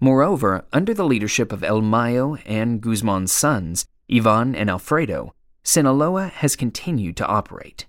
Moreover, 0.00 0.64
under 0.72 0.92
the 0.92 1.04
leadership 1.04 1.52
of 1.52 1.62
El 1.62 1.82
Mayo 1.82 2.34
and 2.44 2.80
Guzman's 2.80 3.30
sons, 3.30 3.86
Ivan 4.12 4.56
and 4.56 4.70
Alfredo, 4.70 5.32
Sinaloa 5.62 6.26
has 6.26 6.56
continued 6.56 7.16
to 7.18 7.26
operate. 7.28 7.86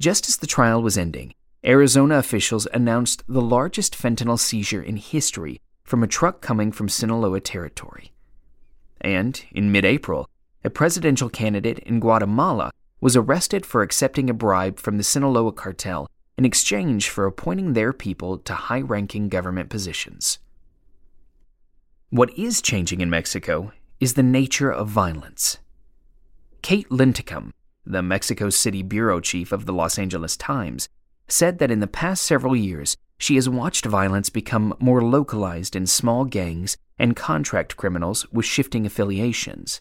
Just 0.00 0.28
as 0.28 0.38
the 0.38 0.48
trial 0.48 0.82
was 0.82 0.98
ending, 0.98 1.34
Arizona 1.64 2.18
officials 2.18 2.68
announced 2.72 3.24
the 3.26 3.42
largest 3.42 3.96
fentanyl 3.96 4.38
seizure 4.38 4.82
in 4.82 4.96
history 4.96 5.60
from 5.82 6.02
a 6.02 6.06
truck 6.06 6.40
coming 6.40 6.70
from 6.70 6.88
Sinaloa 6.88 7.40
territory. 7.40 8.12
And, 9.00 9.42
in 9.50 9.72
mid 9.72 9.84
April, 9.84 10.28
a 10.64 10.70
presidential 10.70 11.28
candidate 11.28 11.80
in 11.80 11.98
Guatemala 11.98 12.70
was 13.00 13.16
arrested 13.16 13.66
for 13.66 13.82
accepting 13.82 14.30
a 14.30 14.34
bribe 14.34 14.78
from 14.78 14.98
the 14.98 15.02
Sinaloa 15.02 15.52
cartel 15.52 16.08
in 16.36 16.44
exchange 16.44 17.08
for 17.08 17.26
appointing 17.26 17.72
their 17.72 17.92
people 17.92 18.38
to 18.38 18.54
high 18.54 18.80
ranking 18.80 19.28
government 19.28 19.68
positions. 19.68 20.38
What 22.10 22.36
is 22.38 22.62
changing 22.62 23.00
in 23.00 23.10
Mexico 23.10 23.72
is 23.98 24.14
the 24.14 24.22
nature 24.22 24.70
of 24.70 24.88
violence. 24.88 25.58
Kate 26.62 26.90
Linthicum, 26.90 27.52
the 27.84 28.02
Mexico 28.02 28.48
City 28.48 28.82
bureau 28.82 29.20
chief 29.20 29.50
of 29.50 29.66
the 29.66 29.72
Los 29.72 29.98
Angeles 29.98 30.36
Times, 30.36 30.88
said 31.28 31.58
that 31.58 31.70
in 31.70 31.80
the 31.80 31.86
past 31.86 32.24
several 32.24 32.56
years, 32.56 32.96
she 33.18 33.34
has 33.34 33.48
watched 33.48 33.84
violence 33.84 34.30
become 34.30 34.74
more 34.78 35.02
localized 35.02 35.76
in 35.76 35.86
small 35.86 36.24
gangs 36.24 36.76
and 36.98 37.16
contract 37.16 37.76
criminals 37.76 38.26
with 38.32 38.46
shifting 38.46 38.86
affiliations. 38.86 39.80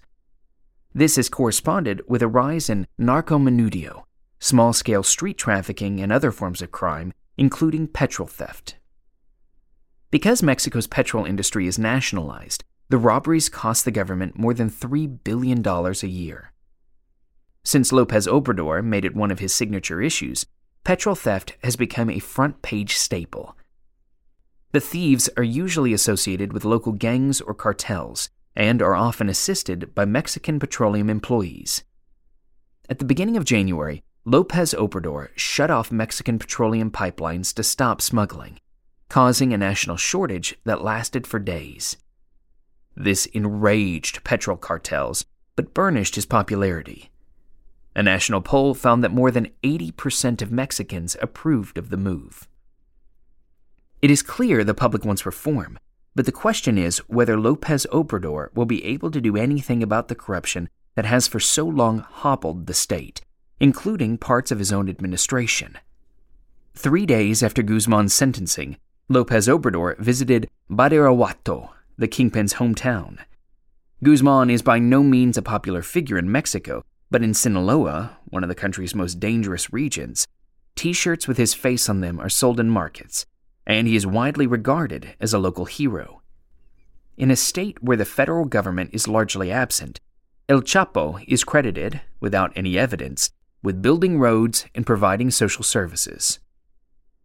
This 0.94 1.16
has 1.16 1.30
corresponded 1.30 2.02
with 2.08 2.22
a 2.22 2.28
rise 2.28 2.70
in 2.70 2.88
narcomenudeo, 3.00 4.04
small 4.40 4.74
scale 4.74 5.04
street 5.04 5.38
trafficking, 5.38 6.00
and 6.00 6.12
other 6.12 6.32
forms 6.32 6.62
of 6.62 6.72
crime, 6.72 7.14
including 7.38 7.88
petrol 7.88 8.28
theft. 8.28 8.76
Because 10.10 10.42
Mexico's 10.42 10.88
petrol 10.88 11.26
industry 11.26 11.68
is 11.68 11.78
nationalized, 11.78 12.64
the 12.90 12.98
robberies 12.98 13.50
cost 13.50 13.86
the 13.86 13.92
government 13.92 14.40
more 14.40 14.54
than 14.54 14.70
$3 14.70 15.24
billion 15.24 15.66
a 15.68 16.08
year. 16.08 16.54
Since 17.64 17.92
Lopez 17.92 18.28
Obrador 18.28 18.84
made 18.84 19.04
it 19.04 19.16
one 19.16 19.30
of 19.30 19.40
his 19.40 19.54
signature 19.54 20.02
issues, 20.02 20.46
petrol 20.84 21.16
theft 21.16 21.56
has 21.64 21.76
become 21.76 22.10
a 22.10 22.20
front 22.20 22.62
page 22.62 22.96
staple. 22.96 23.58
The 24.72 24.80
thieves 24.80 25.30
are 25.38 25.44
usually 25.44 25.94
associated 25.94 26.54
with 26.54 26.66
local 26.66 26.92
gangs 26.92 27.42
or 27.42 27.54
cartels 27.54 28.30
and 28.56 28.82
are 28.82 28.96
often 28.96 29.30
assisted 29.30 29.94
by 29.94 30.06
Mexican 30.06 30.60
petroleum 30.60 31.10
employees. 31.10 31.84
At 32.90 33.00
the 33.00 33.06
beginning 33.06 33.38
of 33.38 33.46
January, 33.46 34.04
Lopez 34.26 34.74
Obrador 34.74 35.30
shut 35.36 35.72
off 35.72 35.92
Mexican 35.92 36.38
petroleum 36.38 36.92
pipelines 36.92 37.54
to 37.54 37.64
stop 37.64 38.02
smuggling, 38.02 38.60
causing 39.10 39.54
a 39.54 39.58
national 39.58 39.96
shortage 39.96 40.58
that 40.66 40.84
lasted 40.84 41.26
for 41.26 41.40
days. 41.40 41.98
This 42.96 43.26
enraged 43.28 44.24
petrol 44.24 44.58
cartels, 44.58 45.26
but 45.56 45.74
burnished 45.74 46.16
his 46.16 46.26
popularity. 46.26 47.10
A 47.98 48.04
national 48.04 48.42
poll 48.42 48.76
found 48.76 49.04
that 49.04 49.12
more 49.12 49.32
than 49.32 49.50
80% 49.64 50.44
of 50.44 50.52
Mexicans 50.52 51.18
approved 51.20 51.80
of 51.80 51.90
the 51.90 51.98
move. 51.98 52.48
It 54.04 54.12
is 54.12 54.22
clear 54.22 54.64
the 54.64 54.76
public 54.76 55.04
wants 55.04 55.26
reform, 55.26 55.80
but 56.14 56.28
the 56.28 56.32
question 56.32 56.78
is 56.78 57.00
whether 57.08 57.40
Lopez 57.40 57.88
Obrador 57.92 58.54
will 58.54 58.68
be 58.68 58.86
able 58.86 59.10
to 59.10 59.20
do 59.20 59.36
anything 59.36 59.82
about 59.82 60.10
the 60.10 60.16
corruption 60.16 60.70
that 60.94 61.06
has 61.06 61.28
for 61.28 61.40
so 61.40 61.66
long 61.66 61.98
hobbled 61.98 62.68
the 62.68 62.76
state, 62.76 63.22
including 63.60 64.20
parts 64.20 64.52
of 64.52 64.60
his 64.60 64.72
own 64.72 64.88
administration. 64.90 65.76
Three 66.76 67.08
days 67.08 67.42
after 67.42 67.64
Guzman's 67.64 68.14
sentencing, 68.14 68.78
Lopez 69.10 69.48
Obrador 69.48 69.98
visited 69.98 70.48
Badiraguato, 70.70 71.70
the 71.98 72.08
kingpin's 72.08 72.54
hometown. 72.54 73.18
Guzman 74.04 74.52
is 74.52 74.62
by 74.62 74.78
no 74.78 75.02
means 75.02 75.36
a 75.36 75.42
popular 75.42 75.82
figure 75.82 76.20
in 76.20 76.32
Mexico, 76.32 76.84
but 77.10 77.24
in 77.24 77.34
Sinaloa, 77.34 78.18
one 78.26 78.44
of 78.44 78.50
the 78.50 78.56
country's 78.56 78.96
most 78.96 79.20
dangerous 79.20 79.72
regions, 79.72 80.28
t 80.76 80.94
shirts 80.94 81.28
with 81.28 81.38
his 81.38 81.54
face 81.54 81.90
on 81.90 82.02
them 82.02 82.20
are 82.20 82.30
sold 82.30 82.60
in 82.60 82.70
markets, 82.70 83.26
and 83.66 83.88
he 83.88 83.96
is 83.96 84.06
widely 84.06 84.48
regarded 84.48 85.16
as 85.20 85.34
a 85.34 85.40
local 85.40 85.66
hero. 85.66 86.22
In 87.18 87.32
a 87.32 87.36
state 87.36 87.82
where 87.82 87.98
the 87.98 88.06
federal 88.06 88.46
government 88.46 88.92
is 88.94 89.08
largely 89.08 89.52
absent, 89.52 90.00
El 90.50 90.62
Chapo 90.62 91.24
is 91.28 91.44
credited, 91.44 92.02
without 92.20 92.54
any 92.56 92.78
evidence, 92.78 93.32
with 93.64 93.82
building 93.82 94.20
roads 94.20 94.66
and 94.76 94.86
providing 94.86 95.32
social 95.32 95.64
services. 95.64 96.40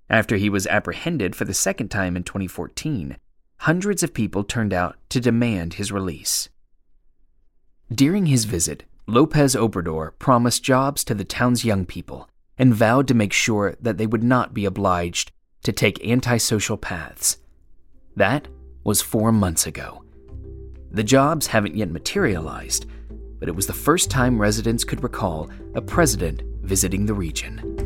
After 0.08 0.36
he 0.36 0.48
was 0.48 0.66
apprehended 0.66 1.36
for 1.36 1.44
the 1.44 1.54
second 1.54 1.88
time 1.88 2.16
in 2.16 2.24
2014, 2.24 3.16
hundreds 3.58 4.02
of 4.02 4.14
people 4.14 4.44
turned 4.44 4.72
out 4.72 4.96
to 5.10 5.20
demand 5.20 5.74
his 5.74 5.92
release. 5.92 6.48
During 7.94 8.26
his 8.26 8.44
visit, 8.44 8.84
Lopez 9.08 9.56
Obrador 9.56 10.12
promised 10.20 10.62
jobs 10.62 11.02
to 11.04 11.14
the 11.14 11.24
town's 11.24 11.64
young 11.64 11.84
people 11.84 12.28
and 12.56 12.72
vowed 12.74 13.08
to 13.08 13.14
make 13.14 13.32
sure 13.32 13.74
that 13.80 13.98
they 13.98 14.06
would 14.06 14.22
not 14.22 14.54
be 14.54 14.64
obliged 14.64 15.32
to 15.64 15.72
take 15.72 16.06
antisocial 16.06 16.76
paths. 16.76 17.38
That 18.14 18.46
was 18.84 19.02
four 19.02 19.32
months 19.32 19.66
ago. 19.66 20.04
The 20.92 21.02
jobs 21.02 21.48
haven't 21.48 21.74
yet 21.74 21.90
materialized, 21.90 22.86
but 23.40 23.48
it 23.48 23.56
was 23.56 23.66
the 23.66 23.72
first 23.72 24.08
time 24.08 24.40
residents 24.40 24.84
could 24.84 25.02
recall 25.02 25.50
a 25.74 25.80
president 25.80 26.42
visiting 26.62 27.06
the 27.06 27.14
region. 27.14 27.80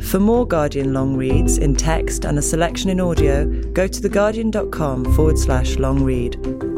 For 0.00 0.20
more 0.20 0.46
Guardian 0.46 0.94
long 0.94 1.16
reads 1.16 1.58
in 1.58 1.74
text 1.74 2.24
and 2.24 2.38
a 2.38 2.42
selection 2.42 2.90
in 2.90 3.00
audio, 3.00 3.44
go 3.72 3.88
to 3.88 4.00
theguardian.com 4.00 5.14
forward 5.14 5.38
slash 5.38 5.76
long 5.76 6.04
read. 6.04 6.77